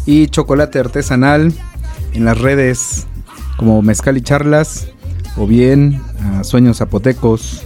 y 0.07 0.29
chocolate 0.29 0.79
artesanal 0.79 1.53
en 2.13 2.25
las 2.25 2.39
redes 2.39 3.09
como 3.57 3.83
Mezcal 3.83 4.17
y 4.17 4.21
Charlas 4.21 4.87
o 5.37 5.49
bien 5.49 6.01
a 6.23 6.45
Sueños 6.45 6.79
Zapotecos. 6.79 7.65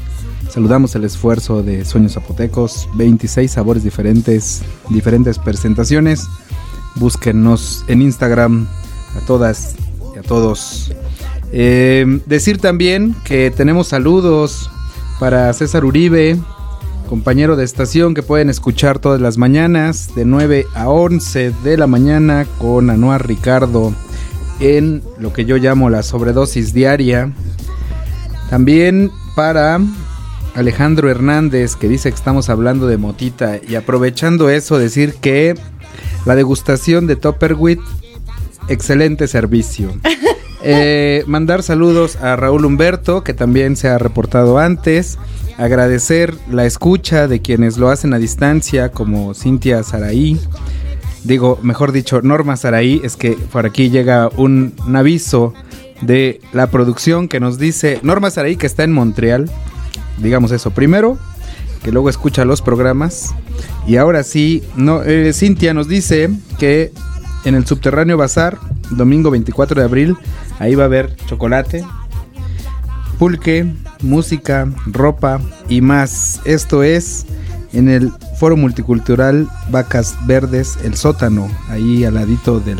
Saludamos 0.52 0.94
el 0.96 1.04
esfuerzo 1.04 1.62
de 1.62 1.82
Sueños 1.86 2.12
Zapotecos, 2.12 2.86
26 2.96 3.50
sabores 3.50 3.82
diferentes, 3.82 4.60
diferentes 4.90 5.38
presentaciones. 5.38 6.28
Búsquenos 6.96 7.86
en 7.88 8.02
Instagram 8.02 8.68
a 9.16 9.26
todas 9.26 9.76
y 10.14 10.18
a 10.18 10.22
todos. 10.22 10.92
Eh, 11.52 12.20
decir 12.26 12.58
también 12.58 13.16
que 13.24 13.50
tenemos 13.50 13.88
saludos 13.88 14.70
para 15.18 15.50
César 15.54 15.86
Uribe, 15.86 16.38
compañero 17.08 17.56
de 17.56 17.64
estación 17.64 18.12
que 18.12 18.22
pueden 18.22 18.50
escuchar 18.50 18.98
todas 18.98 19.22
las 19.22 19.38
mañanas 19.38 20.14
de 20.14 20.26
9 20.26 20.66
a 20.74 20.90
11 20.90 21.54
de 21.64 21.78
la 21.78 21.86
mañana 21.86 22.46
con 22.58 22.90
Anuar 22.90 23.26
Ricardo 23.26 23.94
en 24.60 25.02
lo 25.18 25.32
que 25.32 25.46
yo 25.46 25.56
llamo 25.56 25.88
la 25.88 26.02
sobredosis 26.02 26.74
diaria. 26.74 27.32
También 28.50 29.10
para 29.34 29.80
Alejandro 30.54 31.10
Hernández 31.10 31.76
que 31.76 31.88
dice 31.88 32.10
que 32.10 32.16
estamos 32.16 32.48
hablando 32.48 32.86
de 32.86 32.96
motita 32.96 33.58
y 33.66 33.74
aprovechando 33.74 34.50
eso 34.50 34.78
decir 34.78 35.14
que 35.14 35.54
la 36.24 36.34
degustación 36.34 37.06
de 37.06 37.16
Topperwit, 37.16 37.80
excelente 38.68 39.28
servicio. 39.28 39.92
Eh, 40.64 41.24
mandar 41.26 41.64
saludos 41.64 42.14
a 42.14 42.36
Raúl 42.36 42.64
Humberto, 42.64 43.24
que 43.24 43.34
también 43.34 43.74
se 43.74 43.88
ha 43.88 43.98
reportado 43.98 44.58
antes. 44.58 45.18
Agradecer 45.58 46.36
la 46.52 46.64
escucha 46.66 47.26
de 47.26 47.42
quienes 47.42 47.78
lo 47.78 47.88
hacen 47.88 48.14
a 48.14 48.18
distancia, 48.18 48.90
como 48.90 49.34
Cintia 49.34 49.82
Saraí. 49.82 50.40
Digo, 51.24 51.58
mejor 51.64 51.90
dicho, 51.90 52.22
Norma 52.22 52.56
Saraí. 52.56 53.00
Es 53.02 53.16
que 53.16 53.32
por 53.32 53.66
aquí 53.66 53.90
llega 53.90 54.30
un, 54.36 54.72
un 54.86 54.94
aviso 54.94 55.52
de 56.00 56.40
la 56.52 56.68
producción 56.68 57.26
que 57.26 57.40
nos 57.40 57.58
dice 57.58 57.98
Norma 58.04 58.30
Saraí, 58.30 58.54
que 58.54 58.66
está 58.66 58.84
en 58.84 58.92
Montreal. 58.92 59.50
Digamos 60.18 60.52
eso 60.52 60.70
primero, 60.70 61.18
que 61.82 61.92
luego 61.92 62.08
escucha 62.08 62.44
los 62.44 62.62
programas. 62.62 63.34
Y 63.86 63.96
ahora 63.96 64.22
sí, 64.22 64.62
no, 64.76 65.02
eh, 65.02 65.32
Cintia 65.32 65.74
nos 65.74 65.88
dice 65.88 66.30
que 66.58 66.92
en 67.44 67.54
el 67.54 67.66
subterráneo 67.66 68.16
bazar, 68.16 68.58
domingo 68.90 69.30
24 69.30 69.80
de 69.80 69.86
abril, 69.86 70.16
ahí 70.58 70.74
va 70.74 70.84
a 70.84 70.86
haber 70.86 71.16
chocolate, 71.26 71.84
pulque, 73.18 73.72
música, 74.02 74.68
ropa 74.86 75.40
y 75.68 75.80
más. 75.80 76.40
Esto 76.44 76.82
es 76.82 77.26
en 77.72 77.88
el 77.88 78.12
Foro 78.38 78.56
Multicultural 78.56 79.48
Vacas 79.70 80.16
Verdes, 80.26 80.78
el 80.84 80.96
sótano, 80.96 81.50
ahí 81.68 82.04
al 82.04 82.14
ladito 82.14 82.60
del 82.60 82.78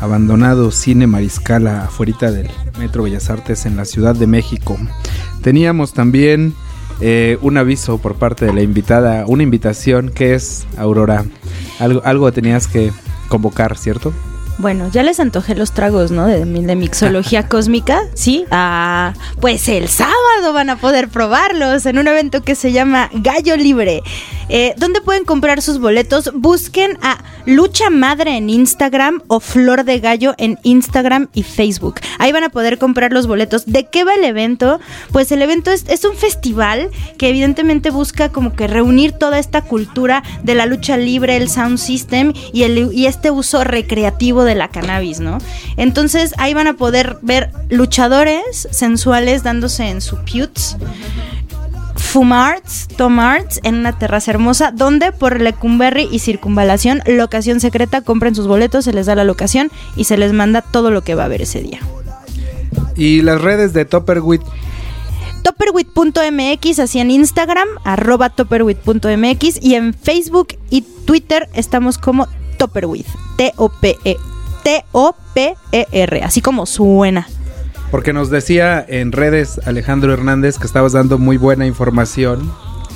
abandonado 0.00 0.70
Cine 0.70 1.06
Mariscala, 1.06 1.84
afuera 1.84 2.30
del 2.30 2.48
Metro 2.78 3.02
Bellas 3.02 3.30
Artes 3.30 3.66
en 3.66 3.76
la 3.76 3.84
Ciudad 3.84 4.14
de 4.14 4.26
México. 4.26 4.78
Teníamos 5.42 5.92
también 5.92 6.54
eh, 7.00 7.38
un 7.42 7.56
aviso 7.56 7.98
por 7.98 8.14
parte 8.16 8.44
de 8.46 8.52
la 8.52 8.62
invitada, 8.62 9.24
una 9.26 9.42
invitación 9.42 10.10
que 10.10 10.34
es 10.34 10.66
Aurora. 10.76 11.24
Algo, 11.78 12.02
algo 12.04 12.32
tenías 12.32 12.66
que 12.66 12.90
convocar, 13.28 13.76
¿cierto? 13.78 14.12
Bueno, 14.60 14.90
ya 14.90 15.04
les 15.04 15.20
antojé 15.20 15.54
los 15.54 15.70
tragos, 15.70 16.10
¿no? 16.10 16.26
De, 16.26 16.44
mi- 16.44 16.64
de 16.64 16.74
mixología 16.74 17.48
cósmica, 17.48 18.00
¿sí? 18.14 18.44
Ah, 18.50 19.12
pues 19.40 19.68
el 19.68 19.86
sábado 19.88 20.52
van 20.52 20.68
a 20.70 20.76
poder 20.80 21.08
probarlos 21.08 21.86
en 21.86 21.98
un 21.98 22.08
evento 22.08 22.42
que 22.42 22.56
se 22.56 22.72
llama 22.72 23.08
Gallo 23.14 23.56
Libre. 23.56 24.02
Eh, 24.48 24.74
¿Dónde 24.76 25.00
pueden 25.00 25.24
comprar 25.24 25.60
sus 25.62 25.78
boletos? 25.78 26.30
Busquen 26.34 26.98
a 27.02 27.18
Lucha 27.44 27.90
Madre 27.90 28.36
en 28.36 28.50
Instagram 28.50 29.22
o 29.28 29.40
Flor 29.40 29.84
de 29.84 30.00
Gallo 30.00 30.34
en 30.38 30.58
Instagram 30.62 31.28
y 31.34 31.42
Facebook. 31.42 31.96
Ahí 32.18 32.32
van 32.32 32.44
a 32.44 32.48
poder 32.48 32.78
comprar 32.78 33.12
los 33.12 33.26
boletos. 33.26 33.66
¿De 33.66 33.86
qué 33.86 34.04
va 34.04 34.14
el 34.14 34.24
evento? 34.24 34.80
Pues 35.12 35.30
el 35.32 35.42
evento 35.42 35.70
es, 35.70 36.04
un 36.04 36.16
festival 36.16 36.90
que 37.18 37.28
evidentemente 37.28 37.90
busca 37.90 38.30
como 38.30 38.54
que 38.54 38.66
reunir 38.66 39.12
toda 39.12 39.38
esta 39.38 39.62
cultura 39.62 40.22
de 40.42 40.54
la 40.54 40.66
lucha 40.66 40.96
libre, 40.96 41.36
el 41.36 41.50
sound 41.50 41.78
system 41.78 42.32
y 42.52 43.06
este 43.06 43.30
uso 43.30 43.64
recreativo 43.64 44.44
de 44.44 44.54
la 44.54 44.68
cannabis, 44.68 45.20
¿no? 45.20 45.38
Entonces 45.76 46.34
ahí 46.38 46.54
van 46.54 46.66
a 46.66 46.74
poder 46.74 47.18
ver 47.22 47.50
luchadores 47.68 48.68
sensuales 48.70 49.42
dándose 49.42 49.88
en 49.88 50.00
su 50.00 50.16
putes. 50.16 50.76
Fumarts, 52.08 52.88
Tomarts 52.96 53.60
en 53.64 53.74
una 53.74 53.98
terraza 53.98 54.30
hermosa 54.30 54.72
donde 54.72 55.12
por 55.12 55.42
Lecumberri 55.42 56.08
y 56.10 56.20
Circunvalación, 56.20 57.02
locación 57.04 57.60
secreta, 57.60 58.00
compren 58.00 58.34
sus 58.34 58.46
boletos, 58.46 58.86
se 58.86 58.94
les 58.94 59.04
da 59.04 59.14
la 59.14 59.24
locación 59.24 59.70
y 59.94 60.04
se 60.04 60.16
les 60.16 60.32
manda 60.32 60.62
todo 60.62 60.90
lo 60.90 61.02
que 61.02 61.14
va 61.14 61.24
a 61.24 61.26
haber 61.26 61.42
ese 61.42 61.60
día. 61.60 61.80
Y 62.96 63.20
las 63.20 63.42
redes 63.42 63.74
de 63.74 63.84
Topperwit, 63.84 64.40
Topperwit.mx, 65.42 66.78
así 66.78 66.98
en 66.98 67.10
Instagram, 67.10 67.68
arroba 67.84 68.30
Topperwit.mx 68.30 69.62
y 69.62 69.74
en 69.74 69.92
Facebook 69.92 70.48
y 70.70 70.80
Twitter 70.80 71.50
estamos 71.52 71.98
como 71.98 72.26
Topperwit, 72.56 73.06
T-O-P-E, 73.36 74.16
T-O-P-E-R, 74.62 76.22
así 76.22 76.40
como 76.40 76.64
suena. 76.64 77.28
Porque 77.90 78.12
nos 78.12 78.30
decía 78.30 78.84
en 78.86 79.12
redes 79.12 79.60
Alejandro 79.66 80.12
Hernández 80.12 80.58
que 80.58 80.66
estabas 80.66 80.92
dando 80.92 81.18
muy 81.18 81.36
buena 81.36 81.66
información 81.66 82.52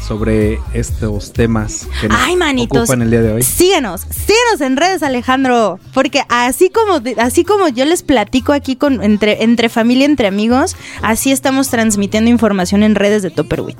sobre 0.06 0.58
estos 0.74 1.32
temas 1.32 1.86
que 2.00 2.08
nos 2.08 2.18
Ay, 2.20 2.36
manitos. 2.36 2.82
ocupan 2.82 3.02
el 3.02 3.10
día 3.10 3.22
de 3.22 3.32
hoy. 3.32 3.42
Síguenos, 3.42 4.02
síguenos 4.02 4.60
en 4.60 4.76
redes, 4.76 5.02
Alejandro. 5.02 5.78
Porque 5.94 6.22
así 6.28 6.70
como, 6.70 7.00
así 7.18 7.44
como 7.44 7.68
yo 7.68 7.84
les 7.84 8.02
platico 8.02 8.52
aquí 8.52 8.76
con, 8.76 9.02
entre, 9.02 9.44
entre 9.44 9.68
familia, 9.68 10.06
entre 10.06 10.26
amigos, 10.26 10.76
así 11.02 11.30
estamos 11.32 11.68
transmitiendo 11.68 12.30
información 12.30 12.82
en 12.82 12.94
redes 12.94 13.22
de 13.22 13.30
Topperwit. 13.30 13.78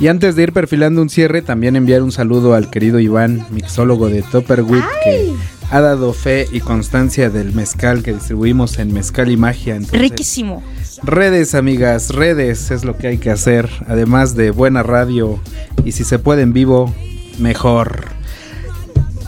Y 0.00 0.08
antes 0.08 0.34
de 0.34 0.42
ir 0.42 0.52
perfilando 0.52 1.00
un 1.00 1.08
cierre, 1.08 1.40
también 1.40 1.76
enviar 1.76 2.02
un 2.02 2.10
saludo 2.10 2.54
al 2.54 2.68
querido 2.68 2.98
Iván, 2.98 3.46
mixólogo 3.50 4.08
de 4.08 4.22
Topperwit, 4.22 4.82
que 5.04 5.32
ha 5.70 5.80
dado 5.80 6.12
fe 6.12 6.46
y 6.52 6.60
constancia 6.60 7.30
del 7.30 7.52
mezcal 7.54 8.02
que 8.02 8.12
distribuimos 8.12 8.78
en 8.78 8.92
Mezcal 8.92 9.30
y 9.30 9.36
Magia. 9.36 9.76
Entonces, 9.76 10.00
Riquísimo. 10.00 10.62
Redes, 11.02 11.54
amigas, 11.54 12.10
redes 12.10 12.70
es 12.70 12.84
lo 12.84 12.96
que 12.96 13.08
hay 13.08 13.18
que 13.18 13.30
hacer, 13.30 13.68
además 13.88 14.34
de 14.34 14.50
buena 14.50 14.82
radio 14.82 15.40
y 15.84 15.92
si 15.92 16.04
se 16.04 16.18
puede 16.18 16.42
en 16.42 16.52
vivo, 16.52 16.94
mejor. 17.38 18.06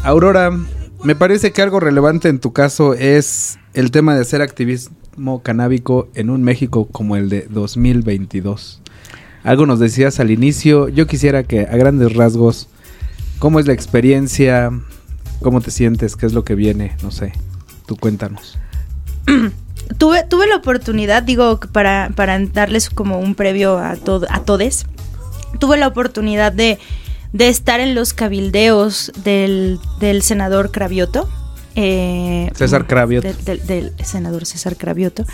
Aurora, 0.03 0.53
me 1.03 1.15
parece 1.15 1.53
que 1.53 1.63
algo 1.63 1.81
relevante 1.81 2.29
en 2.29 2.39
tu 2.39 2.53
caso 2.53 2.95
es 2.95 3.59
el 3.75 3.91
tema 3.91 4.15
de 4.15 4.23
hacer 4.23 4.43
activismo 4.43 5.43
canábico 5.43 6.09
en 6.15 6.31
un 6.31 6.43
México 6.43 6.89
como 6.91 7.17
el 7.17 7.29
de 7.29 7.47
2022. 7.51 8.81
Algo 9.43 9.67
nos 9.67 9.79
decías 9.79 10.19
al 10.19 10.31
inicio, 10.31 10.89
yo 10.89 11.07
quisiera 11.07 11.43
que 11.43 11.61
a 11.61 11.77
grandes 11.77 12.15
rasgos, 12.15 12.69
¿cómo 13.39 13.61
es 13.61 13.67
la 13.67 13.73
experiencia? 13.73 14.71
¿Cómo 15.41 15.61
te 15.61 15.71
sientes? 15.71 16.17
¿Qué 16.17 16.27
es 16.27 16.33
lo 16.33 16.45
que 16.45 16.55
viene? 16.55 16.97
No 17.03 17.11
sé, 17.11 17.33
tú 17.87 17.97
cuéntanos. 17.97 18.59
Tuve, 19.99 20.25
tuve 20.25 20.49
la 20.49 20.57
oportunidad, 20.57 21.23
digo, 21.23 21.61
para, 21.71 22.11
para 22.17 22.37
darles 22.41 22.91
como 22.91 23.21
un 23.21 23.37
previo 23.37 23.79
a, 23.79 23.95
to- 23.95 24.27
a 24.31 24.41
todes, 24.41 24.85
tuve 25.61 25.77
la 25.77 25.87
oportunidad 25.87 26.51
de, 26.51 26.81
de 27.33 27.49
estar 27.49 27.79
en 27.79 27.95
los 27.95 28.13
cabildeos 28.13 29.13
del, 29.23 29.79
del 30.01 30.23
senador 30.23 30.73
Cravioto. 30.73 31.29
Eh, 31.77 32.51
César 32.55 32.87
Cravioto. 32.87 33.29
Del, 33.45 33.93
senador 34.03 34.47
César 34.47 34.77
Cravioto. 34.77 35.25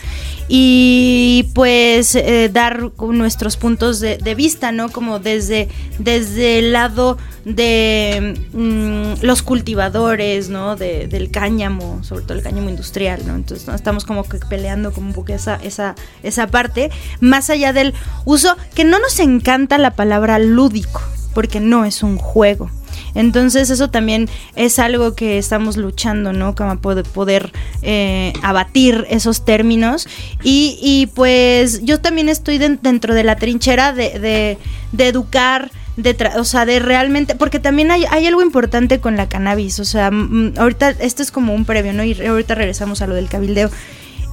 Y 0.49 1.49
pues 1.55 2.15
eh, 2.17 2.51
dar 2.53 2.91
nuestros 3.01 3.57
puntos 3.57 4.01
de, 4.01 4.19
de 4.19 4.35
vista, 4.35 4.73
¿no? 4.73 4.91
Como 4.91 5.21
desde, 5.21 5.69
desde 6.01 6.59
el 6.59 6.73
lado 6.73 7.17
de 7.45 8.35
mm, 8.53 9.25
los 9.25 9.43
cultivadores, 9.43 10.49
¿no? 10.49 10.75
De- 10.77 11.07
del 11.07 11.31
cáñamo, 11.31 12.03
sobre 12.03 12.25
todo 12.25 12.35
el 12.39 12.43
cáñamo 12.43 12.69
industrial, 12.71 13.23
¿no? 13.27 13.37
Entonces 13.37 13.69
¿no? 13.69 13.75
estamos 13.75 14.05
como 14.05 14.25
que 14.25 14.39
peleando 14.39 14.93
como 14.93 15.07
un 15.09 15.15
poco 15.15 15.33
esa, 15.33 15.57
esa, 15.57 15.95
esa 16.25 16.49
parte, 16.49 16.91
más 17.21 17.51
allá 17.51 17.73
del 17.73 17.95
uso, 18.25 18.57
que 18.75 18.85
no 18.85 18.99
nos 18.99 19.19
encanta 19.21 19.79
la 19.79 19.93
palabra 19.93 20.39
lúdico, 20.41 21.01
porque 21.35 21.61
no 21.61 21.85
es 21.85 22.03
un 22.03 22.19
juego. 22.19 22.69
Entonces 23.15 23.71
eso 23.71 23.91
también 23.91 24.29
es 24.57 24.79
algo 24.79 25.15
que 25.15 25.39
estamos 25.39 25.77
luchando, 25.77 26.33
¿no? 26.33 26.55
Como 26.55 26.79
poder, 26.79 27.05
poder 27.05 27.53
eh, 27.83 28.33
abatir 28.43 29.07
esos 29.11 29.45
términos. 29.45 30.09
Y, 30.43 30.79
y, 30.81 31.07
pues 31.09 31.83
yo 31.85 32.01
también 32.01 32.29
estoy 32.29 32.59
den- 32.59 32.79
dentro 32.83 33.15
de 33.15 33.25
la 33.25 33.37
trinchera 33.37 33.93
de, 33.93 34.59
educar, 34.99 35.71
de 35.97 36.17
tra- 36.17 36.37
o 36.37 36.45
sea, 36.45 36.65
de 36.65 36.79
realmente, 36.79 37.35
porque 37.35 37.59
también 37.59 37.91
hay, 37.91 38.05
algo 38.05 38.43
importante 38.43 39.01
con 39.01 39.17
la 39.17 39.29
cannabis, 39.29 39.79
o 39.81 39.85
sea, 39.85 40.11
ahorita 40.57 40.91
esto 40.91 41.23
es 41.23 41.31
como 41.31 41.55
un 41.55 41.65
previo, 41.65 41.93
¿no? 41.93 42.05
Y 42.05 42.15
ahorita 42.25 42.55
regresamos 42.55 43.03
a 43.03 43.07
lo 43.07 43.15
del 43.15 43.29
cabildeo. 43.29 43.71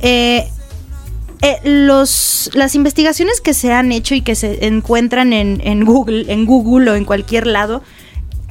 Eh, 0.02 0.48
eh, 1.42 1.58
los, 1.64 2.50
las 2.54 2.76
investigaciones 2.76 3.40
que 3.42 3.54
se 3.54 3.72
han 3.72 3.92
hecho 3.92 4.14
y 4.14 4.22
que 4.22 4.36
se 4.36 4.66
encuentran 4.66 5.32
en, 5.34 5.62
en 5.64 5.86
Google, 5.86 6.26
en 6.32 6.46
Google 6.46 6.92
o 6.92 6.96
en 6.96 7.06
cualquier 7.06 7.48
lado, 7.48 7.82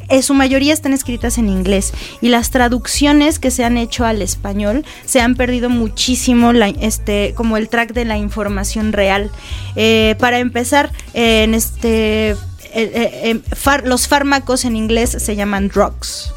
en 0.09 0.23
su 0.23 0.35
mayoría 0.35 0.73
están 0.73 0.93
escritas 0.93 1.39
en 1.39 1.49
inglés 1.49 1.93
y 2.21 2.29
las 2.29 2.51
traducciones 2.51 3.39
que 3.39 3.51
se 3.51 3.65
han 3.65 3.77
hecho 3.77 4.05
al 4.05 4.23
español 4.23 4.85
se 5.05 5.21
han 5.21 5.35
perdido 5.35 5.71
muchísimo 5.71 6.53
este 6.53 7.33
como 7.35 7.57
el 7.57 7.69
track 7.69 7.93
de 7.93 8.05
la 8.05 8.17
información 8.17 8.93
real. 8.93 9.31
Eh, 9.77 10.17
para 10.19 10.39
empezar 10.39 10.93
en 11.15 11.55
este 11.55 12.31
eh, 12.31 12.37
eh, 12.75 13.43
eh, 13.65 13.81
los 13.85 14.09
fármacos 14.09 14.65
en 14.65 14.77
inglés 14.77 15.11
se 15.11 15.37
llaman 15.37 15.69
drugs 15.69 16.33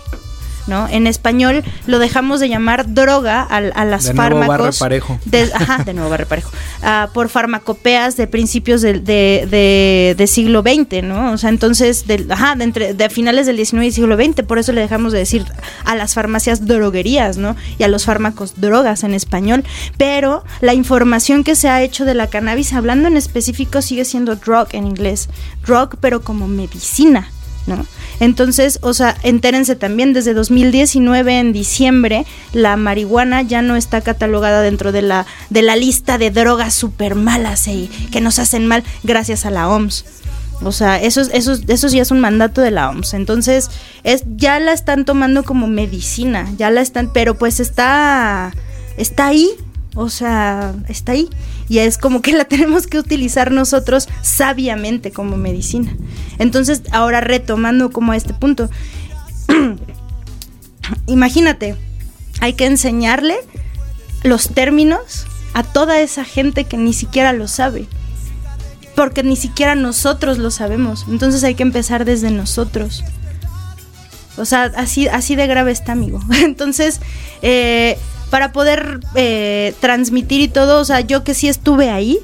¿no? 0.67 0.87
En 0.87 1.07
español 1.07 1.63
lo 1.87 1.99
dejamos 1.99 2.39
de 2.39 2.49
llamar 2.49 2.93
droga 2.93 3.41
a, 3.41 3.57
a 3.57 3.85
las 3.85 4.03
De 4.05 4.13
nuevo 4.13 4.37
fármacos. 4.39 4.57
barre 4.57 4.73
parejo. 4.79 5.19
de- 5.25 5.51
ajá, 5.53 5.83
de 5.83 5.93
nuevo 5.93 6.09
barre 6.09 6.25
parejo. 6.25 6.51
Ah, 6.83 7.09
por 7.13 7.29
farmacopeas 7.29 8.17
de 8.17 8.25
principios 8.25 8.81
del 8.81 9.03
de, 9.03 9.47
de- 9.51 10.15
de 10.17 10.27
siglo 10.27 10.61
XX, 10.63 11.03
¿no? 11.03 11.31
O 11.31 11.37
sea, 11.37 11.49
entonces, 11.51 12.07
del- 12.07 12.31
ajá, 12.31 12.55
de, 12.55 12.63
entre, 12.63 12.93
de 12.95 13.09
finales 13.11 13.45
del 13.45 13.63
XIX 13.63 13.83
y 13.85 13.91
siglo 13.91 14.15
XX, 14.15 14.43
por 14.47 14.57
eso 14.57 14.71
le 14.71 14.81
dejamos 14.81 15.13
de 15.13 15.19
decir 15.19 15.45
a 15.85 15.95
las 15.95 16.15
farmacias 16.15 16.65
droguerías, 16.65 17.37
¿no? 17.37 17.55
Y 17.77 17.83
a 17.83 17.87
los 17.87 18.05
fármacos 18.05 18.53
drogas 18.59 19.03
en 19.03 19.13
español. 19.13 19.63
Pero 19.97 20.43
la 20.61 20.73
información 20.73 21.43
que 21.43 21.55
se 21.55 21.69
ha 21.69 21.83
hecho 21.83 22.03
de 22.03 22.15
la 22.15 22.27
cannabis, 22.27 22.73
hablando 22.73 23.07
en 23.07 23.15
específico, 23.17 23.83
sigue 23.83 24.03
siendo 24.05 24.35
drug 24.35 24.69
en 24.71 24.87
inglés. 24.87 25.29
Drug, 25.67 25.97
pero 26.01 26.21
como 26.23 26.47
medicina. 26.47 27.29
Entonces, 28.19 28.79
o 28.81 28.93
sea, 28.93 29.15
entérense 29.23 29.75
también, 29.75 30.13
desde 30.13 30.33
2019, 30.33 31.39
en 31.39 31.53
diciembre, 31.53 32.25
la 32.53 32.75
marihuana 32.77 33.41
ya 33.41 33.61
no 33.61 33.75
está 33.75 34.01
catalogada 34.01 34.61
dentro 34.61 34.91
de 34.91 35.01
la, 35.01 35.25
de 35.49 35.61
la 35.61 35.75
lista 35.75 36.17
de 36.17 36.29
drogas 36.31 36.73
súper 36.73 37.15
malas 37.15 37.67
y 37.67 37.87
que 38.11 38.21
nos 38.21 38.39
hacen 38.39 38.67
mal 38.67 38.83
gracias 39.03 39.45
a 39.45 39.51
la 39.51 39.69
OMS. 39.69 40.05
O 40.63 40.71
sea, 40.71 41.01
eso, 41.01 41.21
es- 41.21 41.29
eso, 41.33 41.53
es- 41.53 41.63
eso 41.67 41.87
ya 41.87 42.03
es 42.03 42.11
un 42.11 42.19
mandato 42.19 42.61
de 42.61 42.69
la 42.71 42.89
OMS. 42.89 43.15
Entonces, 43.15 43.69
es, 44.03 44.23
ya 44.35 44.59
la 44.59 44.73
están 44.73 45.05
tomando 45.05 45.43
como 45.43 45.65
medicina, 45.67 46.47
ya 46.57 46.69
la 46.69 46.81
están, 46.81 47.11
pero 47.13 47.35
pues 47.37 47.59
está, 47.59 48.51
está 48.97 49.27
ahí, 49.27 49.49
o 49.95 50.09
sea, 50.09 50.73
está 50.87 51.13
ahí. 51.13 51.27
Y 51.71 51.79
es 51.79 51.97
como 51.97 52.21
que 52.21 52.33
la 52.33 52.43
tenemos 52.49 52.85
que 52.85 52.99
utilizar 52.99 53.49
nosotros 53.49 54.09
sabiamente 54.21 55.11
como 55.11 55.37
medicina. 55.37 55.95
Entonces, 56.37 56.81
ahora 56.91 57.21
retomando 57.21 57.91
como 57.91 58.11
a 58.11 58.17
este 58.17 58.33
punto, 58.33 58.69
imagínate, 61.07 61.77
hay 62.41 62.55
que 62.55 62.65
enseñarle 62.65 63.37
los 64.23 64.49
términos 64.49 65.27
a 65.53 65.63
toda 65.63 66.01
esa 66.01 66.25
gente 66.25 66.65
que 66.65 66.75
ni 66.75 66.91
siquiera 66.91 67.31
lo 67.31 67.47
sabe. 67.47 67.87
Porque 68.93 69.23
ni 69.23 69.37
siquiera 69.37 69.73
nosotros 69.73 70.39
lo 70.39 70.51
sabemos. 70.51 71.05
Entonces 71.07 71.41
hay 71.45 71.55
que 71.55 71.63
empezar 71.63 72.03
desde 72.03 72.31
nosotros. 72.31 73.01
O 74.35 74.43
sea, 74.43 74.63
así, 74.75 75.07
así 75.07 75.37
de 75.37 75.47
grave 75.47 75.71
está, 75.71 75.93
amigo. 75.93 76.19
Entonces, 76.43 76.99
eh, 77.41 77.97
para 78.31 78.53
poder 78.53 79.01
eh, 79.13 79.75
transmitir 79.81 80.41
y 80.41 80.47
todo, 80.47 80.79
o 80.79 80.85
sea, 80.85 81.01
yo 81.01 81.23
que 81.23 81.35
sí 81.35 81.49
estuve 81.49 81.91
ahí, 81.91 82.17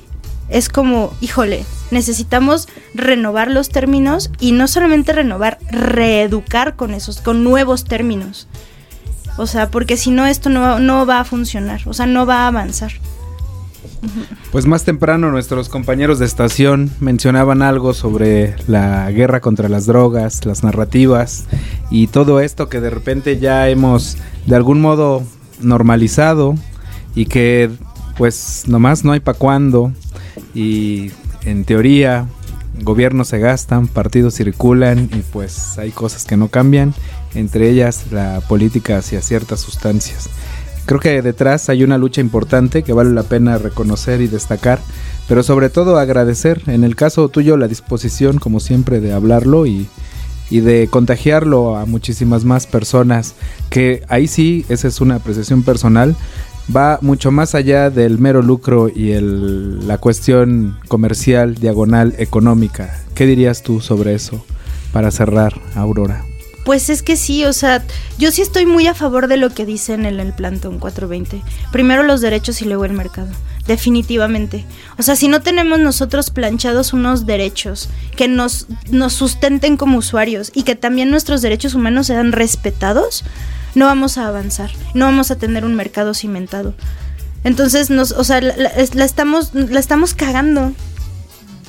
es 0.50 0.70
como, 0.70 1.14
híjole, 1.20 1.66
necesitamos 1.92 2.70
renovar 2.96 3.52
los 3.52 3.70
términos 3.70 4.32
y 4.40 4.54
no 4.54 4.70
solamente 4.70 5.12
renovar, 5.12 5.60
reeducar 5.70 6.78
con 6.78 6.94
esos, 6.94 7.20
con 7.20 7.44
nuevos 7.44 7.84
términos. 7.84 8.48
O 9.38 9.48
sea, 9.48 9.70
porque 9.70 9.98
si 9.98 10.10
no, 10.10 10.26
esto 10.26 10.50
no, 10.50 10.80
no 10.80 11.06
va 11.06 11.20
a 11.20 11.26
funcionar, 11.26 11.82
o 11.86 11.94
sea, 11.94 12.08
no 12.08 12.26
va 12.26 12.46
a 12.46 12.48
avanzar. 12.48 12.94
Pues 14.52 14.66
más 14.66 14.84
temprano 14.86 15.30
nuestros 15.30 15.68
compañeros 15.68 16.20
de 16.20 16.26
estación 16.26 16.90
mencionaban 17.02 17.62
algo 17.62 17.94
sobre 17.94 18.56
la 18.68 19.12
guerra 19.12 19.42
contra 19.42 19.68
las 19.68 19.86
drogas, 19.86 20.46
las 20.46 20.64
narrativas 20.64 21.46
y 21.90 22.08
todo 22.08 22.40
esto 22.40 22.70
que 22.70 22.80
de 22.80 22.90
repente 22.90 23.40
ya 23.40 23.68
hemos 23.70 24.18
de 24.46 24.56
algún 24.56 24.82
modo 24.82 25.24
normalizado 25.62 26.56
y 27.16 27.26
que 27.26 27.70
pues 28.18 28.64
nomás 28.68 29.04
no 29.04 29.12
hay 29.12 29.20
pa' 29.20 29.34
cuándo 29.34 29.92
y 30.54 31.12
en 31.46 31.66
teoría 31.66 32.28
gobiernos 32.82 33.30
se 33.30 33.40
gastan, 33.40 33.88
partidos 33.88 34.36
circulan 34.36 35.10
y 35.14 35.22
pues 35.32 35.78
hay 35.78 35.92
cosas 35.92 36.26
que 36.26 36.38
no 36.38 36.50
cambian, 36.50 36.94
entre 37.34 37.70
ellas 37.70 38.06
la 38.12 38.42
política 38.48 38.98
hacia 38.98 39.22
ciertas 39.22 39.60
sustancias. 39.60 40.30
Creo 40.86 41.00
que 41.00 41.22
detrás 41.22 41.70
hay 41.70 41.84
una 41.84 41.98
lucha 41.98 42.22
importante 42.22 42.84
que 42.84 42.94
vale 42.94 43.12
la 43.12 43.24
pena 43.24 43.58
reconocer 43.58 44.22
y 44.22 44.28
destacar, 44.28 44.80
pero 45.28 45.44
sobre 45.44 45.70
todo 45.70 45.98
agradecer, 45.98 46.62
en 46.68 46.84
el 46.84 46.96
caso 46.96 47.28
tuyo, 47.28 47.58
la 47.58 47.68
disposición, 47.68 48.38
como 48.40 48.62
siempre, 48.62 49.02
de 49.02 49.12
hablarlo 49.12 49.66
y, 49.66 49.88
y 50.50 50.62
de 50.62 50.88
contagiarlo 50.90 51.76
a 51.78 51.86
muchísimas 51.86 52.46
más 52.46 52.68
personas, 52.68 53.36
que 53.70 54.04
ahí 54.08 54.28
sí, 54.28 54.66
esa 54.70 54.88
es 54.88 55.02
una 55.02 55.16
apreciación 55.16 55.64
personal, 55.64 56.16
va 56.76 57.00
mucho 57.02 57.32
más 57.32 57.56
allá 57.56 57.90
del 57.90 58.20
mero 58.20 58.42
lucro 58.42 58.90
y 58.94 59.12
el, 59.12 59.88
la 59.88 59.98
cuestión 59.98 60.78
comercial, 60.88 61.56
diagonal, 61.56 62.16
económica. 62.18 63.04
¿Qué 63.16 63.26
dirías 63.26 63.64
tú 63.64 63.82
sobre 63.82 64.14
eso 64.14 64.44
para 64.92 65.12
cerrar, 65.12 65.60
Aurora? 65.76 66.24
Pues 66.66 66.90
es 66.90 67.02
que 67.02 67.16
sí, 67.16 67.46
o 67.46 67.54
sea, 67.54 67.82
yo 68.18 68.30
sí 68.30 68.42
estoy 68.42 68.66
muy 68.66 68.88
a 68.88 68.94
favor 68.94 69.28
de 69.28 69.38
lo 69.38 69.52
que 69.52 69.66
dicen 69.66 70.06
en 70.06 70.20
el 70.20 70.34
Plantón 70.34 70.80
420. 70.80 71.42
Primero 71.72 72.04
los 72.04 72.20
derechos 72.20 72.62
y 72.62 72.66
luego 72.66 72.84
el 72.84 72.92
mercado. 72.92 73.30
Definitivamente. 73.68 74.66
O 74.98 75.04
sea, 75.04 75.16
si 75.18 75.28
no 75.28 75.42
tenemos 75.42 75.78
nosotros 75.80 76.30
planchados 76.30 76.94
unos 76.94 77.26
derechos 77.26 77.90
que 78.16 78.28
nos, 78.28 78.68
nos 78.90 79.14
sustenten 79.14 79.76
como 79.78 79.98
usuarios 79.98 80.52
y 80.54 80.64
que 80.64 80.76
también 80.76 81.12
nuestros 81.12 81.42
derechos 81.42 81.74
humanos 81.76 82.08
sean 82.08 82.32
respetados, 82.32 83.24
no 83.76 83.86
vamos 83.86 84.18
a 84.18 84.28
avanzar. 84.28 84.72
No 84.94 85.06
vamos 85.06 85.32
a 85.32 85.36
tener 85.38 85.66
un 85.66 85.76
mercado 85.76 86.14
cimentado. 86.14 86.74
Entonces, 87.44 87.90
nos, 87.90 88.12
o 88.14 88.24
sea, 88.24 88.42
la, 88.42 88.56
la- 88.58 88.70
es- 88.70 88.96
la 88.96 89.06
estamos, 89.06 89.54
la 89.54 89.80
estamos 89.80 90.14
cagando. 90.14 90.72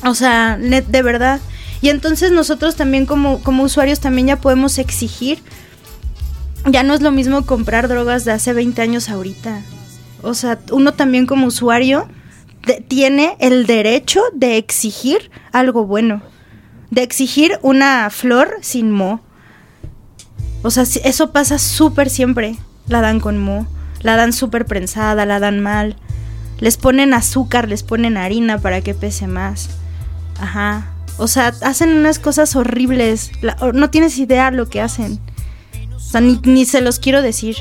O 0.05 0.15
sea, 0.15 0.57
de 0.57 1.03
verdad. 1.03 1.41
Y 1.81 1.89
entonces 1.91 2.31
nosotros 2.33 2.77
también 2.77 3.07
como, 3.07 3.41
como 3.43 3.65
usuarios 3.65 4.01
también 4.01 4.29
ya 4.29 4.37
podemos 4.41 4.79
exigir. 4.79 5.41
Ya 6.65 6.83
no 6.83 6.95
es 6.95 7.01
lo 7.03 7.11
mismo 7.13 7.45
comprar 7.45 7.89
drogas 7.89 8.25
de 8.25 8.33
hace 8.33 8.53
20 8.53 8.83
años 8.83 9.09
ahorita. 9.09 9.63
O 10.23 10.35
sea, 10.35 10.59
uno 10.73 10.95
también 10.95 11.27
como 11.27 11.47
usuario 11.47 12.09
tiene 12.89 13.37
el 13.41 13.67
derecho 13.67 14.21
de 14.35 14.57
exigir 14.57 15.31
algo 15.53 15.85
bueno. 15.87 16.23
De 16.91 17.03
exigir 17.03 17.59
una 17.63 18.09
flor 18.11 18.57
sin 18.61 18.91
mo. 18.91 19.21
O 20.63 20.71
sea, 20.71 20.85
eso 21.05 21.33
pasa 21.33 21.59
súper 21.59 22.11
siempre. 22.11 22.57
La 22.87 23.01
dan 23.01 23.21
con 23.21 23.39
mo. 23.39 23.67
La 24.03 24.17
dan 24.17 24.33
súper 24.33 24.67
prensada, 24.67 25.27
la 25.27 25.41
dan 25.41 25.61
mal. 25.61 25.97
Les 26.59 26.77
ponen 26.77 27.15
azúcar, 27.15 27.69
les 27.69 27.83
ponen 27.83 28.17
harina 28.17 28.59
para 28.59 28.81
que 28.81 28.95
pese 28.95 29.27
más. 29.27 29.71
Ajá. 30.41 30.93
O 31.19 31.27
sea, 31.27 31.53
hacen 31.63 31.91
unas 31.91 32.19
cosas 32.19 32.55
horribles. 32.57 33.31
No 33.75 33.91
tienes 33.91 34.19
idea 34.19 34.51
lo 34.51 34.69
que 34.69 34.81
hacen. 34.81 35.21
O 35.95 36.01
sea, 36.01 36.21
ni, 36.21 36.41
ni 36.45 36.65
se 36.65 36.81
los 36.81 36.99
quiero 36.99 37.23
decir. 37.23 37.57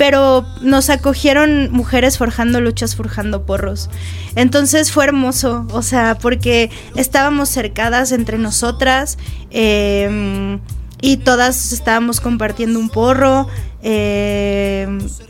pero 0.00 0.46
nos 0.62 0.88
acogieron 0.88 1.70
mujeres 1.72 2.16
forjando 2.16 2.62
luchas, 2.62 2.96
forjando 2.96 3.44
porros. 3.44 3.90
Entonces 4.34 4.92
fue 4.92 5.04
hermoso, 5.04 5.66
o 5.72 5.82
sea, 5.82 6.16
porque 6.16 6.70
estábamos 6.96 7.50
cercadas 7.50 8.10
entre 8.12 8.38
nosotras 8.38 9.18
eh, 9.50 10.58
y 11.00 11.18
todas 11.18 11.72
estábamos 11.72 12.20
compartiendo 12.20 12.78
un 12.78 12.88
porro. 12.88 13.48
eh, 13.82 14.86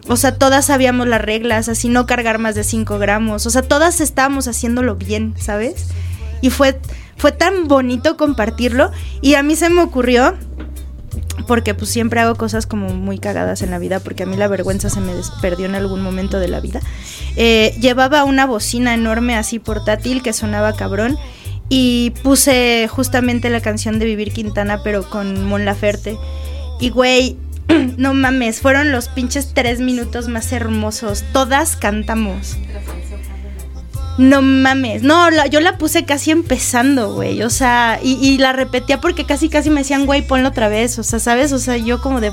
o 0.08 0.16
sea, 0.16 0.36
todas 0.36 0.66
sabíamos 0.66 1.06
las 1.06 1.20
reglas, 1.20 1.68
así 1.68 1.88
no 1.88 2.06
cargar 2.06 2.38
más 2.38 2.54
de 2.54 2.64
5 2.64 2.98
gramos. 2.98 3.46
O 3.46 3.50
sea, 3.50 3.62
todas 3.62 4.00
estábamos 4.00 4.48
haciéndolo 4.48 4.96
bien, 4.96 5.34
¿sabes? 5.38 5.86
Y 6.40 6.50
fue, 6.50 6.80
fue 7.16 7.32
tan 7.32 7.68
bonito 7.68 8.16
compartirlo. 8.16 8.90
Y 9.22 9.34
a 9.34 9.42
mí 9.42 9.54
se 9.56 9.70
me 9.70 9.82
ocurrió 9.82 10.34
porque 11.46 11.74
pues 11.74 11.90
siempre 11.90 12.20
hago 12.20 12.36
cosas 12.36 12.66
como 12.66 12.90
muy 12.90 13.18
cagadas 13.18 13.62
en 13.62 13.70
la 13.70 13.78
vida, 13.78 14.00
porque 14.00 14.24
a 14.24 14.26
mí 14.26 14.36
la 14.36 14.48
vergüenza 14.48 14.90
se 14.90 15.00
me 15.00 15.14
desperdió 15.14 15.66
en 15.66 15.74
algún 15.74 16.02
momento 16.02 16.38
de 16.38 16.48
la 16.48 16.60
vida. 16.60 16.80
Eh, 17.36 17.74
llevaba 17.80 18.24
una 18.24 18.46
bocina 18.46 18.94
enorme 18.94 19.36
así 19.36 19.58
portátil 19.58 20.22
que 20.22 20.32
sonaba 20.32 20.74
cabrón 20.74 21.18
y 21.70 22.10
puse 22.24 22.88
justamente 22.90 23.48
la 23.48 23.60
canción 23.60 23.98
de 24.00 24.04
Vivir 24.04 24.32
Quintana, 24.32 24.82
pero 24.82 25.08
con 25.08 25.44
Mon 25.44 25.64
Laferte. 25.64 26.18
Y 26.80 26.90
güey, 26.90 27.36
no 27.96 28.12
mames, 28.12 28.60
fueron 28.60 28.90
los 28.90 29.08
pinches 29.08 29.54
tres 29.54 29.80
minutos 29.80 30.28
más 30.28 30.52
hermosos. 30.52 31.24
Todas 31.32 31.76
cantamos. 31.76 32.58
No 34.18 34.42
mames. 34.42 35.02
No, 35.02 35.30
yo 35.46 35.60
la 35.60 35.78
puse 35.78 36.04
casi 36.04 36.32
empezando, 36.32 37.14
güey. 37.14 37.42
O 37.42 37.50
sea, 37.50 38.00
y, 38.02 38.14
y 38.20 38.38
la 38.38 38.52
repetía 38.52 39.00
porque 39.00 39.24
casi, 39.24 39.48
casi 39.48 39.70
me 39.70 39.80
decían, 39.80 40.04
güey, 40.06 40.22
ponlo 40.22 40.48
otra 40.48 40.68
vez. 40.68 40.98
O 40.98 41.04
sea, 41.04 41.20
¿sabes? 41.20 41.52
O 41.52 41.58
sea, 41.58 41.76
yo 41.76 42.02
como 42.02 42.20
de. 42.20 42.32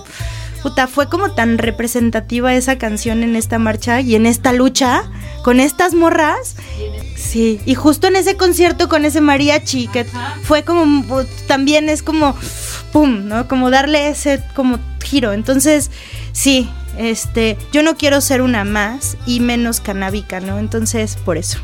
Puta, 0.68 0.88
fue 0.88 1.08
como 1.08 1.32
tan 1.32 1.58
representativa 1.60 2.54
esa 2.54 2.78
canción 2.78 3.24
en 3.24 3.38
esta 3.38 3.58
marcha 3.58 4.02
y 4.02 4.16
en 4.16 4.26
esta 4.26 4.52
lucha 4.52 5.04
con 5.42 5.62
estas 5.62 5.94
morras. 5.94 6.58
Sí, 7.16 7.62
y 7.66 7.74
justo 7.74 8.08
en 8.08 8.18
ese 8.18 8.36
concierto 8.36 8.90
con 8.90 9.06
ese 9.06 9.22
mariachi, 9.22 9.88
que 9.88 10.06
fue 10.44 10.64
como. 10.64 10.84
pu- 11.06 11.26
También 11.48 11.88
es 11.88 12.04
como. 12.04 12.36
Pum, 12.92 13.30
¿no? 13.30 13.48
Como 13.48 13.70
darle 13.72 14.10
ese 14.10 14.44
como 14.58 14.78
giro. 15.02 15.32
Entonces, 15.32 15.90
sí, 16.34 16.70
este. 16.98 17.58
Yo 17.72 17.82
no 17.82 17.96
quiero 17.96 18.20
ser 18.20 18.42
una 18.42 18.66
más 18.66 19.16
y 19.26 19.40
menos 19.40 19.80
canábica, 19.80 20.42
¿no? 20.42 20.60
Entonces, 20.60 21.16
por 21.16 21.38
eso. 21.38 21.60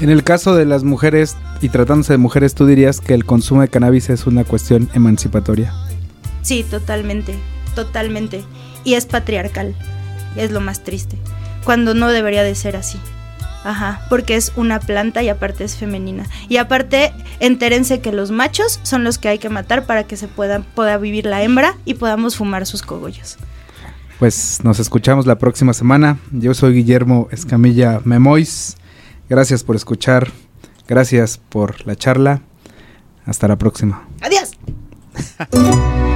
En 0.00 0.10
el 0.10 0.24
caso 0.24 0.56
de 0.56 0.64
las 0.66 0.82
mujeres 0.82 1.36
y 1.60 1.68
tratándose 1.68 2.14
de 2.14 2.18
mujeres, 2.18 2.56
tú 2.56 2.66
dirías 2.66 3.00
que 3.00 3.14
el 3.14 3.24
consumo 3.24 3.60
de 3.60 3.68
cannabis 3.68 4.10
es 4.10 4.26
una 4.26 4.42
cuestión 4.42 4.90
emancipatoria. 4.94 5.72
Sí, 6.42 6.64
totalmente, 6.68 7.36
totalmente. 7.76 8.42
Y 8.82 8.94
es 8.94 9.06
patriarcal. 9.06 9.76
Es 10.34 10.50
lo 10.50 10.60
más 10.60 10.82
triste. 10.82 11.16
Cuando 11.64 11.94
no 11.94 12.08
debería 12.08 12.42
de 12.42 12.56
ser 12.56 12.74
así. 12.74 12.98
Ajá, 13.62 14.06
porque 14.08 14.36
es 14.36 14.52
una 14.54 14.80
planta 14.80 15.22
y 15.22 15.28
aparte 15.28 15.64
es 15.64 15.76
femenina. 15.76 16.24
Y 16.48 16.56
aparte, 16.56 17.12
entérense 17.40 18.00
que 18.00 18.12
los 18.12 18.32
machos 18.32 18.80
son 18.82 19.04
los 19.04 19.18
que 19.18 19.28
hay 19.28 19.38
que 19.38 19.48
matar 19.48 19.86
para 19.86 20.04
que 20.04 20.16
se 20.16 20.28
pueda, 20.28 20.60
pueda 20.60 20.98
vivir 20.98 21.26
la 21.26 21.42
hembra 21.42 21.76
y 21.84 21.94
podamos 21.94 22.36
fumar 22.36 22.66
sus 22.66 22.82
cogollos. 22.82 23.38
Pues 24.18 24.60
nos 24.62 24.78
escuchamos 24.78 25.26
la 25.26 25.38
próxima 25.38 25.72
semana. 25.72 26.18
Yo 26.30 26.54
soy 26.54 26.74
Guillermo 26.74 27.28
Escamilla 27.32 28.00
Memois. 28.04 28.76
Gracias 29.28 29.64
por 29.64 29.76
escuchar. 29.76 30.30
Gracias 30.86 31.38
por 31.38 31.86
la 31.86 31.96
charla. 31.96 32.42
Hasta 33.26 33.48
la 33.48 33.56
próxima. 33.56 34.06
¡Adiós! 34.22 34.52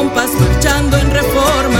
compas 0.00 0.30
marchando 0.40 0.96
en 0.96 1.10
reforma, 1.10 1.79